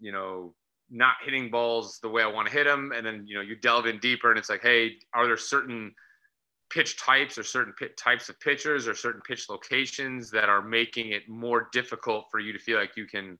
you 0.00 0.12
know, 0.12 0.54
not 0.90 1.14
hitting 1.24 1.50
balls 1.50 1.98
the 2.00 2.08
way 2.08 2.22
I 2.22 2.26
want 2.26 2.48
to 2.48 2.52
hit 2.52 2.64
them. 2.64 2.92
And 2.94 3.04
then, 3.04 3.24
you 3.26 3.34
know, 3.34 3.40
you 3.40 3.56
delve 3.56 3.86
in 3.86 3.98
deeper 3.98 4.30
and 4.30 4.38
it's 4.38 4.48
like, 4.48 4.62
hey, 4.62 4.96
are 5.14 5.26
there 5.26 5.36
certain 5.36 5.92
pitch 6.70 6.98
types 6.98 7.38
or 7.38 7.42
certain 7.42 7.72
pit 7.78 7.96
types 7.96 8.28
of 8.28 8.38
pitchers 8.40 8.86
or 8.86 8.94
certain 8.94 9.20
pitch 9.22 9.48
locations 9.48 10.30
that 10.30 10.48
are 10.48 10.62
making 10.62 11.12
it 11.12 11.28
more 11.28 11.68
difficult 11.72 12.26
for 12.30 12.40
you 12.40 12.52
to 12.52 12.58
feel 12.58 12.78
like 12.78 12.96
you 12.96 13.06
can 13.06 13.38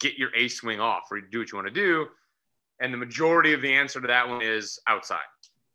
get 0.00 0.16
your 0.18 0.30
A 0.36 0.48
swing 0.48 0.80
off 0.80 1.04
or 1.10 1.20
do 1.20 1.38
what 1.38 1.50
you 1.50 1.56
want 1.56 1.68
to 1.68 1.74
do? 1.74 2.06
And 2.80 2.92
the 2.92 2.98
majority 2.98 3.52
of 3.52 3.62
the 3.62 3.72
answer 3.72 4.00
to 4.00 4.06
that 4.06 4.28
one 4.28 4.42
is 4.42 4.78
outside. 4.86 5.20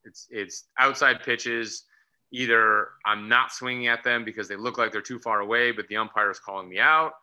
It's 0.03 0.27
it's 0.29 0.65
outside 0.79 1.21
pitches. 1.23 1.84
Either 2.32 2.89
I'm 3.06 3.28
not 3.28 3.52
swinging 3.52 3.88
at 3.88 4.04
them 4.04 4.24
because 4.24 4.48
they 4.48 4.56
look 4.56 4.78
like 4.78 4.91
they're 4.91 5.02
too 5.02 5.20
far 5.20 5.41
away, 5.41 5.72
but 5.72 5.88
the 5.88 5.98
umpire 5.98 6.32
is 6.32 6.39
calling 6.39 6.70
me 6.70 6.80
out, 6.80 7.13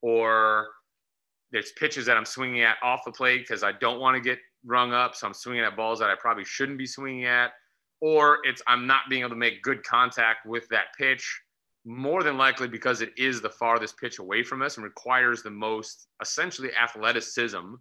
or 0.00 0.68
there's 1.50 1.72
pitches 1.72 2.06
that 2.06 2.16
I'm 2.16 2.24
swinging 2.24 2.62
at 2.62 2.76
off 2.82 3.04
the 3.04 3.12
plate 3.12 3.40
because 3.40 3.62
I 3.62 3.72
don't 3.72 4.00
want 4.00 4.16
to 4.16 4.20
get 4.20 4.38
rung 4.64 4.92
up. 4.92 5.14
So 5.14 5.26
I'm 5.26 5.34
swinging 5.34 5.64
at 5.64 5.76
balls 5.76 5.98
that 6.00 6.10
I 6.10 6.14
probably 6.18 6.44
shouldn't 6.44 6.78
be 6.78 6.86
swinging 6.86 7.26
at. 7.26 7.52
Or 8.00 8.38
it's 8.42 8.62
I'm 8.66 8.86
not 8.86 9.02
being 9.08 9.22
able 9.22 9.30
to 9.30 9.36
make 9.36 9.62
good 9.62 9.82
contact 9.84 10.46
with 10.46 10.68
that 10.68 10.86
pitch, 10.98 11.40
more 11.84 12.22
than 12.22 12.36
likely 12.36 12.68
because 12.68 13.02
it 13.02 13.12
is 13.16 13.40
the 13.40 13.50
farthest 13.50 13.98
pitch 13.98 14.18
away 14.18 14.42
from 14.42 14.62
us 14.62 14.76
and 14.76 14.84
requires 14.84 15.42
the 15.42 15.50
most 15.50 16.08
essentially 16.20 16.70
athleticism 16.74 17.74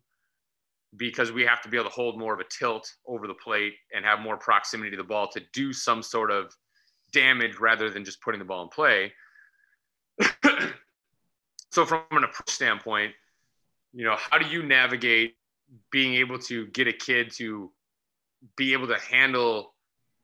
because 0.97 1.31
we 1.31 1.43
have 1.43 1.61
to 1.61 1.69
be 1.69 1.77
able 1.77 1.89
to 1.89 1.95
hold 1.95 2.19
more 2.19 2.33
of 2.33 2.39
a 2.39 2.45
tilt 2.49 2.91
over 3.07 3.27
the 3.27 3.33
plate 3.33 3.73
and 3.95 4.05
have 4.05 4.19
more 4.19 4.37
proximity 4.37 4.91
to 4.91 4.97
the 4.97 5.03
ball 5.03 5.27
to 5.27 5.41
do 5.53 5.73
some 5.73 6.03
sort 6.03 6.29
of 6.31 6.55
damage 7.13 7.59
rather 7.59 7.89
than 7.89 8.03
just 8.03 8.21
putting 8.21 8.39
the 8.39 8.45
ball 8.45 8.63
in 8.63 8.69
play. 8.69 9.13
so 11.71 11.85
from 11.85 12.03
an 12.11 12.23
approach 12.23 12.49
standpoint, 12.49 13.13
you 13.93 14.03
know, 14.03 14.15
how 14.17 14.37
do 14.37 14.47
you 14.47 14.63
navigate 14.63 15.35
being 15.91 16.15
able 16.15 16.37
to 16.39 16.67
get 16.67 16.87
a 16.87 16.93
kid 16.93 17.31
to 17.31 17.71
be 18.57 18.73
able 18.73 18.87
to 18.87 18.97
handle 18.99 19.73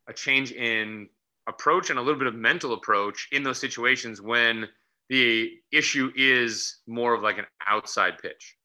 a 0.08 0.13
change 0.13 0.52
in 0.52 1.08
approach 1.47 1.89
and 1.89 1.97
a 1.97 2.02
little 2.02 2.19
bit 2.19 2.28
of 2.28 2.36
mental 2.36 2.73
approach 2.73 3.30
in 3.32 3.43
those 3.43 3.60
situations 3.60 4.21
when 4.21 4.67
the 5.10 5.52
issue 5.71 6.12
is 6.15 6.80
more 6.88 7.13
of 7.13 7.21
like 7.21 7.38
an 7.38 7.45
outside 7.67 8.17
pitch? 8.21 8.56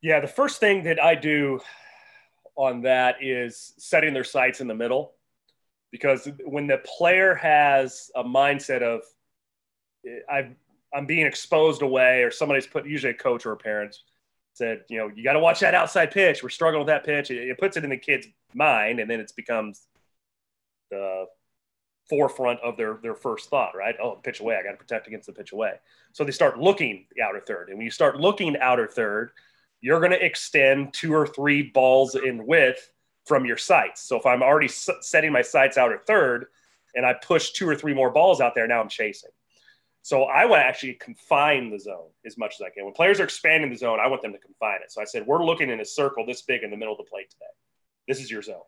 Yeah, 0.00 0.20
the 0.20 0.28
first 0.28 0.60
thing 0.60 0.84
that 0.84 1.02
I 1.02 1.14
do 1.14 1.60
on 2.56 2.82
that 2.82 3.16
is 3.22 3.74
setting 3.78 4.12
their 4.12 4.24
sights 4.24 4.60
in 4.60 4.68
the 4.68 4.74
middle 4.74 5.14
because 5.90 6.28
when 6.44 6.66
the 6.66 6.78
player 6.78 7.34
has 7.34 8.10
a 8.14 8.24
mindset 8.24 8.82
of 8.82 9.02
i 10.30 10.48
am 10.94 11.06
being 11.06 11.26
exposed 11.26 11.82
away 11.82 12.22
or 12.22 12.30
somebody's 12.30 12.66
put 12.66 12.86
usually 12.86 13.12
a 13.12 13.16
coach 13.16 13.46
or 13.46 13.52
a 13.52 13.56
parent 13.56 13.96
said 14.58 14.82
you 14.90 14.98
know 14.98 15.10
you 15.14 15.24
got 15.24 15.34
to 15.34 15.38
watch 15.38 15.60
that 15.60 15.74
outside 15.74 16.10
pitch. 16.10 16.42
We're 16.42 16.50
struggling 16.50 16.80
with 16.80 16.88
that 16.88 17.04
pitch. 17.04 17.30
It, 17.30 17.48
it, 17.48 17.58
puts 17.58 17.76
it 17.76 17.84
in 17.84 17.90
the 17.90 17.96
kid's 17.96 18.26
mind 18.52 18.98
and 18.98 19.08
then 19.08 19.20
it 19.20 19.32
becomes 19.34 19.86
the 20.90 21.26
forefront 22.10 22.60
of 22.60 22.76
their 22.76 22.98
their 23.02 23.14
first 23.14 23.48
thought 23.48 23.74
right? 23.74 23.94
Oh 24.02 24.16
pitch 24.16 24.40
away. 24.40 24.56
I 24.56 24.62
got 24.62 24.72
to 24.72 24.76
protect 24.76 25.06
against 25.06 25.26
the 25.26 25.32
pitch 25.32 25.52
away. 25.52 25.74
So 26.12 26.24
they 26.24 26.32
start 26.32 26.58
looking 26.58 27.06
the 27.14 27.22
outer 27.22 27.40
third 27.40 27.68
and 27.68 27.78
when 27.78 27.84
you 27.84 27.90
start 27.90 28.20
looking 28.20 28.56
outer 28.58 28.86
third 28.86 29.30
you're 29.80 30.00
going 30.00 30.10
to 30.10 30.24
extend 30.24 30.92
two 30.92 31.14
or 31.14 31.24
three 31.24 31.62
balls 31.62 32.16
in 32.16 32.44
width 32.44 32.90
from 33.28 33.44
your 33.44 33.58
sights. 33.58 34.02
So 34.02 34.16
if 34.16 34.26
I'm 34.26 34.42
already 34.42 34.68
setting 34.68 35.30
my 35.30 35.42
sights 35.42 35.76
outer 35.76 35.98
third 36.06 36.46
and 36.94 37.04
I 37.04 37.12
push 37.12 37.52
two 37.52 37.68
or 37.68 37.76
three 37.76 37.94
more 37.94 38.10
balls 38.10 38.40
out 38.40 38.54
there, 38.54 38.66
now 38.66 38.80
I'm 38.80 38.88
chasing. 38.88 39.30
So 40.02 40.24
I 40.24 40.46
want 40.46 40.60
to 40.60 40.64
actually 40.64 40.94
confine 40.94 41.70
the 41.70 41.78
zone 41.78 42.08
as 42.24 42.38
much 42.38 42.54
as 42.54 42.62
I 42.62 42.70
can. 42.70 42.84
When 42.86 42.94
players 42.94 43.20
are 43.20 43.24
expanding 43.24 43.70
the 43.70 43.76
zone, 43.76 43.98
I 44.00 44.08
want 44.08 44.22
them 44.22 44.32
to 44.32 44.38
confine 44.38 44.80
it. 44.82 44.90
So 44.90 45.02
I 45.02 45.04
said, 45.04 45.26
we're 45.26 45.44
looking 45.44 45.68
in 45.68 45.80
a 45.80 45.84
circle 45.84 46.24
this 46.24 46.42
big 46.42 46.62
in 46.62 46.70
the 46.70 46.76
middle 46.76 46.94
of 46.94 46.98
the 46.98 47.10
plate 47.10 47.30
today. 47.30 47.44
This 48.06 48.20
is 48.20 48.30
your 48.30 48.40
zone. 48.40 48.62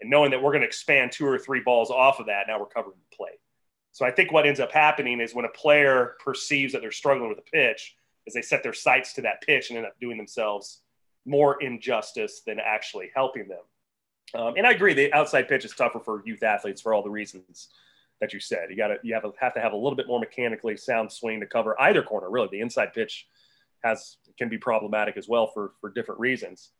And 0.00 0.08
knowing 0.08 0.30
that 0.30 0.42
we're 0.42 0.52
going 0.52 0.62
to 0.62 0.66
expand 0.66 1.12
two 1.12 1.26
or 1.26 1.38
three 1.38 1.60
balls 1.60 1.90
off 1.90 2.20
of 2.20 2.26
that, 2.26 2.44
now 2.48 2.58
we're 2.58 2.66
covering 2.66 2.96
the 3.10 3.16
plate. 3.16 3.38
So 3.92 4.06
I 4.06 4.10
think 4.10 4.32
what 4.32 4.46
ends 4.46 4.60
up 4.60 4.72
happening 4.72 5.20
is 5.20 5.34
when 5.34 5.44
a 5.44 5.50
player 5.50 6.14
perceives 6.24 6.72
that 6.72 6.80
they're 6.80 6.92
struggling 6.92 7.28
with 7.28 7.38
a 7.38 7.50
pitch, 7.50 7.96
is 8.26 8.32
they 8.32 8.42
set 8.42 8.62
their 8.62 8.72
sights 8.72 9.12
to 9.14 9.22
that 9.22 9.42
pitch 9.42 9.70
and 9.70 9.76
end 9.76 9.86
up 9.86 9.98
doing 10.00 10.16
themselves 10.16 10.82
more 11.26 11.60
injustice 11.62 12.42
than 12.46 12.58
actually 12.60 13.10
helping 13.14 13.48
them. 13.48 13.62
Um, 14.34 14.54
and 14.56 14.66
I 14.66 14.72
agree, 14.72 14.94
the 14.94 15.12
outside 15.12 15.48
pitch 15.48 15.64
is 15.64 15.72
tougher 15.72 16.00
for 16.00 16.22
youth 16.24 16.42
athletes 16.42 16.80
for 16.80 16.92
all 16.92 17.02
the 17.02 17.10
reasons 17.10 17.68
that 18.20 18.32
you 18.32 18.40
said. 18.40 18.70
You 18.70 18.76
got 18.76 18.88
to 18.88 18.96
you 19.02 19.14
have, 19.14 19.24
a, 19.24 19.32
have 19.40 19.54
to 19.54 19.60
have 19.60 19.72
a 19.72 19.76
little 19.76 19.96
bit 19.96 20.06
more 20.06 20.20
mechanically 20.20 20.76
sound 20.76 21.12
swing 21.12 21.40
to 21.40 21.46
cover 21.46 21.80
either 21.80 22.02
corner. 22.02 22.30
Really, 22.30 22.48
the 22.50 22.60
inside 22.60 22.92
pitch 22.92 23.26
has 23.82 24.16
can 24.38 24.48
be 24.48 24.58
problematic 24.58 25.16
as 25.16 25.28
well 25.28 25.46
for 25.46 25.72
for 25.80 25.90
different 25.90 26.20
reasons. 26.20 26.70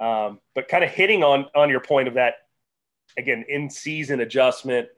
Um, 0.00 0.40
but 0.54 0.68
kind 0.68 0.84
of 0.84 0.90
hitting 0.90 1.22
on 1.22 1.46
on 1.54 1.70
your 1.70 1.80
point 1.80 2.08
of 2.08 2.14
that 2.14 2.34
again 3.16 3.44
in 3.48 3.70
season 3.70 4.20
adjustment, 4.20 4.88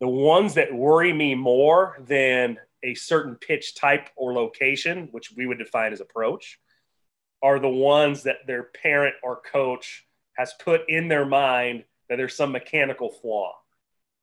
the 0.00 0.08
ones 0.08 0.54
that 0.54 0.74
worry 0.74 1.12
me 1.12 1.34
more 1.34 1.96
than 2.06 2.58
a 2.82 2.94
certain 2.94 3.34
pitch 3.34 3.74
type 3.74 4.08
or 4.16 4.32
location, 4.32 5.08
which 5.12 5.32
we 5.32 5.46
would 5.46 5.58
define 5.58 5.92
as 5.92 6.00
approach, 6.00 6.58
are 7.42 7.58
the 7.58 7.68
ones 7.68 8.22
that 8.24 8.46
their 8.46 8.64
parent 8.64 9.14
or 9.22 9.40
coach 9.40 10.05
has 10.36 10.52
put 10.62 10.82
in 10.88 11.08
their 11.08 11.26
mind 11.26 11.84
that 12.08 12.16
there's 12.16 12.36
some 12.36 12.52
mechanical 12.52 13.10
flaw. 13.10 13.54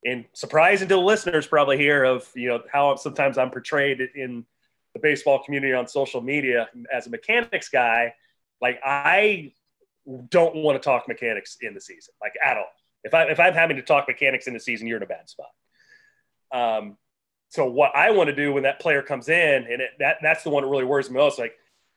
And 0.06 0.26
surprising 0.34 0.88
to 0.89 0.95
the 0.95 1.02
listeners 1.02 1.47
probably 1.47 1.78
here 1.78 2.04
of 2.04 2.28
you 2.36 2.49
know 2.49 2.62
how 2.71 2.95
sometimes 2.95 3.38
I'm 3.38 3.52
portrayed 3.52 4.02
in 4.15 4.45
the 4.93 4.99
baseball 4.99 5.43
community 5.43 5.73
on 5.73 5.88
social 5.88 6.21
media 6.21 6.69
as 6.91 7.08
a 7.08 7.10
mechanics 7.10 7.69
guy. 7.69 8.13
Like 8.62 8.80
I 8.84 9.54
don't 10.30 10.56
want 10.56 10.82
to 10.82 10.86
talk 10.86 11.08
mechanics 11.08 11.58
in 11.62 11.73
the 11.73 11.82
season, 11.82 12.13
like 12.21 12.34
at 12.43 12.58
all. 12.58 12.69
If 13.04 13.13
I 13.13 13.23
if 13.26 13.39
I'm 13.39 13.54
having 13.54 13.78
to 13.78 13.82
talk 13.82 14.08
mechanics 14.08 14.47
in 14.47 14.54
the 14.54 14.60
season, 14.60 14.88
you're 14.88 14.97
in 14.97 15.04
a 15.04 15.08
bad 15.08 15.30
spot. 15.30 15.47
Um, 16.52 16.97
so 17.49 17.65
what 17.69 17.95
I 17.95 18.12
want 18.12 18.28
to 18.28 18.36
do 18.36 18.52
when 18.52 18.63
that 18.63 18.80
player 18.80 19.02
comes 19.02 19.30
in, 19.30 19.67
and 19.69 19.82
it, 19.82 19.91
that 19.99 20.17
that's 20.21 20.43
the 20.43 20.49
one 20.49 20.63
that 20.63 20.69
really 20.69 20.86
worries 20.86 21.10
me 21.10 21.17
most. 21.17 21.39
Like 21.39 21.54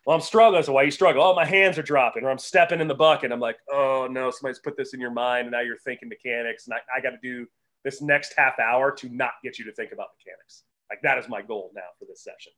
well, 0.07 0.15
I'm 0.15 0.23
struggling. 0.23 0.63
So 0.63 0.73
why 0.73 0.85
you 0.85 0.93
struggle? 0.93 1.23
Oh, 1.23 1.35
my 1.35 1.45
hands 1.45 1.79
are 1.79 1.83
dropping, 1.83 2.23
or 2.23 2.31
I'm 2.31 2.39
stepping 2.39 2.81
in 2.81 2.87
the 2.87 2.95
bucket. 2.95 3.33
I'm 3.33 3.41
like, 3.41 3.59
oh 3.71 4.07
no, 4.09 4.31
somebody's 4.31 4.61
put 4.61 4.77
this 4.77 4.95
in 4.95 5.01
your 5.01 5.11
mind, 5.11 5.43
and 5.43 5.51
now 5.51 5.61
you're 5.61 5.79
thinking 5.79 6.09
mechanics, 6.09 6.67
and 6.67 6.75
I, 6.75 6.99
I 6.99 7.01
got 7.01 7.11
to 7.11 7.19
do 7.21 7.47
this 7.83 8.01
next 8.01 8.33
half 8.37 8.59
hour 8.61 8.93
to 8.93 9.09
not 9.09 9.33
get 9.43 9.59
you 9.59 9.65
to 9.65 9.73
think 9.73 9.93
about 9.93 10.09
mechanics. 10.19 10.63
Like 10.89 11.01
that 11.03 11.19
is 11.19 11.29
my 11.29 11.43
goal 11.43 11.73
now 11.75 11.83
for 11.99 12.05
this 12.05 12.23
session. 12.23 12.53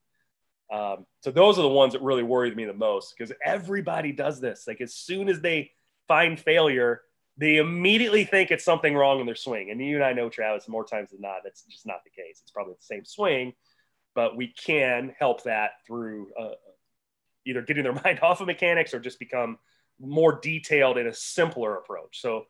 Um, 0.71 1.07
so 1.23 1.31
those 1.31 1.59
are 1.59 1.63
the 1.63 1.69
ones 1.69 1.95
that 1.95 2.03
really 2.03 2.23
worried 2.23 2.55
me 2.55 2.67
the 2.67 2.75
most 2.75 3.15
because 3.17 3.35
everybody 3.43 4.13
does 4.13 4.41
this. 4.41 4.65
Like 4.67 4.83
as 4.83 4.95
soon 4.95 5.31
as 5.31 5.41
they 5.41 5.71
find 6.07 6.39
failure, 6.39 7.01
they 7.39 7.57
immediately 7.57 8.25
think 8.25 8.51
it's 8.51 8.65
something 8.65 8.95
wrong 8.95 9.21
in 9.21 9.27
their 9.27 9.35
swing. 9.35 9.71
And 9.71 9.81
you 9.81 9.95
and 9.95 10.05
I 10.05 10.13
know, 10.13 10.29
Travis, 10.29 10.69
more 10.69 10.85
times 10.85 11.11
than 11.11 11.23
not, 11.23 11.39
that's 11.45 11.63
just 11.63 11.87
not 11.87 12.05
the 12.05 12.11
case. 12.11 12.41
It's 12.43 12.51
probably 12.51 12.75
the 12.75 12.83
same 12.85 13.07
swing, 13.07 13.55
but 14.15 14.37
we 14.37 14.49
can 14.49 15.15
help 15.19 15.45
that 15.45 15.71
through 15.87 16.29
either 17.49 17.63
getting 17.63 17.83
their 17.83 17.93
mind 18.05 18.21
off 18.21 18.41
of 18.41 18.47
mechanics 18.47 18.95
or 18.95 19.01
just 19.01 19.19
become 19.19 19.59
more 19.99 20.39
detailed 20.41 20.99
in 20.99 21.07
a 21.07 21.15
simpler 21.15 21.77
approach. 21.77 22.21
So 22.21 22.47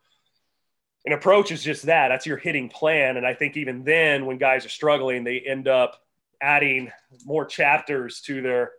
an 1.07 1.13
approach 1.13 1.51
is 1.53 1.63
just 1.63 1.87
that. 1.87 2.09
That's 2.09 2.27
your 2.27 2.37
hitting 2.37 2.69
plan. 2.69 3.17
And 3.17 3.27
I 3.27 3.35
think 3.35 3.57
even 3.57 3.85
then, 3.85 4.27
when 4.27 4.37
guys 4.37 4.67
are 4.67 4.71
struggling, 4.71 5.25
they 5.25 5.41
end 5.41 5.69
up 5.69 6.03
adding 6.43 6.91
more 7.25 7.45
chapters 7.45 8.21
to 8.23 8.43
their 8.43 8.73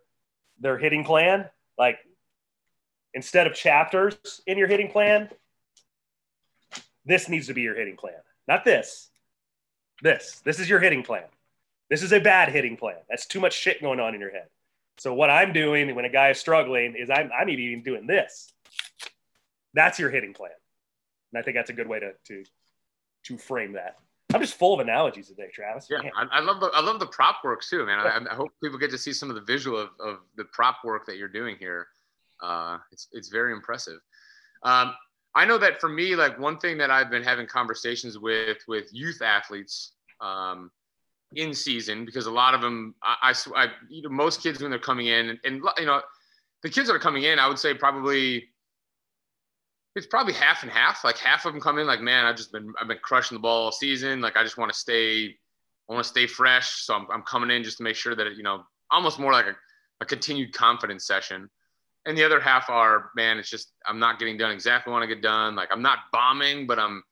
their 0.60 0.78
hitting 0.78 1.04
plan. 1.04 1.50
Like 1.78 2.00
instead 3.14 3.48
of 3.48 3.54
chapters 3.54 4.42
in 4.46 4.58
your 4.58 4.68
hitting 4.68 4.92
plan, 4.92 5.30
this 7.06 7.30
needs 7.30 7.48
to 7.48 7.54
be 7.54 7.62
your 7.62 7.76
hitting 7.76 7.98
plan. 7.98 8.20
Not 8.48 8.66
this. 8.66 9.10
This. 10.02 10.42
This 10.44 10.60
is 10.60 10.70
your 10.70 10.80
hitting 10.80 11.04
plan. 11.04 11.26
This 11.90 12.04
is 12.04 12.14
a 12.14 12.20
bad 12.20 12.50
hitting 12.50 12.78
plan. 12.78 12.98
That's 13.10 13.26
too 13.26 13.40
much 13.40 13.54
shit 13.54 13.82
going 13.82 14.00
on 14.00 14.14
in 14.14 14.22
your 14.22 14.32
head. 14.32 14.48
So 15.00 15.14
what 15.14 15.30
I'm 15.30 15.54
doing 15.54 15.96
when 15.96 16.06
a 16.06 16.10
guy 16.10 16.30
is 16.30 16.40
struggling 16.40 16.96
is 16.98 17.10
I'm, 17.10 17.32
I'm 17.38 17.50
even 17.50 17.84
doing 17.84 18.06
this. 18.06 18.52
That's 19.74 19.98
your 19.98 20.10
hitting 20.10 20.34
plan. 20.34 20.52
And 21.32 21.40
I 21.40 21.44
think 21.44 21.56
that's 21.56 21.70
a 21.70 21.74
good 21.74 21.88
way 21.88 22.00
to, 22.00 22.12
to, 22.28 22.44
to 23.26 23.38
frame 23.38 23.74
that. 23.74 23.96
I'm 24.34 24.42
just 24.42 24.56
full 24.56 24.74
of 24.76 24.80
analogies 24.80 25.28
today, 25.30 25.50
Travis. 25.54 25.88
Yeah, 25.90 26.02
I, 26.16 26.38
I, 26.38 26.40
love 26.42 26.60
the 26.60 26.68
I 26.68 26.82
love 26.82 27.00
the 27.00 27.08
prop 27.08 27.38
work 27.44 27.64
too, 27.64 27.86
man. 27.86 27.98
I, 27.98 28.20
I, 28.32 28.36
hope 28.36 28.52
people 28.64 28.78
get 28.78 28.92
to 28.92 28.98
see 28.98 29.12
some 29.12 29.30
of 29.30 29.36
the 29.36 29.42
visual 29.42 29.80
of, 29.80 29.90
of 30.00 30.18
the 30.36 30.44
prop 30.46 30.78
work 30.84 31.08
that 31.08 31.18
you're 31.18 31.28
doing 31.28 31.56
here. 31.58 31.88
Uh, 32.42 32.78
it's 32.92 33.08
it's 33.12 33.30
very 33.30 33.54
impressive. 33.54 34.00
Um, 34.62 34.94
I 35.34 35.46
know 35.46 35.58
that 35.58 35.82
for 35.82 35.90
me, 35.90 36.16
like 36.16 36.38
one 36.38 36.60
thing 36.60 36.78
that 36.78 36.92
I've 36.92 37.10
been 37.10 37.24
having 37.24 37.48
conversations 37.48 38.20
with 38.20 38.60
with 38.68 38.94
youth 38.94 39.24
athletes 39.24 39.94
um, 40.22 40.70
in 41.36 41.54
season 41.54 42.06
because 42.06 42.26
a 42.26 42.32
lot 42.32 42.54
of 42.54 42.62
them, 42.62 42.96
I, 43.04 43.34
I, 43.56 43.64
I 43.64 43.68
you 43.90 44.02
know, 44.02 44.10
most 44.10 44.42
kids 44.42 44.62
when 44.62 44.72
they're 44.72 44.80
coming 44.80 45.08
in, 45.08 45.30
and, 45.30 45.40
and, 45.44 45.64
you 45.78 45.86
know, 45.86 46.02
the 46.64 46.70
kids 46.70 46.88
that 46.88 46.96
are 46.96 47.00
coming 47.00 47.24
in, 47.24 47.40
I 47.40 47.48
would 47.48 47.60
say 47.60 47.74
probably 47.74 48.50
it's 49.96 50.08
probably 50.08 50.34
half 50.34 50.64
and 50.64 50.72
half. 50.72 51.04
Like 51.04 51.18
half 51.18 51.46
of 51.46 51.54
them 51.54 51.62
come 51.62 51.78
in 51.80 51.88
like, 51.88 52.02
man, 52.02 52.26
I've 52.26 52.36
just 52.36 52.52
been 52.52 52.74
I've 52.80 52.88
been 52.88 53.00
crushing 53.02 53.36
the 53.36 53.42
ball 53.42 53.66
all 53.66 53.72
season. 53.72 54.22
Like 54.22 54.38
I 54.38 54.44
just 54.44 54.58
want 54.58 54.72
to 54.72 54.78
stay, 54.78 55.36
I 55.90 55.94
want 55.94 56.04
to 56.04 56.10
stay 56.10 56.28
fresh. 56.28 56.86
So 56.86 56.96
I'm, 56.96 57.08
I'm 57.12 57.24
coming 57.24 57.50
in 57.52 57.64
just 57.64 57.78
to 57.78 57.84
make 57.84 57.96
sure 57.96 58.16
that 58.16 58.36
you 58.36 58.44
know, 58.44 58.64
almost 58.92 59.20
more 59.20 59.32
like 59.32 59.46
a, 59.46 59.56
a 60.02 60.06
continued 60.06 60.54
confidence 60.54 61.06
session. 61.06 61.50
And 62.06 62.18
the 62.18 62.24
other 62.24 62.40
half 62.40 62.70
are, 62.70 63.12
man, 63.16 63.38
it's 63.38 63.50
just 63.50 63.74
I'm 63.86 64.00
not 64.00 64.20
getting 64.20 64.38
done 64.38 64.52
exactly 64.52 64.92
what 64.92 64.98
I 64.98 65.00
want 65.02 65.10
to 65.10 65.16
get 65.16 65.24
done. 65.24 65.56
Like 65.56 65.70
I'm 65.72 65.82
not 65.82 66.00
bombing, 66.12 66.66
but 66.68 66.80
I'm 66.80 67.04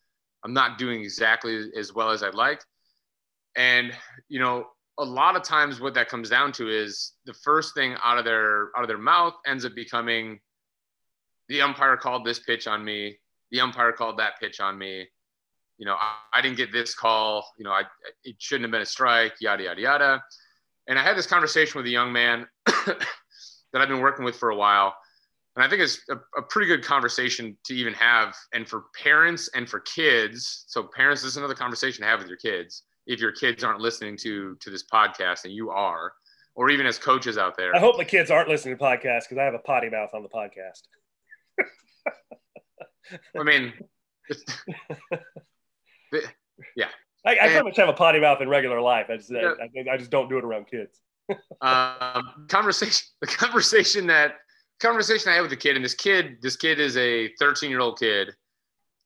I'm 0.43 0.53
not 0.53 0.77
doing 0.77 1.01
exactly 1.01 1.69
as 1.77 1.93
well 1.93 2.11
as 2.11 2.23
I'd 2.23 2.35
like. 2.35 2.61
And 3.57 3.91
you 4.29 4.39
know, 4.39 4.67
a 4.99 5.03
lot 5.03 5.35
of 5.35 5.43
times 5.43 5.81
what 5.81 5.93
that 5.95 6.09
comes 6.09 6.29
down 6.29 6.51
to 6.53 6.69
is 6.69 7.13
the 7.25 7.33
first 7.33 7.73
thing 7.75 7.95
out 8.03 8.17
of 8.17 8.23
their 8.23 8.69
out 8.77 8.83
of 8.83 8.87
their 8.87 8.97
mouth 8.97 9.33
ends 9.45 9.65
up 9.65 9.75
becoming 9.75 10.39
the 11.49 11.61
umpire 11.61 11.97
called 11.97 12.25
this 12.25 12.39
pitch 12.39 12.67
on 12.67 12.85
me. 12.85 13.17
The 13.51 13.61
umpire 13.61 13.91
called 13.91 14.19
that 14.19 14.39
pitch 14.39 14.59
on 14.59 14.77
me. 14.77 15.07
You 15.77 15.85
know, 15.85 15.95
I, 15.95 16.39
I 16.39 16.41
didn't 16.41 16.57
get 16.57 16.71
this 16.71 16.95
call. 16.95 17.47
You 17.57 17.63
know, 17.63 17.71
I 17.71 17.83
it 18.23 18.35
shouldn't 18.39 18.63
have 18.63 18.71
been 18.71 18.81
a 18.81 18.85
strike. 18.85 19.33
Yada 19.41 19.63
yada 19.63 19.81
yada. 19.81 20.23
And 20.87 20.97
I 20.97 21.03
had 21.03 21.17
this 21.17 21.27
conversation 21.27 21.77
with 21.77 21.85
a 21.85 21.91
young 21.91 22.13
man 22.13 22.47
that 22.65 23.05
I've 23.73 23.89
been 23.89 23.99
working 23.99 24.23
with 24.23 24.37
for 24.37 24.49
a 24.49 24.55
while. 24.55 24.95
And 25.55 25.65
I 25.65 25.69
think 25.69 25.81
it's 25.81 25.99
a, 26.09 26.15
a, 26.37 26.43
pretty 26.43 26.67
good 26.67 26.83
conversation 26.83 27.57
to 27.65 27.73
even 27.73 27.93
have. 27.95 28.35
And 28.53 28.67
for 28.67 28.85
parents 29.01 29.49
and 29.55 29.67
for 29.67 29.79
kids, 29.81 30.65
so 30.67 30.87
parents, 30.95 31.23
this 31.23 31.31
is 31.31 31.37
another 31.37 31.55
conversation 31.55 32.03
to 32.03 32.07
have 32.07 32.19
with 32.19 32.27
your 32.27 32.37
kids 32.37 32.83
if 33.07 33.19
your 33.19 33.31
kids 33.31 33.63
aren't 33.63 33.79
listening 33.79 34.17
to 34.17 34.55
to 34.55 34.69
this 34.69 34.83
podcast 34.83 35.45
and 35.45 35.53
you 35.53 35.71
are 35.71 36.13
or 36.55 36.71
even 36.71 36.87
as 36.87 36.97
coaches 36.97 37.37
out 37.37 37.55
there. 37.55 37.75
I 37.75 37.79
hope 37.79 37.97
the 37.97 38.05
kids 38.05 38.31
aren't 38.31 38.49
listening 38.49 38.77
to 38.77 38.83
podcasts 38.83 39.23
because 39.23 39.37
i 39.37 39.43
have 39.43 39.53
a 39.53 39.59
potty 39.59 39.89
mouth 39.89 40.09
on 40.13 40.23
the 40.23 40.29
podcast. 40.29 40.81
I 43.39 43.43
mean 43.43 43.73
yeah. 46.75 46.87
I, 47.25 47.31
I 47.31 47.47
pretty 47.47 47.63
much 47.63 47.77
have 47.77 47.89
a 47.89 47.93
potty 47.93 48.19
mouth 48.19 48.41
in 48.41 48.49
regular 48.49 48.79
life. 48.79 49.07
I 49.09 49.17
just, 49.17 49.31
yeah. 49.31 49.53
I, 49.61 49.93
I, 49.93 49.97
just 49.97 50.11
don't 50.11 50.29
do 50.29 50.37
it 50.37 50.43
around 50.43 50.67
kids. 50.67 50.99
Um, 51.59 52.47
conversation 52.47 53.05
the 53.21 53.27
conversation 53.27 54.07
that 54.07 54.35
conversation 54.79 55.29
i 55.29 55.35
had 55.35 55.41
with 55.41 55.49
the 55.49 55.57
kid 55.57 55.75
and 55.75 55.83
this 55.83 55.93
kid 55.93 56.37
this 56.41 56.55
kid 56.55 56.79
is 56.79 56.95
a 56.95 57.33
13 57.37 57.69
year 57.69 57.81
old 57.81 57.99
kid 57.99 58.29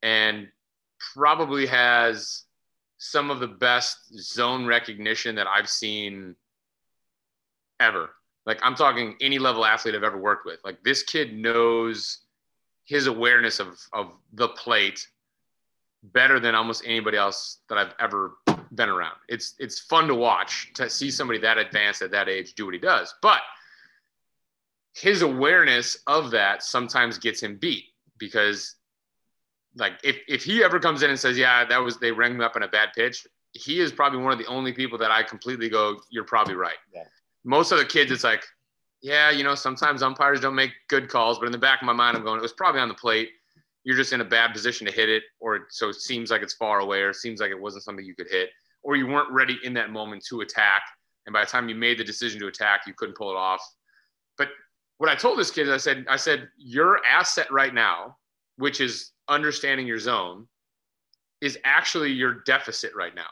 and 0.04 0.48
probably 1.16 1.66
has 1.66 2.44
some 3.04 3.32
of 3.32 3.40
the 3.40 3.48
best 3.48 4.16
zone 4.20 4.68
recognition 4.68 5.34
that 5.34 5.48
I've 5.48 5.68
seen 5.68 6.36
ever. 7.80 8.12
Like 8.46 8.60
I'm 8.62 8.76
talking 8.76 9.16
any 9.20 9.40
level 9.40 9.66
athlete 9.66 9.96
I've 9.96 10.04
ever 10.04 10.20
worked 10.20 10.46
with. 10.46 10.60
Like 10.64 10.84
this 10.84 11.02
kid 11.02 11.34
knows 11.34 12.20
his 12.86 13.08
awareness 13.08 13.60
of 13.60 13.80
of 13.92 14.12
the 14.34 14.50
plate 14.50 15.08
better 16.04 16.40
than 16.40 16.54
almost 16.54 16.84
anybody 16.86 17.18
else 17.18 17.62
that 17.70 17.80
I've 17.80 17.96
ever 18.00 18.34
been 18.76 18.90
around. 18.90 19.16
It's 19.28 19.56
it's 19.58 19.80
fun 19.80 20.08
to 20.08 20.14
watch 20.14 20.72
to 20.76 20.88
see 20.88 21.10
somebody 21.10 21.40
that 21.40 21.58
advanced 21.58 22.04
at 22.04 22.12
that 22.12 22.30
age 22.30 22.54
do 22.54 22.66
what 22.66 22.76
he 22.76 22.80
does. 22.80 23.16
But 23.24 23.42
his 24.94 25.24
awareness 25.24 25.98
of 26.06 26.30
that 26.32 26.62
sometimes 26.62 27.18
gets 27.18 27.42
him 27.42 27.58
beat 27.58 27.86
because 28.20 28.76
like 29.76 29.94
if, 30.04 30.18
if 30.28 30.44
he 30.44 30.64
ever 30.64 30.80
comes 30.80 31.04
in 31.04 31.10
and 31.10 31.20
says, 31.20 31.38
Yeah, 31.38 31.66
that 31.66 31.78
was 31.78 31.98
they 31.98 32.12
rang 32.12 32.38
me 32.38 32.46
up 32.46 32.56
in 32.56 32.64
a 32.64 32.68
bad 32.68 32.90
pitch, 32.96 33.26
he 33.54 33.80
is 33.80 33.92
probably 33.92 34.20
one 34.20 34.32
of 34.32 34.40
the 34.40 34.46
only 34.46 34.72
people 34.74 34.98
that 34.98 35.12
I 35.12 35.24
completely 35.24 35.70
go, 35.70 35.98
You're 36.10 36.24
probably 36.24 36.56
right. 36.56 36.78
Yeah. 36.94 37.04
Most 37.44 37.72
of 37.72 37.80
the 37.80 37.86
kids, 37.86 38.12
it's 38.12 38.24
like, 38.24 38.44
yeah, 39.02 39.32
you 39.32 39.44
know, 39.44 39.56
sometimes 39.56 40.04
umpires 40.04 40.42
don't 40.42 40.56
make 40.56 40.72
good 40.88 41.10
calls, 41.10 41.40
but 41.40 41.48
in 41.48 41.52
the 41.52 41.58
back 41.58 41.82
of 41.82 41.86
my 41.86 41.94
mind, 41.94 42.16
I'm 42.16 42.24
going, 42.24 42.38
it 42.38 42.44
was 42.44 42.54
probably 42.54 42.82
on 42.82 42.88
the 42.88 42.94
plate. 42.94 43.30
You're 43.84 43.96
just 43.96 44.14
in 44.14 44.22
a 44.22 44.26
bad 44.26 44.54
position 44.54 44.86
to 44.86 44.94
hit 44.94 45.10
it, 45.10 45.24
or 45.40 45.68
so 45.70 45.90
it 45.90 45.96
seems 45.96 46.30
like 46.30 46.44
it's 46.44 46.54
far 46.54 46.80
away, 46.82 47.02
or 47.02 47.10
it 47.10 47.16
seems 47.16 47.42
like 47.42 47.50
it 47.50 47.60
wasn't 47.60 47.84
something 47.84 48.06
you 48.06 48.14
could 48.14 48.30
hit, 48.30 48.50
or 48.84 48.96
you 48.96 49.08
weren't 49.08 49.32
ready 49.32 49.58
in 49.64 49.74
that 49.74 49.90
moment 49.90 50.24
to 50.30 50.42
attack. 50.42 50.84
And 51.26 51.34
by 51.34 51.44
the 51.44 51.50
time 51.50 51.68
you 51.68 51.74
made 51.74 51.98
the 51.98 52.04
decision 52.04 52.40
to 52.42 52.48
attack, 52.48 52.82
you 52.86 52.94
couldn't 52.94 53.18
pull 53.18 53.32
it 53.32 53.36
off. 53.36 53.62
But 54.38 54.50
what 55.00 55.10
I 55.10 55.16
told 55.16 55.40
this 55.40 55.50
kid 55.50 55.68
is 55.68 55.74
I 55.74 55.78
said, 55.78 56.06
I 56.08 56.16
said, 56.16 56.50
your 56.58 57.04
asset 57.04 57.52
right 57.52 57.74
now, 57.74 58.18
which 58.58 58.82
is 58.82 59.12
understanding 59.32 59.88
your 59.88 60.00
zone, 60.00 60.48
is 61.42 61.58
actually 61.64 62.12
your 62.12 62.44
deficit 62.46 62.94
right 62.96 63.16
now. 63.16 63.30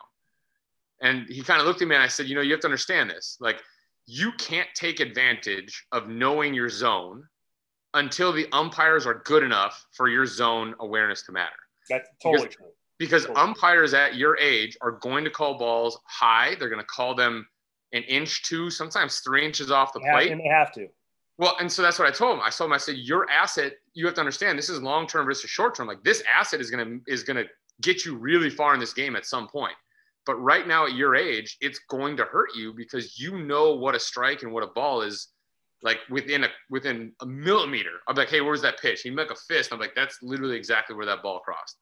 And 1.01 1.27
he 1.29 1.43
kind 1.43 1.61
of 1.61 1.67
looked 1.67 1.81
at 1.81 1.87
me 1.87 1.95
and 1.95 2.03
I 2.03 2.07
said, 2.07 2.27
you 2.27 2.35
know, 2.35 2.41
you 2.41 2.51
have 2.51 2.59
to 2.61 2.67
understand 2.67 3.09
this. 3.09 3.37
Like, 3.39 3.61
you 4.07 4.31
can't 4.33 4.67
take 4.73 4.99
advantage 4.99 5.85
of 5.91 6.09
knowing 6.09 6.53
your 6.53 6.69
zone 6.69 7.23
until 7.93 8.33
the 8.33 8.47
umpires 8.51 9.05
are 9.05 9.21
good 9.25 9.43
enough 9.43 9.85
for 9.91 10.09
your 10.09 10.25
zone 10.25 10.73
awareness 10.79 11.21
to 11.23 11.31
matter. 11.31 11.51
That's 11.89 12.09
totally 12.21 12.47
because, 12.47 12.55
true. 12.55 12.65
Because 12.97 13.25
totally. 13.25 13.41
umpires 13.41 13.93
at 13.93 14.15
your 14.15 14.37
age 14.39 14.77
are 14.81 14.93
going 14.93 15.23
to 15.23 15.29
call 15.29 15.57
balls 15.57 15.99
high. 16.05 16.55
They're 16.55 16.69
going 16.69 16.81
to 16.81 16.87
call 16.87 17.13
them 17.15 17.47
an 17.93 18.03
inch, 18.03 18.43
two, 18.43 18.69
sometimes 18.69 19.19
three 19.19 19.45
inches 19.45 19.71
off 19.71 19.93
the 19.93 19.99
plate. 19.99 20.31
And 20.31 20.41
they 20.41 20.47
have 20.47 20.71
to. 20.73 20.87
Well, 21.39 21.55
and 21.61 21.71
so 21.71 21.81
that's 21.81 21.97
what 21.97 22.07
I 22.07 22.11
told 22.11 22.37
him. 22.37 22.43
I 22.45 22.49
told 22.49 22.67
him, 22.67 22.73
I 22.73 22.77
said, 22.77 22.97
your 22.97 23.29
asset, 23.29 23.71
you 23.93 24.05
have 24.05 24.13
to 24.15 24.19
understand 24.19 24.59
this 24.59 24.67
is 24.67 24.81
long 24.81 25.07
term 25.07 25.25
versus 25.25 25.49
short 25.49 25.73
term. 25.73 25.87
Like 25.87 26.03
this 26.03 26.21
asset 26.31 26.59
is 26.59 26.69
gonna 26.69 26.97
is 27.07 27.23
gonna 27.23 27.45
get 27.81 28.05
you 28.05 28.17
really 28.17 28.49
far 28.49 28.73
in 28.73 28.79
this 28.79 28.93
game 28.93 29.15
at 29.15 29.25
some 29.25 29.47
point. 29.47 29.73
But 30.25 30.35
right 30.35 30.67
now 30.67 30.85
at 30.85 30.95
your 30.95 31.15
age, 31.15 31.57
it's 31.61 31.79
going 31.89 32.17
to 32.17 32.25
hurt 32.25 32.49
you 32.55 32.73
because 32.73 33.17
you 33.17 33.39
know 33.39 33.73
what 33.73 33.95
a 33.95 33.99
strike 33.99 34.43
and 34.43 34.51
what 34.51 34.63
a 34.63 34.67
ball 34.67 35.01
is 35.01 35.29
like 35.81 35.99
within 36.09 36.43
a 36.43 36.49
within 36.69 37.13
a 37.21 37.25
millimeter. 37.25 38.01
I'm 38.09 38.17
like, 38.17 38.29
hey, 38.29 38.41
where's 38.41 38.61
that 38.63 38.81
pitch? 38.81 39.01
He'd 39.03 39.15
make 39.15 39.31
a 39.31 39.35
fist. 39.35 39.71
I'm 39.71 39.79
like, 39.79 39.95
that's 39.95 40.21
literally 40.21 40.57
exactly 40.57 40.93
where 40.93 41.05
that 41.05 41.23
ball 41.23 41.39
crossed. 41.39 41.77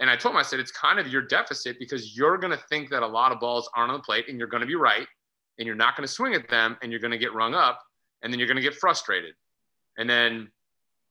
And 0.00 0.10
I 0.10 0.16
told 0.16 0.34
him, 0.34 0.40
I 0.40 0.42
said, 0.42 0.58
it's 0.58 0.72
kind 0.72 0.98
of 0.98 1.06
your 1.06 1.22
deficit 1.22 1.78
because 1.78 2.16
you're 2.16 2.38
gonna 2.38 2.58
think 2.68 2.90
that 2.90 3.04
a 3.04 3.06
lot 3.06 3.30
of 3.30 3.38
balls 3.38 3.70
aren't 3.76 3.92
on 3.92 3.98
the 3.98 4.02
plate 4.02 4.24
and 4.28 4.36
you're 4.36 4.48
gonna 4.48 4.66
be 4.66 4.74
right, 4.74 5.06
and 5.60 5.66
you're 5.66 5.76
not 5.76 5.94
gonna 5.94 6.08
swing 6.08 6.34
at 6.34 6.48
them 6.48 6.76
and 6.82 6.90
you're 6.90 7.00
gonna 7.00 7.16
get 7.16 7.32
rung 7.34 7.54
up, 7.54 7.80
and 8.22 8.32
then 8.32 8.38
you're 8.38 8.48
gonna 8.48 8.60
get 8.60 8.74
frustrated. 8.74 9.34
And 9.98 10.08
then, 10.08 10.50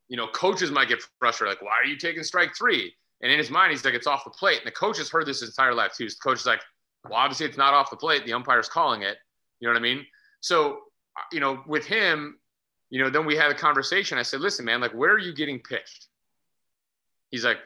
you 0.07 0.17
know, 0.17 0.27
coaches 0.27 0.71
might 0.71 0.87
get 0.87 1.01
frustrated, 1.19 1.57
like, 1.57 1.63
why 1.63 1.73
are 1.81 1.87
you 1.87 1.97
taking 1.97 2.23
strike 2.23 2.55
three? 2.55 2.93
And 3.21 3.31
in 3.31 3.37
his 3.37 3.49
mind, 3.49 3.71
he's 3.71 3.83
like, 3.83 3.93
it's 3.93 4.07
off 4.07 4.23
the 4.23 4.29
plate. 4.29 4.59
And 4.59 4.67
the 4.67 4.71
coach 4.71 4.97
has 4.97 5.09
heard 5.09 5.25
this 5.25 5.39
his 5.39 5.49
entire 5.49 5.73
life 5.73 5.93
too. 5.97 6.07
The 6.07 6.15
coach 6.21 6.39
is 6.39 6.45
like, 6.45 6.61
well, 7.05 7.13
obviously 7.13 7.45
it's 7.45 7.57
not 7.57 7.73
off 7.73 7.89
the 7.89 7.95
plate. 7.95 8.25
The 8.25 8.33
umpire's 8.33 8.69
calling 8.69 9.01
it. 9.01 9.17
You 9.59 9.67
know 9.67 9.73
what 9.73 9.79
I 9.79 9.81
mean? 9.81 10.05
So, 10.41 10.79
uh, 11.17 11.21
you 11.31 11.39
know, 11.39 11.63
with 11.65 11.85
him, 11.85 12.39
you 12.89 13.01
know, 13.01 13.09
then 13.09 13.25
we 13.25 13.35
had 13.35 13.51
a 13.51 13.55
conversation. 13.55 14.17
I 14.17 14.21
said, 14.21 14.41
listen, 14.41 14.65
man, 14.65 14.81
like, 14.81 14.93
where 14.93 15.11
are 15.11 15.19
you 15.19 15.33
getting 15.33 15.59
pitched? 15.59 16.07
He's 17.31 17.45
like, 17.45 17.57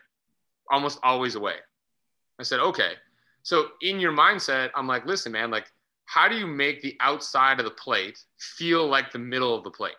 almost 0.71 0.99
always 1.03 1.35
away. 1.35 1.55
I 2.39 2.43
said, 2.43 2.59
okay. 2.59 2.93
So 3.43 3.69
in 3.81 3.99
your 3.99 4.13
mindset, 4.13 4.69
I'm 4.75 4.87
like, 4.87 5.05
listen, 5.05 5.31
man, 5.31 5.51
like, 5.51 5.65
how 6.10 6.28
do 6.28 6.36
you 6.36 6.47
make 6.47 6.82
the 6.82 6.97
outside 6.99 7.60
of 7.60 7.66
the 7.66 7.72
plate 7.72 8.20
feel 8.38 8.88
like 8.88 9.12
the 9.12 9.20
middle 9.20 9.55
of 9.55 9.64
the 9.64 9.72
plate? 9.72 9.95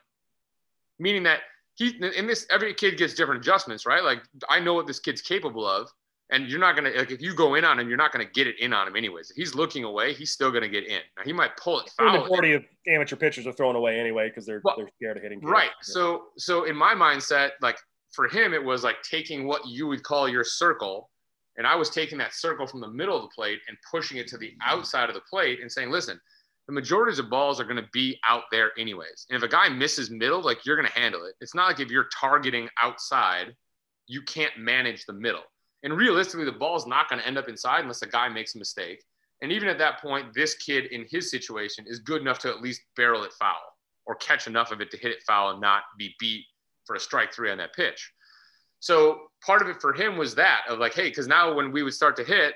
Meaning 0.98 1.22
that 1.22 1.40
he, 1.76 1.96
in 2.16 2.26
this, 2.26 2.46
every 2.50 2.74
kid 2.74 2.98
gets 2.98 3.14
different 3.14 3.40
adjustments, 3.40 3.86
right? 3.86 4.02
Like, 4.02 4.22
I 4.48 4.60
know 4.60 4.74
what 4.74 4.86
this 4.86 4.98
kid's 4.98 5.22
capable 5.22 5.66
of 5.66 5.90
and 6.30 6.48
you're 6.48 6.60
not 6.60 6.76
gonna 6.76 6.90
like 6.90 7.10
if 7.10 7.20
you 7.20 7.34
go 7.34 7.54
in 7.54 7.64
on 7.64 7.78
him, 7.78 7.88
you're 7.88 7.98
not 7.98 8.12
gonna 8.12 8.24
get 8.24 8.46
it 8.46 8.58
in 8.60 8.72
on 8.72 8.86
him 8.86 8.96
anyways. 8.96 9.30
If 9.30 9.36
he's 9.36 9.54
looking 9.54 9.84
away, 9.84 10.12
he's 10.12 10.30
still 10.30 10.50
gonna 10.50 10.68
get 10.68 10.86
in. 10.86 11.00
Now 11.16 11.24
he 11.24 11.32
might 11.32 11.56
pull 11.56 11.80
it 11.80 11.90
foul. 11.96 12.12
The 12.12 12.20
majority 12.20 12.52
of 12.52 12.64
amateur 12.86 13.16
pitchers 13.16 13.46
are 13.46 13.52
thrown 13.52 13.76
away 13.76 13.98
anyway 13.98 14.28
because 14.28 14.46
they're 14.46 14.60
well, 14.64 14.76
they're 14.76 14.90
scared 14.96 15.16
of 15.16 15.22
hitting. 15.22 15.40
Right. 15.40 15.70
So 15.82 16.26
so 16.38 16.64
in 16.64 16.76
my 16.76 16.94
mindset, 16.94 17.50
like 17.60 17.78
for 18.12 18.28
him, 18.28 18.54
it 18.54 18.62
was 18.62 18.84
like 18.84 19.02
taking 19.02 19.46
what 19.46 19.66
you 19.66 19.86
would 19.86 20.02
call 20.02 20.28
your 20.28 20.44
circle, 20.44 21.10
and 21.56 21.66
I 21.66 21.74
was 21.74 21.90
taking 21.90 22.18
that 22.18 22.34
circle 22.34 22.66
from 22.66 22.80
the 22.80 22.88
middle 22.88 23.16
of 23.16 23.22
the 23.22 23.34
plate 23.34 23.60
and 23.68 23.76
pushing 23.90 24.18
it 24.18 24.28
to 24.28 24.38
the 24.38 24.48
mm-hmm. 24.48 24.78
outside 24.78 25.08
of 25.08 25.14
the 25.14 25.22
plate 25.28 25.60
and 25.60 25.70
saying, 25.70 25.90
listen. 25.90 26.20
The 26.66 26.74
majority 26.74 27.18
of 27.18 27.28
balls 27.28 27.58
are 27.58 27.64
going 27.64 27.82
to 27.82 27.88
be 27.92 28.16
out 28.28 28.44
there 28.52 28.70
anyways. 28.78 29.26
And 29.28 29.36
if 29.36 29.42
a 29.42 29.50
guy 29.50 29.68
misses 29.68 30.08
middle, 30.08 30.40
like 30.40 30.64
you're 30.64 30.76
going 30.76 30.86
to 30.86 30.96
handle 30.96 31.24
it. 31.24 31.34
It's 31.40 31.54
not 31.54 31.66
like 31.66 31.80
if 31.80 31.90
you're 31.90 32.08
targeting 32.16 32.68
outside, 32.80 33.56
you 34.06 34.22
can't 34.22 34.56
manage 34.56 35.04
the 35.04 35.12
middle. 35.12 35.42
And 35.82 35.96
realistically, 35.96 36.44
the 36.44 36.52
ball's 36.52 36.86
not 36.86 37.08
going 37.08 37.20
to 37.20 37.26
end 37.26 37.38
up 37.38 37.48
inside 37.48 37.80
unless 37.80 38.02
a 38.02 38.06
guy 38.06 38.28
makes 38.28 38.54
a 38.54 38.58
mistake. 38.58 39.02
And 39.42 39.50
even 39.50 39.68
at 39.68 39.78
that 39.78 40.00
point, 40.00 40.34
this 40.34 40.54
kid 40.54 40.86
in 40.86 41.06
his 41.08 41.30
situation 41.30 41.86
is 41.88 41.98
good 41.98 42.20
enough 42.20 42.38
to 42.40 42.50
at 42.50 42.60
least 42.60 42.82
barrel 42.96 43.24
it 43.24 43.32
foul 43.32 43.76
or 44.06 44.14
catch 44.16 44.46
enough 44.46 44.70
of 44.70 44.80
it 44.80 44.90
to 44.90 44.98
hit 44.98 45.12
it 45.12 45.22
foul 45.26 45.50
and 45.50 45.60
not 45.60 45.84
be 45.98 46.14
beat 46.18 46.44
for 46.84 46.96
a 46.96 47.00
strike 47.00 47.32
three 47.32 47.50
on 47.50 47.58
that 47.58 47.74
pitch. 47.74 48.12
So 48.80 49.28
part 49.44 49.62
of 49.62 49.68
it 49.68 49.80
for 49.80 49.92
him 49.92 50.16
was 50.16 50.34
that 50.34 50.62
of 50.68 50.78
like, 50.78 50.94
hey, 50.94 51.08
because 51.08 51.26
now 51.26 51.54
when 51.54 51.70
we 51.70 51.82
would 51.82 51.94
start 51.94 52.16
to 52.16 52.24
hit, 52.24 52.54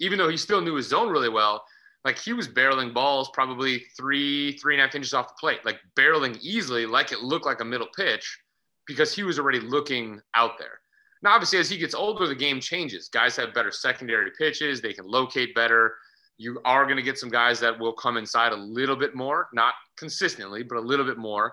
even 0.00 0.18
though 0.18 0.28
he 0.28 0.36
still 0.36 0.60
knew 0.60 0.74
his 0.74 0.88
zone 0.88 1.10
really 1.10 1.28
well, 1.28 1.64
like 2.04 2.18
he 2.18 2.32
was 2.32 2.48
barreling 2.48 2.94
balls 2.94 3.30
probably 3.32 3.84
three, 3.96 4.56
three 4.58 4.74
and 4.74 4.80
a 4.80 4.86
half 4.86 4.94
inches 4.94 5.12
off 5.14 5.28
the 5.28 5.34
plate, 5.38 5.60
like 5.64 5.78
barreling 5.96 6.38
easily, 6.40 6.86
like 6.86 7.12
it 7.12 7.20
looked 7.20 7.46
like 7.46 7.60
a 7.60 7.64
middle 7.64 7.88
pitch 7.96 8.38
because 8.86 9.14
he 9.14 9.22
was 9.22 9.38
already 9.38 9.60
looking 9.60 10.20
out 10.34 10.52
there. 10.58 10.80
Now, 11.22 11.32
obviously, 11.32 11.58
as 11.58 11.68
he 11.68 11.76
gets 11.78 11.94
older, 11.94 12.26
the 12.26 12.34
game 12.34 12.60
changes. 12.60 13.08
Guys 13.08 13.36
have 13.36 13.52
better 13.52 13.72
secondary 13.72 14.30
pitches, 14.38 14.80
they 14.80 14.92
can 14.92 15.06
locate 15.06 15.54
better. 15.54 15.96
You 16.38 16.60
are 16.64 16.84
going 16.84 16.96
to 16.96 17.02
get 17.02 17.18
some 17.18 17.30
guys 17.30 17.58
that 17.60 17.78
will 17.78 17.92
come 17.92 18.16
inside 18.16 18.52
a 18.52 18.56
little 18.56 18.94
bit 18.94 19.16
more, 19.16 19.48
not 19.52 19.74
consistently, 19.96 20.62
but 20.62 20.78
a 20.78 20.80
little 20.80 21.04
bit 21.04 21.18
more. 21.18 21.52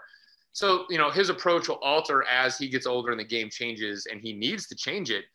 So, 0.56 0.86
you 0.90 0.98
know, 0.98 1.12
his 1.12 1.28
approach 1.28 1.68
will 1.68 1.80
alter 1.84 2.24
as 2.24 2.58
he 2.58 2.70
gets 2.70 2.88
older 2.88 3.12
and 3.12 3.20
the 3.20 3.26
game 3.26 3.50
changes 3.50 4.08
and 4.10 4.22
he 4.22 4.32
needs 4.32 4.68
to 4.68 4.76
change 4.76 5.12
it. 5.12 5.26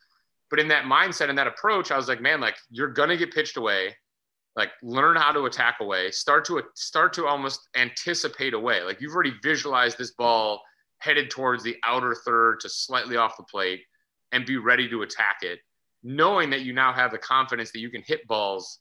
But 0.48 0.60
in 0.60 0.68
that 0.68 0.84
mindset 0.84 1.28
and 1.28 1.36
that 1.36 1.46
approach, 1.46 1.90
I 1.90 1.98
was 1.98 2.08
like, 2.08 2.22
man, 2.22 2.40
like 2.40 2.56
you're 2.70 2.90
to 2.90 3.16
get 3.18 3.30
pitched 3.30 3.58
away. 3.58 3.94
Like 4.56 4.70
learn 4.82 5.16
how 5.16 5.30
to 5.32 5.44
attack 5.44 5.76
away. 5.82 6.10
Start 6.10 6.46
to 6.46 6.62
start 6.74 7.12
to 7.12 7.26
almost 7.26 7.68
anticipate 7.76 8.54
away. 8.54 8.82
Like 8.82 9.02
you've 9.02 9.14
already 9.14 9.34
visualized 9.42 9.98
this 9.98 10.12
ball 10.12 10.62
headed 11.00 11.28
towards 11.28 11.62
the 11.62 11.76
outer 11.84 12.16
third 12.24 12.60
to 12.60 12.70
slightly 12.70 13.18
off 13.18 13.36
the 13.36 13.42
plate 13.42 13.82
and 14.32 14.46
be 14.46 14.56
ready 14.56 14.88
to 14.88 15.02
attack 15.02 15.40
it, 15.42 15.58
knowing 16.02 16.48
that 16.48 16.62
you 16.62 16.72
now 16.72 16.94
have 16.94 17.10
the 17.10 17.18
confidence 17.18 17.70
that 17.72 17.80
you 17.80 17.90
can 17.90 18.02
hit 18.06 18.26
balls 18.26 18.78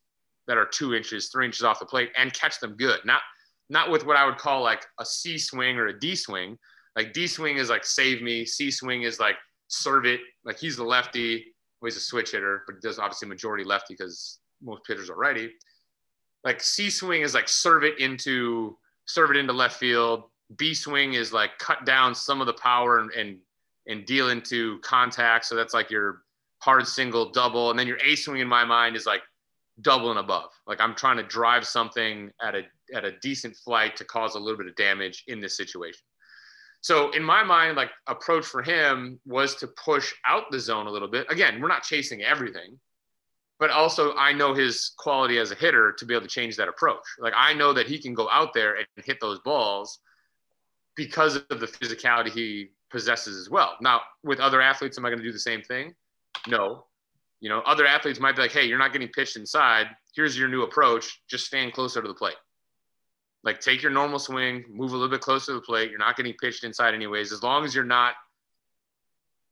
that 0.48 0.58
are 0.58 0.66
two 0.66 0.96
inches, 0.96 1.28
three 1.28 1.46
inches 1.46 1.64
off 1.64 1.80
the 1.80 1.86
plate 1.86 2.12
and 2.18 2.34
catch 2.34 2.62
them 2.62 2.78
good. 2.78 3.02
Not 3.04 3.22
not 3.70 3.91
with 3.91 4.05
what 4.05 4.17
I 4.17 4.26
would 4.26 4.38
call 4.38 4.61
like 4.63 4.86
a 4.99 5.05
C 5.05 5.38
swing 5.38 5.78
or 5.78 5.88
a 5.88 5.99
D 5.99 6.15
swing. 6.15 6.57
Like 6.95 7.13
D 7.13 7.28
swing 7.28 7.57
is 7.57 7.70
like 7.70 7.86
save 7.86 8.22
me. 8.22 8.45
C 8.45 8.72
swing 8.72 9.03
is 9.03 9.20
like 9.20 9.36
serve 9.67 10.05
it. 10.05 10.22
Like 10.43 10.57
he's 10.57 10.78
the 10.78 10.84
lefty. 10.84 11.45
Well, 11.82 11.88
he's 11.88 11.97
a 11.97 12.01
switch 12.01 12.32
hitter, 12.32 12.63
but 12.67 12.82
does 12.82 12.99
obviously 12.99 13.28
majority 13.28 13.63
lefty 13.63 13.95
because 13.97 14.39
most 14.61 14.84
pitchers 14.86 15.09
are 15.09 15.15
righty. 15.15 15.51
Like 16.43 16.61
C 16.61 16.89
swing 16.89 17.22
is 17.22 17.34
like 17.34 17.47
serve 17.47 17.84
it 17.84 17.99
into 17.99 18.78
serve 19.05 19.32
it 19.32 19.38
into 19.38 19.53
left 19.53 19.78
field. 19.78 20.24
B 20.57 20.74
swing 20.74 21.13
is 21.13 21.32
like 21.32 21.57
cut 21.59 21.86
down 21.86 22.15
some 22.15 22.41
of 22.41 22.47
the 22.47 22.53
power 22.53 22.99
and, 22.99 23.11
and 23.11 23.38
and 23.88 24.05
deal 24.05 24.30
into 24.30 24.80
contact. 24.80 25.45
So 25.45 25.55
that's 25.55 25.74
like 25.74 25.89
your 25.89 26.24
hard 26.59 26.88
single, 26.88 27.32
double, 27.32 27.70
and 27.70 27.80
then 27.80 27.88
your 27.88 27.97
A 28.03 28.15
swing 28.15 28.41
in 28.41 28.47
my 28.47 28.65
mind 28.65 28.95
is 28.95 29.05
like 29.05 29.22
double 29.82 30.10
and 30.10 30.20
above. 30.20 30.52
Like 30.68 30.82
I'm 30.82 30.96
trying 30.96 31.18
to 31.18 31.24
drive 31.24 31.66
something 31.66 32.32
at 32.42 32.56
a 32.56 32.64
at 32.94 33.06
a 33.06 33.18
decent 33.20 33.56
flight 33.56 33.96
to 33.98 34.06
cause 34.06 34.36
a 34.36 34.40
little 34.40 34.58
bit 34.58 34.68
of 34.68 34.76
damage 34.76 35.24
in 35.28 35.40
this 35.40 35.56
situation. 35.56 36.02
So 36.82 37.12
in 37.12 37.24
my 37.24 37.44
mind, 37.44 37.76
like 37.76 37.92
approach 38.08 38.46
for 38.46 38.62
him 38.62 39.20
was 39.26 39.56
to 39.56 39.68
push 39.68 40.14
out 40.26 40.44
the 40.52 40.60
zone 40.60 40.88
a 40.88 40.92
little 40.92 41.10
bit. 41.10 41.28
Again, 41.30 41.62
we're 41.62 41.68
not 41.68 41.84
chasing 41.84 42.22
everything, 42.22 42.80
but 43.60 43.70
also 43.70 44.16
I 44.16 44.32
know 44.32 44.54
his 44.54 44.94
quality 44.98 45.38
as 45.40 45.52
a 45.52 45.56
hitter 45.56 45.94
to 45.98 46.06
be 46.06 46.14
able 46.14 46.24
to 46.24 46.30
change 46.30 46.56
that 46.56 46.70
approach. 46.70 47.04
Like 47.20 47.34
I 47.36 47.54
know 47.54 47.74
that 47.74 47.88
he 47.88 48.00
can 48.00 48.14
go 48.14 48.30
out 48.30 48.54
there 48.54 48.78
and 48.78 48.88
hit 49.06 49.20
those 49.20 49.40
balls 49.40 50.00
because 50.96 51.38
of 51.50 51.60
the 51.60 51.68
physicality 51.68 52.30
he 52.30 52.70
possesses 52.90 53.38
as 53.38 53.50
well. 53.50 53.78
Now, 53.82 54.02
with 54.24 54.40
other 54.40 54.62
athletes, 54.62 54.98
am 54.98 55.06
I 55.06 55.10
going 55.10 55.20
to 55.20 55.26
do 55.26 55.32
the 55.32 55.40
same 55.40 55.62
thing? 55.62 55.94
No. 56.48 56.86
You 57.42 57.50
know, 57.50 57.60
other 57.62 57.86
athletes 57.86 58.20
might 58.20 58.36
be 58.36 58.42
like, 58.42 58.52
hey, 58.52 58.66
you're 58.66 58.78
not 58.78 58.92
getting 58.92 59.08
pitched 59.08 59.38
inside. 59.38 59.88
Here's 60.16 60.38
your 60.38 60.50
new 60.50 60.64
approach. 60.64 61.22
Just 61.30 61.46
stand 61.46 61.72
closer 61.74 62.02
to 62.02 62.08
the 62.08 62.14
plate. 62.14 62.36
like 63.44 63.62
take 63.62 63.82
your 63.82 63.92
normal 63.92 64.20
swing, 64.20 64.66
move 64.70 64.92
a 64.92 64.98
little 64.98 65.10
bit 65.10 65.22
closer 65.22 65.48
to 65.48 65.54
the 65.54 65.62
plate. 65.62 65.90
You're 65.90 66.00
not 66.00 66.18
getting 66.18 66.34
pitched 66.34 66.64
inside 66.66 66.94
anyways. 66.94 67.32
As 67.32 67.42
long 67.42 67.64
as 67.64 67.74
you're 67.74 67.86
not, 67.86 68.16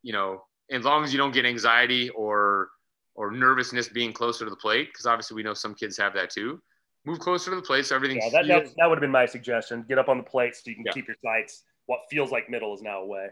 you 0.03 0.11
know, 0.11 0.43
as 0.69 0.83
long 0.83 1.03
as 1.05 1.13
you 1.13 1.17
don't 1.17 1.31
get 1.33 1.45
anxiety 1.45 2.09
or 2.09 2.69
or 3.15 3.31
nervousness 3.31 3.87
being 3.87 4.11
closer 4.11 4.43
to 4.43 4.49
the 4.49 4.57
plate, 4.57 4.89
because 4.91 5.05
obviously 5.05 5.35
we 5.35 5.43
know 5.43 5.53
some 5.53 5.73
kids 5.73 5.97
have 5.97 6.13
that 6.13 6.29
too. 6.29 6.61
Move 7.05 7.19
closer 7.19 7.49
to 7.51 7.55
the 7.55 7.61
plate 7.61 7.85
so 7.85 7.95
everything. 7.95 8.17
Yeah, 8.21 8.29
that, 8.41 8.47
that, 8.47 8.73
that, 8.77 8.87
would 8.89 8.97
have 8.97 9.01
been 9.01 9.09
my 9.11 9.25
suggestion. 9.25 9.85
Get 9.87 9.97
up 9.97 10.09
on 10.09 10.17
the 10.17 10.23
plate 10.23 10.55
so 10.55 10.63
you 10.65 10.75
can 10.75 10.83
Yeah. 10.85 10.91
keep 10.91 11.07
your 11.07 11.15
sights. 11.23 11.63
What 11.85 12.01
feels 12.09 12.31
like 12.31 12.49
middle 12.49 12.75
is 12.75 12.81
now 12.81 13.01
away, 13.01 13.29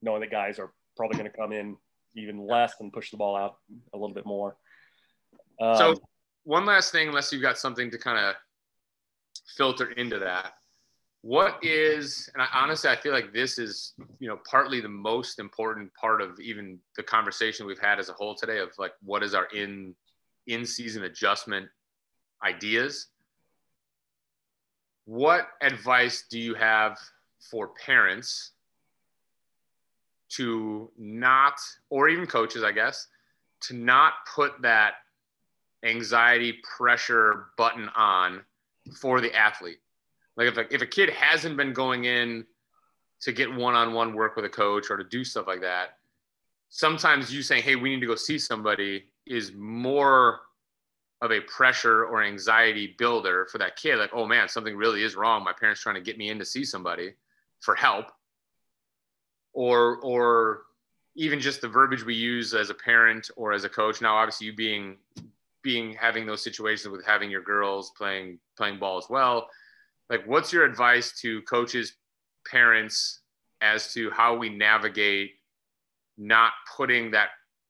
knowing 0.00 0.22
that 0.22 0.30
guys 0.30 0.58
are 0.58 0.72
probably 0.96 1.18
going 1.18 1.30
to 1.30 1.36
come 1.36 1.52
in 1.52 1.76
even 2.14 2.46
less 2.46 2.74
and 2.80 2.92
push 2.92 3.10
the 3.10 3.16
ball 3.16 3.36
out 3.36 3.56
a 3.92 3.96
little 3.96 4.14
bit 4.14 4.26
more. 4.26 4.56
Um, 5.60 5.76
So 5.76 5.94
one 6.44 6.66
last 6.66 6.92
thing, 6.92 7.08
unless 7.08 7.32
you've 7.32 7.42
got 7.42 7.58
something 7.58 7.90
to 7.90 7.98
kind 7.98 8.18
of 8.18 8.34
filter 9.56 9.90
into 9.92 10.18
that. 10.18 10.54
What 11.22 11.64
is, 11.64 12.28
and 12.34 12.42
I, 12.42 12.46
honestly, 12.52 12.90
I 12.90 12.96
feel 12.96 13.12
like 13.12 13.32
this 13.32 13.58
is, 13.58 13.94
you 14.18 14.28
know, 14.28 14.40
partly 14.50 14.80
the 14.80 14.88
most 14.88 15.38
important 15.38 15.94
part 15.94 16.20
of 16.20 16.40
even 16.40 16.80
the 16.96 17.02
conversation 17.04 17.64
we've 17.64 17.78
had 17.78 18.00
as 18.00 18.08
a 18.08 18.12
whole 18.12 18.34
today 18.34 18.58
of 18.58 18.70
like, 18.78 18.92
what 19.04 19.22
is 19.22 19.34
our 19.34 19.46
in 19.54 19.94
in 20.48 20.66
season 20.66 21.04
adjustment 21.04 21.68
ideas? 22.44 23.08
What 25.04 25.46
advice 25.60 26.24
do 26.28 26.40
you 26.40 26.54
have 26.54 26.98
for 27.50 27.68
parents 27.68 28.51
to 30.36 30.90
not, 30.96 31.54
or 31.90 32.08
even 32.08 32.26
coaches, 32.26 32.62
I 32.62 32.72
guess, 32.72 33.08
to 33.62 33.74
not 33.74 34.14
put 34.34 34.60
that 34.62 34.94
anxiety 35.84 36.60
pressure 36.76 37.46
button 37.56 37.88
on 37.96 38.42
for 39.00 39.20
the 39.20 39.34
athlete. 39.34 39.78
Like 40.36 40.48
if 40.48 40.56
a, 40.56 40.74
if 40.74 40.82
a 40.82 40.86
kid 40.86 41.10
hasn't 41.10 41.56
been 41.56 41.72
going 41.72 42.04
in 42.04 42.46
to 43.20 43.32
get 43.32 43.52
one-on-one 43.52 44.14
work 44.14 44.36
with 44.36 44.44
a 44.44 44.48
coach 44.48 44.90
or 44.90 44.96
to 44.96 45.04
do 45.04 45.24
stuff 45.24 45.46
like 45.46 45.60
that, 45.60 45.98
sometimes 46.70 47.32
you 47.32 47.42
saying, 47.42 47.62
"Hey, 47.62 47.76
we 47.76 47.90
need 47.90 48.00
to 48.00 48.06
go 48.06 48.14
see 48.14 48.38
somebody," 48.38 49.04
is 49.26 49.52
more 49.52 50.40
of 51.20 51.30
a 51.30 51.40
pressure 51.42 52.04
or 52.06 52.22
anxiety 52.22 52.94
builder 52.98 53.46
for 53.50 53.58
that 53.58 53.76
kid. 53.76 53.96
Like, 53.96 54.10
oh 54.12 54.26
man, 54.26 54.48
something 54.48 54.76
really 54.76 55.04
is 55.04 55.14
wrong. 55.14 55.44
My 55.44 55.52
parents 55.52 55.80
trying 55.80 55.94
to 55.94 56.00
get 56.00 56.18
me 56.18 56.30
in 56.30 56.38
to 56.38 56.44
see 56.44 56.64
somebody 56.64 57.14
for 57.60 57.76
help, 57.76 58.06
or 59.52 59.96
or 59.98 60.62
even 61.14 61.40
just 61.40 61.60
the 61.60 61.68
verbiage 61.68 62.04
we 62.04 62.14
use 62.14 62.54
as 62.54 62.70
a 62.70 62.74
parent 62.74 63.30
or 63.36 63.52
as 63.52 63.64
a 63.64 63.68
coach. 63.68 64.00
Now, 64.00 64.16
obviously, 64.16 64.46
you 64.46 64.54
being 64.54 64.96
being 65.62 65.94
having 65.94 66.26
those 66.26 66.42
situations 66.42 66.90
with 66.90 67.04
having 67.04 67.30
your 67.30 67.42
girls 67.42 67.92
playing 67.96 68.38
playing 68.56 68.78
ball 68.78 68.98
as 68.98 69.06
well 69.08 69.48
like 70.10 70.26
what's 70.26 70.52
your 70.52 70.64
advice 70.64 71.12
to 71.20 71.40
coaches 71.42 71.94
parents 72.48 73.20
as 73.60 73.92
to 73.94 74.10
how 74.10 74.36
we 74.36 74.48
navigate 74.48 75.32
not 76.18 76.52
putting 76.76 77.10
that 77.12 77.28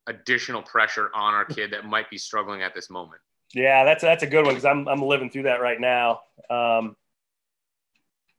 additional 0.08 0.62
pressure 0.62 1.10
on 1.14 1.34
our 1.34 1.44
kid 1.44 1.72
that 1.72 1.84
might 1.84 2.10
be 2.10 2.18
struggling 2.18 2.62
at 2.62 2.74
this 2.74 2.90
moment 2.90 3.20
Yeah, 3.54 3.84
that's 3.84 4.02
that's 4.02 4.22
a 4.22 4.26
good 4.26 4.44
one 4.44 4.54
because 4.54 4.64
I'm 4.64 4.88
I'm 4.88 5.02
living 5.02 5.30
through 5.30 5.44
that 5.44 5.60
right 5.60 5.80
now. 5.80 6.20
Um, 6.50 6.96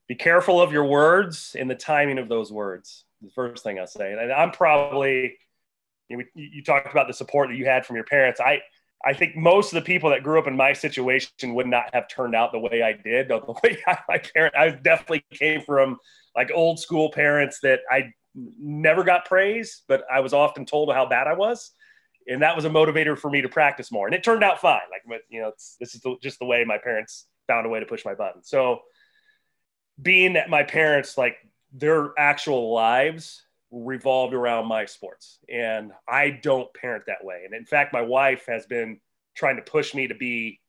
be 0.07 0.15
careful 0.15 0.59
of 0.59 0.73
your 0.73 0.85
words 0.85 1.55
and 1.57 1.69
the 1.69 1.75
timing 1.75 2.17
of 2.17 2.27
those 2.27 2.51
words. 2.51 3.05
The 3.23 3.31
first 3.33 3.63
thing 3.63 3.79
I'll 3.79 3.87
say, 3.87 4.11
and 4.11 4.31
I'm 4.31 4.51
probably 4.51 5.37
you, 6.09 6.17
know, 6.17 6.23
you 6.35 6.63
talked 6.63 6.91
about 6.91 7.07
the 7.07 7.13
support 7.13 7.49
that 7.49 7.55
you 7.55 7.65
had 7.65 7.85
from 7.85 7.95
your 7.95 8.05
parents. 8.05 8.39
I 8.39 8.61
I 9.05 9.13
think 9.13 9.35
most 9.35 9.73
of 9.73 9.83
the 9.83 9.85
people 9.85 10.11
that 10.11 10.23
grew 10.23 10.39
up 10.39 10.47
in 10.47 10.55
my 10.55 10.71
situation 10.71 11.55
would 11.55 11.67
not 11.67 11.93
have 11.93 12.07
turned 12.07 12.35
out 12.35 12.53
the 12.53 12.59
way 12.59 12.81
I 12.81 12.93
did. 12.93 13.27
The 13.27 13.39
way 13.63 13.77
I, 13.87 13.97
my 14.07 14.17
parent, 14.17 14.55
I 14.55 14.69
definitely 14.69 15.25
came 15.33 15.61
from 15.61 15.97
like 16.35 16.51
old 16.53 16.79
school 16.79 17.11
parents 17.11 17.59
that 17.63 17.81
I 17.91 18.13
never 18.33 19.03
got 19.03 19.25
praise, 19.25 19.83
but 19.87 20.03
I 20.11 20.21
was 20.21 20.33
often 20.33 20.65
told 20.65 20.93
how 20.93 21.05
bad 21.05 21.27
I 21.27 21.33
was 21.33 21.71
and 22.27 22.41
that 22.41 22.55
was 22.55 22.65
a 22.65 22.69
motivator 22.69 23.17
for 23.17 23.29
me 23.29 23.41
to 23.41 23.49
practice 23.49 23.91
more. 23.91 24.07
And 24.07 24.15
it 24.15 24.23
turned 24.23 24.43
out 24.43 24.61
fine. 24.61 24.81
Like, 24.91 25.21
you 25.29 25.41
know, 25.41 25.51
this 25.79 25.95
is 25.95 26.01
the, 26.01 26.15
just 26.21 26.39
the 26.39 26.45
way 26.45 26.63
my 26.65 26.77
parents 26.77 27.25
found 27.47 27.65
a 27.65 27.69
way 27.69 27.79
to 27.79 27.85
push 27.85 28.05
my 28.05 28.15
button. 28.15 28.43
So, 28.43 28.79
being 30.01 30.33
that 30.33 30.49
my 30.49 30.63
parents, 30.63 31.17
like, 31.17 31.37
their 31.73 32.11
actual 32.17 32.73
lives 32.73 33.43
revolved 33.71 34.33
around 34.33 34.67
my 34.67 34.85
sports, 34.85 35.39
and 35.49 35.91
I 36.07 36.29
don't 36.29 36.71
parent 36.73 37.05
that 37.07 37.23
way. 37.23 37.41
And 37.45 37.53
in 37.53 37.65
fact, 37.65 37.93
my 37.93 38.01
wife 38.01 38.45
has 38.47 38.65
been 38.65 38.99
trying 39.35 39.55
to 39.55 39.63
push 39.63 39.93
me 39.93 40.07
to 40.07 40.15
be 40.15 40.61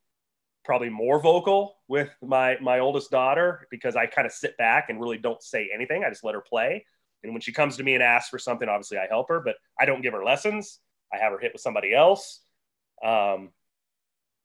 probably 0.64 0.88
more 0.88 1.20
vocal 1.20 1.76
with 1.88 2.11
my 2.22 2.57
my 2.61 2.78
oldest 2.78 3.11
daughter 3.11 3.68
because 3.70 3.96
I 3.96 4.07
kind 4.07 4.26
of 4.26 4.32
sit 4.32 4.57
back 4.57 4.88
and 4.88 4.98
really 5.00 5.18
don't 5.18 5.42
say 5.42 5.70
anything. 5.72 6.05
I 6.05 6.09
just 6.09 6.24
let 6.24 6.34
her 6.34 6.40
play. 6.40 6.86
And 7.22 7.32
when 7.32 7.40
she 7.40 7.52
comes 7.52 7.76
to 7.76 7.82
me 7.82 7.94
and 7.94 8.02
asks 8.02 8.28
for 8.28 8.38
something, 8.38 8.68
obviously 8.68 8.98
I 8.98 9.07
help 9.07 9.28
her, 9.28 9.40
but 9.40 9.57
I 9.78 9.86
don't 9.86 10.02
give 10.02 10.12
her 10.12 10.24
lessons. 10.24 10.78
I 11.12 11.18
have 11.18 11.32
her 11.32 11.38
hit 11.38 11.52
with 11.52 11.62
somebody 11.62 11.94
else. 11.94 12.40
Um, 13.02 13.50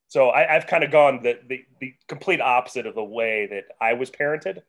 so 0.07 0.29
I, 0.29 0.53
have 0.53 0.65
kind 0.65 0.83
of 0.83 0.91
gone 0.91 1.21
the, 1.21 1.39
the, 1.47 1.65
the 1.79 1.93
complete 2.07 2.41
opposite 2.41 2.87
of 2.87 2.95
the 2.95 3.03
way 3.03 3.47
that 3.47 3.65
I 3.79 3.93
was 3.93 4.09
parented. 4.09 4.61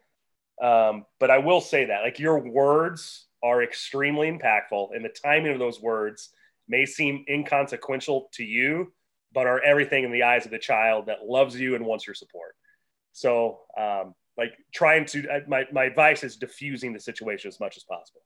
Um, 0.63 1.07
but 1.19 1.31
I 1.31 1.39
will 1.39 1.61
say 1.61 1.87
that 1.87 2.03
like 2.03 2.19
your 2.19 2.39
words 2.39 3.27
are 3.43 3.63
extremely 3.63 4.31
impactful, 4.31 4.95
and 4.95 5.05
the 5.05 5.09
timing 5.09 5.53
of 5.53 5.59
those 5.59 5.81
words 5.81 6.31
may 6.69 6.85
seem 6.87 7.25
inconsequential 7.29 8.29
to 8.35 8.45
you, 8.45 8.93
but 9.33 9.47
are 9.47 9.63
everything 9.63 10.05
in 10.05 10.13
the 10.13 10.23
eyes 10.23 10.45
of 10.45 10.51
the 10.51 10.59
child 10.59 11.07
that 11.07 11.25
loves 11.27 11.59
you 11.59 11.75
and 11.75 11.85
wants 11.85 12.07
your 12.07 12.15
support. 12.15 12.55
So, 13.13 13.61
um, 13.79 14.15
like 14.37 14.53
trying 14.73 15.05
to, 15.07 15.43
my, 15.49 15.67
my 15.73 15.85
advice 15.85 16.25
is 16.25 16.37
diffusing 16.37 16.93
the 16.93 17.01
situation 17.01 17.49
as 17.49 17.61
much 17.61 17.77
as 17.77 17.85
possible. 17.85 18.21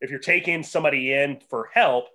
If 0.00 0.10
you're 0.10 0.18
taking 0.20 0.62
somebody 0.62 1.12
in 1.12 1.40
for 1.50 1.68
help, 1.74 2.06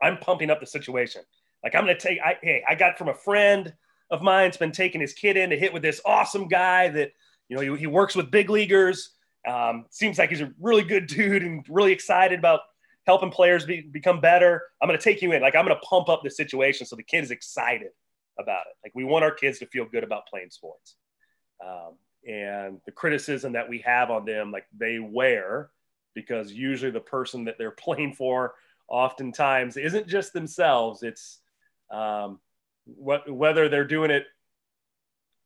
I'm 0.00 0.16
pumping 0.16 0.50
up 0.50 0.60
the 0.60 0.66
situation. 0.66 1.22
Like 1.62 1.74
I'm 1.74 1.84
going 1.84 1.96
to 1.96 2.00
take, 2.00 2.18
I, 2.24 2.38
hey, 2.42 2.64
I 2.68 2.74
got 2.74 2.98
from 2.98 3.08
a 3.08 3.14
friend 3.14 3.72
of 4.10 4.22
mine's 4.22 4.56
been 4.56 4.72
taking 4.72 5.00
his 5.00 5.12
kid 5.12 5.36
in 5.36 5.50
to 5.50 5.58
hit 5.58 5.72
with 5.72 5.82
this 5.82 6.00
awesome 6.04 6.48
guy 6.48 6.88
that, 6.88 7.12
you 7.52 7.58
know, 7.66 7.74
he, 7.74 7.80
he 7.80 7.86
works 7.86 8.16
with 8.16 8.30
big 8.30 8.48
leaguers. 8.48 9.10
Um, 9.46 9.84
seems 9.90 10.18
like 10.18 10.30
he's 10.30 10.40
a 10.40 10.52
really 10.58 10.82
good 10.82 11.06
dude 11.06 11.42
and 11.42 11.62
really 11.68 11.92
excited 11.92 12.38
about 12.38 12.60
helping 13.04 13.30
players 13.30 13.66
be, 13.66 13.82
become 13.82 14.20
better. 14.20 14.62
I'm 14.80 14.88
going 14.88 14.98
to 14.98 15.04
take 15.04 15.20
you 15.20 15.32
in. 15.32 15.42
Like 15.42 15.54
I'm 15.54 15.66
going 15.66 15.76
to 15.76 15.86
pump 15.86 16.08
up 16.08 16.22
the 16.24 16.30
situation 16.30 16.86
so 16.86 16.96
the 16.96 17.02
kid 17.02 17.24
is 17.24 17.30
excited 17.30 17.90
about 18.38 18.62
it. 18.70 18.76
Like 18.82 18.92
we 18.94 19.04
want 19.04 19.24
our 19.24 19.32
kids 19.32 19.58
to 19.58 19.66
feel 19.66 19.84
good 19.84 20.02
about 20.02 20.26
playing 20.28 20.48
sports. 20.48 20.96
Um, 21.62 21.96
and 22.26 22.80
the 22.86 22.92
criticism 22.92 23.52
that 23.52 23.68
we 23.68 23.80
have 23.80 24.10
on 24.10 24.24
them, 24.24 24.50
like 24.50 24.64
they 24.74 24.98
wear, 24.98 25.68
because 26.14 26.52
usually 26.52 26.90
the 26.90 27.00
person 27.00 27.44
that 27.44 27.58
they're 27.58 27.70
playing 27.70 28.14
for 28.14 28.54
oftentimes 28.88 29.76
isn't 29.76 30.08
just 30.08 30.32
themselves. 30.32 31.02
It's 31.02 31.40
um, 31.90 32.40
what, 32.86 33.30
whether 33.30 33.68
they're 33.68 33.84
doing 33.84 34.10
it 34.10 34.24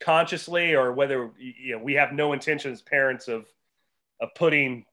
consciously 0.01 0.75
or 0.75 0.93
whether 0.93 1.31
you 1.39 1.77
know 1.77 1.83
we 1.83 1.95
have 1.95 2.13
no 2.13 2.33
intention 2.33 2.73
as 2.73 2.83
parents 2.83 3.29
of 3.29 3.47
of 4.21 4.31
putting 4.35 4.85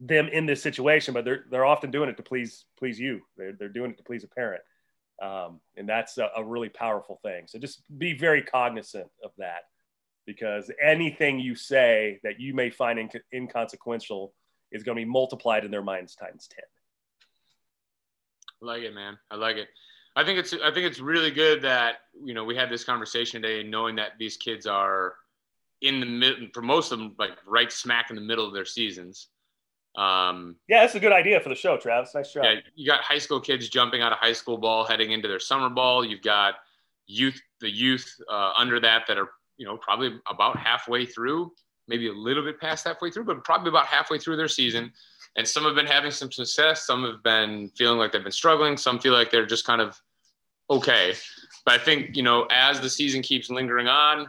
them 0.00 0.28
in 0.28 0.46
this 0.46 0.62
situation, 0.62 1.14
but 1.14 1.24
they're 1.24 1.44
they're 1.50 1.64
often 1.64 1.90
doing 1.90 2.08
it 2.08 2.16
to 2.16 2.22
please 2.22 2.64
please 2.78 3.00
you. 3.00 3.22
They're 3.36 3.52
they're 3.52 3.68
doing 3.68 3.90
it 3.90 3.98
to 3.98 4.04
please 4.04 4.24
a 4.24 4.28
parent, 4.28 4.62
um, 5.20 5.60
and 5.76 5.88
that's 5.88 6.18
a, 6.18 6.30
a 6.36 6.44
really 6.44 6.68
powerful 6.68 7.18
thing. 7.22 7.46
So 7.46 7.58
just 7.58 7.82
be 7.98 8.16
very 8.16 8.42
cognizant 8.42 9.08
of 9.24 9.32
that, 9.38 9.62
because 10.26 10.70
anything 10.80 11.40
you 11.40 11.54
say 11.54 12.20
that 12.22 12.38
you 12.38 12.54
may 12.54 12.70
find 12.70 12.98
inc- 12.98 13.22
inconsequential 13.34 14.32
is 14.70 14.82
going 14.82 14.96
to 14.96 15.04
be 15.04 15.10
multiplied 15.10 15.64
in 15.64 15.70
their 15.70 15.82
minds 15.82 16.14
times 16.14 16.48
ten. 16.48 16.64
I 18.62 18.66
like 18.66 18.82
it, 18.82 18.94
man. 18.94 19.18
I 19.30 19.36
like 19.36 19.56
it. 19.56 19.68
I 20.18 20.24
think 20.24 20.36
it's 20.40 20.52
I 20.52 20.72
think 20.72 20.84
it's 20.84 20.98
really 20.98 21.30
good 21.30 21.62
that 21.62 21.98
you 22.24 22.34
know 22.34 22.42
we 22.42 22.56
had 22.56 22.70
this 22.70 22.82
conversation 22.82 23.40
today, 23.40 23.62
knowing 23.62 23.94
that 23.96 24.18
these 24.18 24.36
kids 24.36 24.66
are 24.66 25.14
in 25.80 26.00
the 26.00 26.06
mid 26.06 26.52
for 26.52 26.60
most 26.60 26.90
of 26.90 26.98
them 26.98 27.14
like 27.20 27.38
right 27.46 27.70
smack 27.70 28.10
in 28.10 28.16
the 28.16 28.22
middle 28.22 28.44
of 28.44 28.52
their 28.52 28.64
seasons. 28.64 29.28
Um, 29.96 30.56
Yeah, 30.68 30.80
that's 30.80 30.96
a 30.96 31.00
good 31.00 31.12
idea 31.12 31.38
for 31.38 31.50
the 31.50 31.54
show, 31.54 31.76
Travis. 31.76 32.16
Nice 32.16 32.32
job. 32.32 32.44
yeah, 32.44 32.54
you 32.74 32.84
got 32.84 33.00
high 33.02 33.18
school 33.18 33.40
kids 33.40 33.68
jumping 33.68 34.02
out 34.02 34.10
of 34.10 34.18
high 34.18 34.32
school 34.32 34.58
ball, 34.58 34.84
heading 34.84 35.12
into 35.12 35.28
their 35.28 35.38
summer 35.38 35.70
ball. 35.70 36.04
You've 36.04 36.22
got 36.22 36.54
youth, 37.06 37.40
the 37.60 37.70
youth 37.70 38.12
uh, 38.28 38.54
under 38.56 38.80
that 38.80 39.04
that 39.06 39.18
are 39.18 39.28
you 39.56 39.66
know 39.66 39.76
probably 39.76 40.18
about 40.28 40.56
halfway 40.56 41.06
through, 41.06 41.52
maybe 41.86 42.08
a 42.08 42.12
little 42.12 42.42
bit 42.42 42.60
past 42.60 42.88
halfway 42.88 43.12
through, 43.12 43.24
but 43.24 43.44
probably 43.44 43.68
about 43.68 43.86
halfway 43.86 44.18
through 44.18 44.36
their 44.36 44.48
season. 44.48 44.92
And 45.36 45.46
some 45.46 45.62
have 45.62 45.76
been 45.76 45.86
having 45.86 46.10
some 46.10 46.32
success. 46.32 46.84
Some 46.84 47.04
have 47.04 47.22
been 47.22 47.70
feeling 47.76 48.00
like 48.00 48.10
they've 48.10 48.22
been 48.22 48.32
struggling. 48.32 48.76
Some 48.76 48.98
feel 48.98 49.12
like 49.12 49.30
they're 49.30 49.46
just 49.46 49.64
kind 49.64 49.80
of 49.80 50.00
okay. 50.70 51.14
But 51.64 51.80
I 51.80 51.84
think 51.84 52.16
you 52.16 52.22
know 52.22 52.46
as 52.50 52.80
the 52.80 52.90
season 52.90 53.22
keeps 53.22 53.50
lingering 53.50 53.88
on, 53.88 54.28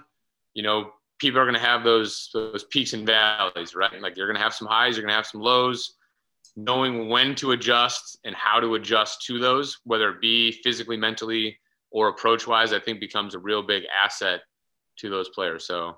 you 0.54 0.64
know 0.64 0.92
people 1.20 1.40
are 1.40 1.46
going 1.46 1.56
to 1.56 1.60
have 1.60 1.84
those 1.84 2.30
those 2.34 2.64
peaks 2.66 2.94
and 2.94 3.06
valleys, 3.06 3.76
right? 3.76 4.02
Like 4.02 4.18
you're 4.18 4.28
going 4.28 4.38
to 4.38 4.44
have 4.44 4.54
some 4.54 4.68
highs, 4.68 4.96
you're 4.96 5.04
going 5.04 5.12
to 5.12 5.18
have 5.18 5.28
some 5.28 5.42
lows. 5.42 5.96
Knowing 6.56 7.08
when 7.08 7.36
to 7.36 7.52
adjust 7.52 8.18
and 8.26 8.36
how 8.36 8.60
to 8.60 8.76
adjust 8.76 9.22
to 9.22 9.40
those, 9.40 9.80
whether 9.86 10.10
it 10.10 10.20
be 10.20 10.52
physically, 10.64 10.98
mentally, 10.98 11.58
or 11.92 12.10
approach 12.10 12.48
wise, 12.48 12.74
I 12.74 12.80
think 12.80 13.00
becomes 13.00 13.34
a 13.34 13.40
real 13.40 13.62
big 13.62 13.84
asset 14.04 14.42
to 14.98 15.10
those 15.10 15.30
players. 15.30 15.66
So 15.66 15.96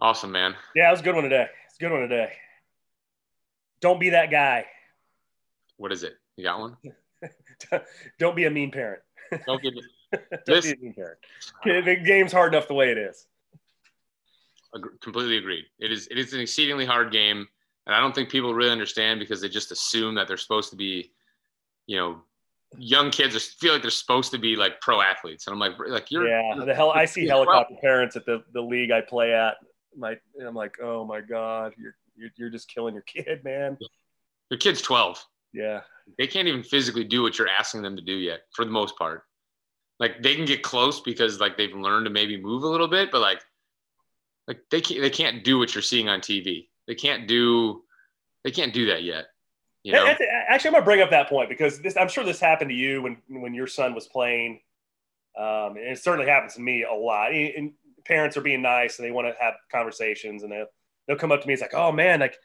Awesome, 0.00 0.30
man. 0.30 0.54
Yeah, 0.76 0.88
it 0.88 0.92
was 0.92 1.00
a 1.00 1.02
good 1.02 1.14
one 1.14 1.24
today. 1.24 1.48
It's 1.66 1.76
a 1.76 1.80
good 1.80 1.90
one 1.90 2.02
today. 2.02 2.32
Don't 3.80 3.98
be 3.98 4.10
that 4.10 4.30
guy. 4.30 4.66
What 5.76 5.90
is 5.90 6.04
it? 6.04 6.14
You 6.36 6.44
got 6.44 6.60
one? 6.60 6.76
Don't 8.18 8.36
be 8.36 8.44
a 8.44 8.50
mean 8.50 8.70
parent. 8.70 9.02
Don't 9.46 9.62
give 9.62 9.74
Don't 10.12 10.46
this, 10.46 10.66
be 10.66 10.72
a 10.72 10.76
mean 10.76 10.94
parent. 10.94 11.18
The 11.86 11.96
game's 11.96 12.32
hard 12.32 12.54
enough 12.54 12.68
the 12.68 12.74
way 12.74 12.90
it 12.90 12.98
is. 12.98 13.26
Completely 15.00 15.38
agreed. 15.38 15.64
It 15.78 15.92
is. 15.92 16.06
It 16.10 16.18
is 16.18 16.32
an 16.34 16.40
exceedingly 16.40 16.84
hard 16.84 17.10
game, 17.10 17.46
and 17.86 17.94
I 17.94 18.00
don't 18.00 18.14
think 18.14 18.28
people 18.28 18.54
really 18.54 18.70
understand 18.70 19.18
because 19.18 19.40
they 19.40 19.48
just 19.48 19.72
assume 19.72 20.14
that 20.16 20.28
they're 20.28 20.36
supposed 20.36 20.70
to 20.70 20.76
be, 20.76 21.12
you 21.86 21.96
know, 21.96 22.20
young 22.76 23.10
kids 23.10 23.34
are, 23.34 23.40
feel 23.40 23.72
like 23.72 23.80
they're 23.80 23.90
supposed 23.90 24.30
to 24.32 24.38
be 24.38 24.56
like 24.56 24.80
pro 24.82 25.00
athletes, 25.00 25.46
and 25.46 25.54
I'm 25.54 25.58
like, 25.58 25.72
like 25.88 26.10
you're. 26.10 26.28
Yeah, 26.28 26.64
the 26.64 26.74
hell. 26.74 26.90
I 26.90 27.06
see 27.06 27.26
helicopter 27.26 27.76
parents 27.80 28.14
at 28.16 28.26
the 28.26 28.44
the 28.52 28.60
league 28.60 28.90
I 28.90 29.00
play 29.00 29.32
at. 29.32 29.56
My, 29.96 30.16
I'm 30.46 30.54
like, 30.54 30.76
oh 30.82 31.04
my 31.04 31.22
god, 31.22 31.72
you're 31.78 31.94
you're, 32.14 32.30
you're 32.36 32.50
just 32.50 32.68
killing 32.68 32.94
your 32.94 33.04
kid, 33.04 33.42
man. 33.44 33.78
Your 34.50 34.58
kid's 34.58 34.82
12. 34.82 35.24
Yeah. 35.52 35.80
They 36.16 36.26
can't 36.26 36.48
even 36.48 36.62
physically 36.62 37.04
do 37.04 37.22
what 37.22 37.38
you're 37.38 37.48
asking 37.48 37.82
them 37.82 37.96
to 37.96 38.02
do 38.02 38.14
yet, 38.14 38.40
for 38.52 38.64
the 38.64 38.70
most 38.70 38.96
part. 38.96 39.24
Like 40.00 40.22
they 40.22 40.34
can 40.34 40.44
get 40.44 40.62
close 40.62 41.00
because 41.00 41.40
like 41.40 41.56
they've 41.56 41.74
learned 41.74 42.06
to 42.06 42.10
maybe 42.10 42.40
move 42.40 42.62
a 42.62 42.68
little 42.68 42.88
bit, 42.88 43.10
but 43.10 43.20
like 43.20 43.40
like 44.46 44.60
they 44.70 44.80
can't 44.80 45.00
they 45.00 45.10
can't 45.10 45.44
do 45.44 45.58
what 45.58 45.74
you're 45.74 45.82
seeing 45.82 46.08
on 46.08 46.20
TV. 46.20 46.68
They 46.86 46.94
can't 46.94 47.26
do 47.26 47.82
they 48.44 48.50
can't 48.50 48.72
do 48.72 48.86
that 48.86 49.02
yet. 49.02 49.26
You 49.82 49.92
know? 49.92 50.06
Actually, 50.06 50.68
I'm 50.68 50.74
gonna 50.74 50.84
bring 50.84 51.00
up 51.00 51.10
that 51.10 51.28
point 51.28 51.48
because 51.48 51.80
this 51.80 51.96
I'm 51.96 52.08
sure 52.08 52.24
this 52.24 52.40
happened 52.40 52.70
to 52.70 52.76
you 52.76 53.02
when 53.02 53.16
when 53.28 53.54
your 53.54 53.66
son 53.66 53.94
was 53.94 54.06
playing. 54.06 54.60
Um, 55.36 55.76
and 55.76 55.92
it 55.92 55.98
certainly 55.98 56.28
happens 56.28 56.54
to 56.54 56.60
me 56.60 56.84
a 56.84 56.92
lot. 56.92 57.32
And 57.32 57.72
parents 58.04 58.36
are 58.36 58.40
being 58.40 58.62
nice 58.62 58.98
and 58.98 59.06
they 59.06 59.12
want 59.12 59.28
to 59.28 59.34
have 59.40 59.54
conversations 59.70 60.42
and 60.42 60.50
they 60.50 60.64
they'll 61.06 61.16
come 61.16 61.32
up 61.32 61.42
to 61.42 61.46
me. 61.46 61.54
It's 61.54 61.62
like, 61.62 61.74
oh 61.74 61.92
man, 61.92 62.20
like 62.20 62.36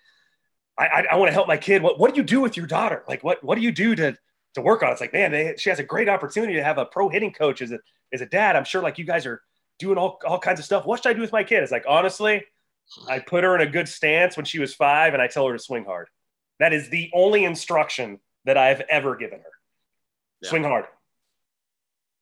I, 0.78 0.86
I, 0.86 1.06
I 1.12 1.16
want 1.16 1.30
to 1.30 1.34
help 1.34 1.48
my 1.48 1.58
kid. 1.58 1.82
What, 1.82 2.00
what 2.00 2.14
do 2.14 2.18
you 2.18 2.24
do 2.24 2.42
with 2.42 2.58
your 2.58 2.66
daughter? 2.66 3.04
Like, 3.08 3.24
what, 3.24 3.44
what 3.44 3.56
do 3.56 3.62
you 3.62 3.72
do 3.72 3.96
to, 3.96 4.18
to 4.56 4.62
work 4.62 4.84
on? 4.84 4.92
It's 4.92 5.02
like, 5.02 5.14
man, 5.14 5.32
they, 5.32 5.56
she 5.58 5.70
has 5.70 5.80
a 5.80 5.84
great 5.84 6.10
opportunity 6.10 6.54
to 6.56 6.64
have 6.64 6.78
a 6.78 6.86
pro 6.86 7.10
hitting 7.10 7.32
coach 7.32 7.62
as 7.62 7.72
a, 7.72 7.80
as 8.12 8.22
a 8.22 8.26
dad. 8.26 8.56
I'm 8.56 8.64
sure 8.64 8.82
like 8.82 8.98
you 8.98 9.06
guys 9.06 9.26
are 9.26 9.42
doing 9.80 9.98
all, 9.98 10.20
all 10.26 10.40
kinds 10.40 10.60
of 10.60 10.66
stuff. 10.66 10.86
What 10.86 11.04
should 11.04 11.10
I 11.10 11.14
do 11.14 11.22
with 11.22 11.32
my 11.32 11.44
kid? 11.44 11.64
It's 11.64 11.72
like, 11.72 11.86
honestly, 11.88 12.44
I 13.08 13.20
put 13.20 13.44
her 13.44 13.56
in 13.56 13.62
a 13.62 13.72
good 13.72 13.88
stance 13.88 14.36
when 14.36 14.46
she 14.46 14.60
was 14.60 14.74
five 14.74 15.14
and 15.14 15.22
I 15.22 15.28
tell 15.28 15.48
her 15.48 15.54
to 15.54 15.60
swing 15.60 15.86
hard. 15.86 16.08
That 16.60 16.74
is 16.74 16.90
the 16.90 17.10
only 17.14 17.46
instruction 17.46 18.20
that 18.46 18.58
I've 18.58 18.82
ever 18.82 19.16
given 19.16 19.40
her. 19.40 19.52
Yeah. 20.42 20.50
Swing 20.50 20.64
hard. 20.64 20.86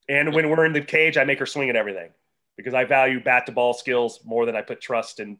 And 0.07 0.33
when 0.33 0.49
we're 0.49 0.65
in 0.65 0.73
the 0.73 0.81
cage, 0.81 1.17
I 1.17 1.23
make 1.23 1.39
her 1.39 1.45
swing 1.45 1.69
at 1.69 1.75
everything 1.75 2.09
because 2.57 2.73
I 2.73 2.83
value 2.83 3.23
bat 3.23 3.45
to 3.45 3.51
ball 3.51 3.73
skills 3.73 4.19
more 4.25 4.45
than 4.45 4.55
I 4.55 4.61
put 4.61 4.81
trust 4.81 5.19
in 5.19 5.37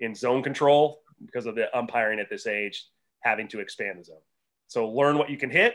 in 0.00 0.14
zone 0.14 0.42
control 0.42 1.00
because 1.24 1.46
of 1.46 1.54
the 1.54 1.76
umpiring 1.76 2.20
at 2.20 2.28
this 2.30 2.46
age 2.46 2.86
having 3.20 3.48
to 3.48 3.60
expand 3.60 3.98
the 3.98 4.04
zone. 4.04 4.16
So 4.68 4.88
learn 4.88 5.18
what 5.18 5.30
you 5.30 5.36
can 5.36 5.50
hit, 5.50 5.74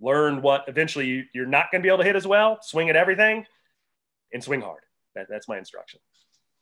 learn 0.00 0.42
what 0.42 0.64
eventually 0.68 1.26
you, 1.32 1.42
are 1.42 1.46
not 1.46 1.70
going 1.70 1.82
to 1.82 1.86
be 1.86 1.88
able 1.88 1.98
to 1.98 2.04
hit 2.04 2.16
as 2.16 2.26
well, 2.26 2.58
swing 2.62 2.90
at 2.90 2.96
everything, 2.96 3.46
and 4.32 4.42
swing 4.42 4.60
hard. 4.60 4.82
That, 5.14 5.26
that's 5.28 5.48
my 5.48 5.58
instruction. 5.58 6.00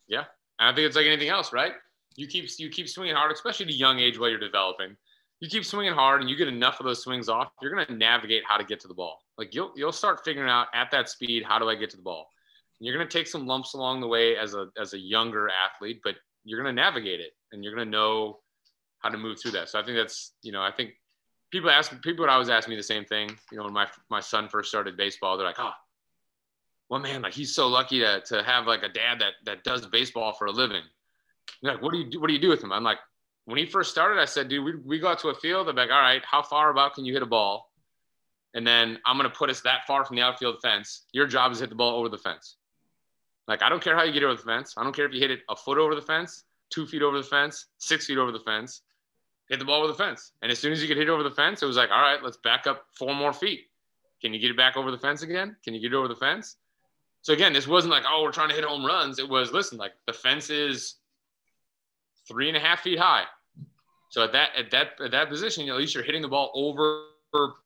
Yeah, 0.07 0.25
and 0.59 0.69
I 0.69 0.75
think 0.75 0.87
it's 0.87 0.97
like 0.97 1.07
anything 1.07 1.29
else, 1.29 1.53
right? 1.53 1.73
You 2.17 2.27
keep 2.27 2.49
you 2.59 2.71
keep 2.71 2.89
swinging 2.89 3.15
hard, 3.15 3.33
especially 3.33 3.67
at 3.67 3.73
a 3.73 3.75
young 3.75 3.99
age 3.99 4.19
while 4.19 4.31
you're 4.31 4.39
developing. 4.39 4.97
You 5.41 5.51
keep 5.51 5.65
swinging 5.67 5.93
hard, 5.93 6.21
and 6.23 6.31
you 6.31 6.37
get 6.37 6.49
enough 6.49 6.81
of 6.81 6.87
those 6.87 7.03
swings 7.03 7.29
off. 7.29 7.49
You're 7.61 7.75
going 7.75 7.87
to 7.87 7.95
navigate 7.95 8.43
how 8.47 8.57
to 8.57 8.65
get 8.65 8.81
to 8.81 8.89
the 8.89 8.95
ball. 8.95 9.19
Like 9.37 9.55
you'll 9.55 9.73
you'll 9.77 9.93
start 9.93 10.25
figuring 10.25 10.49
out 10.49 10.69
at 10.75 10.91
that 10.93 11.09
speed 11.09 11.43
how 11.45 11.59
do 11.59 11.69
I 11.69 11.75
get 11.75 11.91
to 11.91 11.97
the 11.97 12.03
ball. 12.03 12.29
And 12.79 12.87
you're 12.87 12.97
going 12.97 13.07
to 13.07 13.19
take 13.19 13.27
some 13.27 13.47
lumps 13.47 13.75
along 13.75 14.01
the 14.01 14.07
way 14.07 14.37
as 14.37 14.55
a 14.55 14.69
as 14.81 14.95
a 14.95 14.99
younger 14.99 15.51
athlete, 15.51 16.01
but 16.05 16.15
you're 16.45 16.63
going 16.63 16.75
to 16.75 16.81
navigate 16.81 17.21
it 17.21 17.33
and 17.53 17.63
you're 17.63 17.75
going 17.75 17.87
to 17.87 17.91
know 17.91 18.41
how 18.99 19.09
to 19.09 19.19
move 19.19 19.41
through 19.41 19.53
that. 19.53 19.69
So 19.69 19.79
I 19.79 19.85
think 19.85 19.97
that's, 19.97 20.33
you 20.43 20.53
know, 20.53 20.63
I 20.63 20.71
think 20.71 20.93
people 21.51 21.71
ask 21.71 21.91
people 22.03 22.25
would 22.25 22.31
always 22.31 22.49
ask 22.49 22.69
me 22.69 22.77
the 22.77 22.83
same 22.83 23.05
thing. 23.05 23.31
You 23.51 23.59
know, 23.59 23.65
when 23.65 23.73
my, 23.73 23.87
my 24.11 24.21
son 24.21 24.49
first 24.49 24.69
started 24.69 24.97
baseball, 24.97 25.37
they're 25.37 25.47
like, 25.47 25.59
oh, 25.59 25.73
well, 26.89 27.01
man, 27.01 27.23
like 27.23 27.35
he's 27.35 27.55
so 27.55 27.69
lucky 27.69 28.01
to, 28.01 28.21
to 28.27 28.43
have 28.43 28.67
like 28.67 28.83
a 28.83 28.89
dad 28.89 29.21
that, 29.21 29.35
that 29.45 29.65
does 29.65 29.87
baseball 29.87 30.33
for 30.33 30.47
a 30.47 30.53
living. 30.53 30.83
You're 31.61 31.73
like, 31.73 31.83
what 31.83 31.93
do 31.93 31.99
you 31.99 32.11
do? 32.11 32.21
What 32.21 32.29
do 32.29 32.35
you 32.35 32.41
do 32.41 32.49
with 32.49 32.63
him? 32.63 32.73
I'm 32.73 32.85
like, 32.85 32.99
when 33.45 33.59
he 33.59 33.67
first 33.67 33.91
started, 33.91 34.21
I 34.21 34.25
said, 34.25 34.49
dude, 34.49 34.65
we, 34.65 34.77
we 34.85 34.99
go 34.99 35.09
out 35.09 35.21
to 35.21 35.29
a 35.29 35.35
field. 35.35 35.69
I'm 35.69 35.77
like, 35.77 35.91
all 35.91 36.01
right, 36.01 36.23
how 36.25 36.43
far 36.43 36.71
about 36.71 36.95
can 36.95 37.05
you 37.05 37.13
hit 37.13 37.23
a 37.23 37.27
ball? 37.27 37.71
And 38.55 38.67
then 38.67 38.99
I'm 39.07 39.19
to 39.19 39.31
put 39.31 39.51
us 39.51 39.61
that 39.61 39.87
far 39.87 40.05
from 40.05 40.17
the 40.17 40.23
outfield 40.23 40.57
fence. 40.63 41.05
Your 41.13 41.27
job 41.27 41.53
is 41.53 41.61
hit 41.61 41.69
the 41.69 41.77
ball 41.77 41.99
over 41.99 42.09
the 42.09 42.19
fence. 42.19 42.57
Like, 43.47 43.63
I 43.63 43.69
don't 43.69 43.83
care 43.83 43.97
how 43.97 44.03
you 44.03 44.13
get 44.13 44.25
over 44.25 44.35
the 44.35 44.43
fence. 44.43 44.75
I 44.77 44.83
don't 44.83 44.97
care 44.97 45.07
if 45.07 45.13
you 45.13 45.21
hit 45.21 45.31
it 45.31 45.41
a 45.49 45.55
foot 45.55 45.79
over 45.79 45.95
the 45.95 46.03
fence, 46.03 46.45
two 46.71 46.87
feet 46.87 47.03
over 47.03 47.17
the 47.17 47.23
fence, 47.23 47.67
six 47.79 48.07
feet 48.07 48.19
over 48.19 48.33
the 48.33 48.41
fence. 48.41 48.83
Hit 49.49 49.59
the 49.59 49.65
ball 49.65 49.81
over 49.81 49.89
the 49.89 49.95
fence. 49.95 50.33
And 50.43 50.51
as 50.51 50.59
soon 50.59 50.73
as 50.73 50.83
you 50.83 50.89
could 50.89 50.97
hit 50.97 51.09
it 51.09 51.11
over 51.11 51.23
the 51.23 51.31
fence, 51.31 51.63
it 51.63 51.67
was 51.67 51.77
like, 51.77 51.91
all 51.91 52.03
right, 52.03 52.23
let's 52.23 52.37
back 52.39 52.67
up 52.67 52.87
four 52.99 53.15
more 53.15 53.33
feet. 53.33 53.67
Can 54.21 54.35
you 54.35 54.41
get 54.41 54.51
it 54.51 54.57
back 54.57 54.77
over 54.77 54.91
the 54.91 54.99
fence 54.99 55.23
again? 55.23 55.57
Can 55.63 55.75
you 55.75 55.81
get 55.81 55.93
it 55.93 55.97
over 55.97 56.09
the 56.09 56.17
fence? 56.17 56.57
So 57.23 57.33
again, 57.33 57.53
this 57.53 57.69
wasn't 57.69 57.93
like, 57.93 58.05
oh, 58.09 58.23
we're 58.23 58.33
trying 58.33 58.49
to 58.49 58.55
hit 58.55 58.65
home 58.65 58.85
runs. 58.85 59.19
It 59.19 59.29
was, 59.29 59.53
listen, 59.53 59.79
like 59.79 59.93
the 60.07 60.13
fence 60.13 60.51
is 60.51 60.97
three 62.27 62.49
and 62.49 62.57
a 62.57 62.61
half 62.61 62.81
feet 62.81 62.99
high. 62.99 63.25
So 64.09 64.25
at 64.25 64.33
that 64.33 64.51
at 64.57 64.71
that 64.71 65.01
at 65.05 65.11
that 65.11 65.29
position, 65.29 65.69
at 65.69 65.77
least 65.77 65.95
you're 65.95 66.05
hitting 66.05 66.23
the 66.23 66.29
ball 66.29 66.51
over 66.55 67.03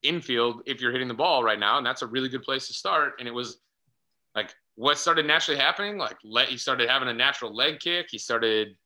infield 0.02 0.62
if 0.66 0.80
you're 0.80 0.92
hitting 0.92 1.08
the 1.08 1.14
ball 1.14 1.44
right 1.44 1.58
now, 1.58 1.78
and 1.78 1.86
that's 1.86 2.02
a 2.02 2.06
really 2.06 2.28
good 2.28 2.42
place 2.42 2.66
to 2.66 2.74
start. 2.74 3.14
And 3.18 3.28
it 3.28 3.30
was 3.30 3.58
like 4.34 4.54
what 4.74 4.98
started 4.98 5.26
naturally 5.26 5.60
happening, 5.60 5.98
like 5.98 6.16
let, 6.24 6.48
he 6.48 6.56
started 6.56 6.88
having 6.88 7.08
a 7.08 7.14
natural 7.14 7.54
leg 7.54 7.80
kick. 7.80 8.06
He 8.10 8.18
started, 8.18 8.76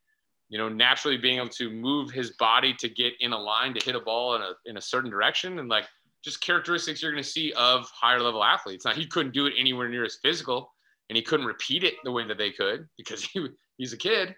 you 0.48 0.58
know, 0.58 0.68
naturally 0.68 1.16
being 1.16 1.38
able 1.38 1.48
to 1.48 1.70
move 1.70 2.10
his 2.10 2.32
body 2.32 2.74
to 2.74 2.88
get 2.88 3.14
in 3.20 3.32
a 3.32 3.38
line 3.38 3.74
to 3.74 3.84
hit 3.84 3.96
a 3.96 4.00
ball 4.00 4.36
in 4.36 4.42
a, 4.42 4.52
in 4.66 4.76
a 4.76 4.80
certain 4.80 5.10
direction. 5.10 5.58
And 5.58 5.68
like 5.68 5.84
just 6.22 6.40
characteristics 6.40 7.02
you're 7.02 7.12
going 7.12 7.22
to 7.22 7.28
see 7.28 7.52
of 7.52 7.90
higher 7.90 8.20
level 8.20 8.44
athletes. 8.44 8.84
Now 8.84 8.92
he 8.92 9.06
couldn't 9.06 9.32
do 9.32 9.46
it 9.46 9.54
anywhere 9.58 9.88
near 9.88 10.04
as 10.04 10.18
physical 10.22 10.72
and 11.08 11.16
he 11.16 11.22
couldn't 11.22 11.46
repeat 11.46 11.84
it 11.84 11.94
the 12.04 12.12
way 12.12 12.26
that 12.26 12.38
they 12.38 12.50
could 12.50 12.88
because 12.96 13.24
he, 13.32 13.46
he's 13.78 13.92
a 13.92 13.96
kid. 13.96 14.34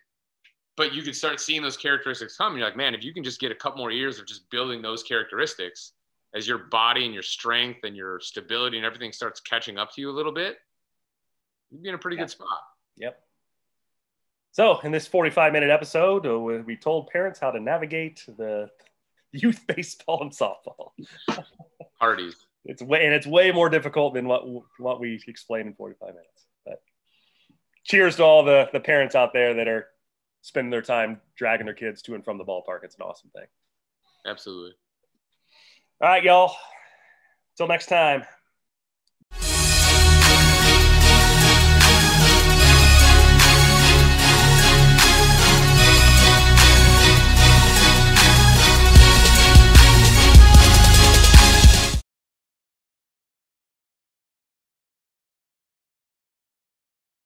But 0.76 0.92
you 0.92 1.02
could 1.02 1.16
start 1.16 1.40
seeing 1.40 1.62
those 1.62 1.76
characteristics 1.76 2.36
come. 2.36 2.52
And 2.52 2.58
you're 2.58 2.68
like, 2.68 2.76
man, 2.76 2.94
if 2.94 3.02
you 3.02 3.14
can 3.14 3.24
just 3.24 3.40
get 3.40 3.50
a 3.50 3.54
couple 3.54 3.78
more 3.78 3.90
years 3.90 4.18
of 4.18 4.26
just 4.26 4.48
building 4.50 4.82
those 4.82 5.02
characteristics 5.02 5.92
as 6.34 6.46
your 6.46 6.58
body 6.58 7.06
and 7.06 7.14
your 7.14 7.22
strength 7.22 7.80
and 7.84 7.96
your 7.96 8.20
stability 8.20 8.76
and 8.76 8.84
everything 8.84 9.10
starts 9.10 9.40
catching 9.40 9.78
up 9.78 9.90
to 9.94 10.02
you 10.02 10.10
a 10.10 10.12
little 10.12 10.32
bit, 10.32 10.58
you'd 11.70 11.82
be 11.82 11.88
in 11.88 11.94
a 11.94 11.98
pretty 11.98 12.16
yeah. 12.16 12.24
good 12.24 12.30
spot. 12.30 12.60
Yep. 12.98 13.18
So, 14.56 14.80
in 14.84 14.90
this 14.90 15.06
45 15.06 15.52
minute 15.52 15.68
episode, 15.68 16.24
uh, 16.24 16.38
we 16.38 16.78
told 16.78 17.08
parents 17.08 17.38
how 17.38 17.50
to 17.50 17.60
navigate 17.60 18.24
the 18.38 18.70
youth 19.32 19.62
baseball 19.66 20.22
and 20.22 20.32
softball. 20.32 20.92
Parties. 22.00 22.46
It's 22.64 22.80
way 22.80 23.04
and 23.04 23.12
it's 23.12 23.26
way 23.26 23.52
more 23.52 23.68
difficult 23.68 24.14
than 24.14 24.26
what 24.26 24.44
what 24.78 24.98
we 24.98 25.22
explained 25.28 25.68
in 25.68 25.74
45 25.74 26.08
minutes. 26.08 26.46
But 26.64 26.80
cheers 27.84 28.16
to 28.16 28.22
all 28.24 28.44
the 28.44 28.70
the 28.72 28.80
parents 28.80 29.14
out 29.14 29.34
there 29.34 29.52
that 29.52 29.68
are 29.68 29.88
spending 30.40 30.70
their 30.70 30.80
time 30.80 31.20
dragging 31.36 31.66
their 31.66 31.74
kids 31.74 32.00
to 32.02 32.14
and 32.14 32.24
from 32.24 32.38
the 32.38 32.44
ballpark. 32.44 32.82
It's 32.82 32.96
an 32.96 33.02
awesome 33.02 33.28
thing. 33.36 33.48
Absolutely. 34.24 34.72
All 36.00 36.08
right, 36.08 36.24
y'all. 36.24 36.56
Until 37.52 37.68
next 37.68 37.88
time. 37.88 38.22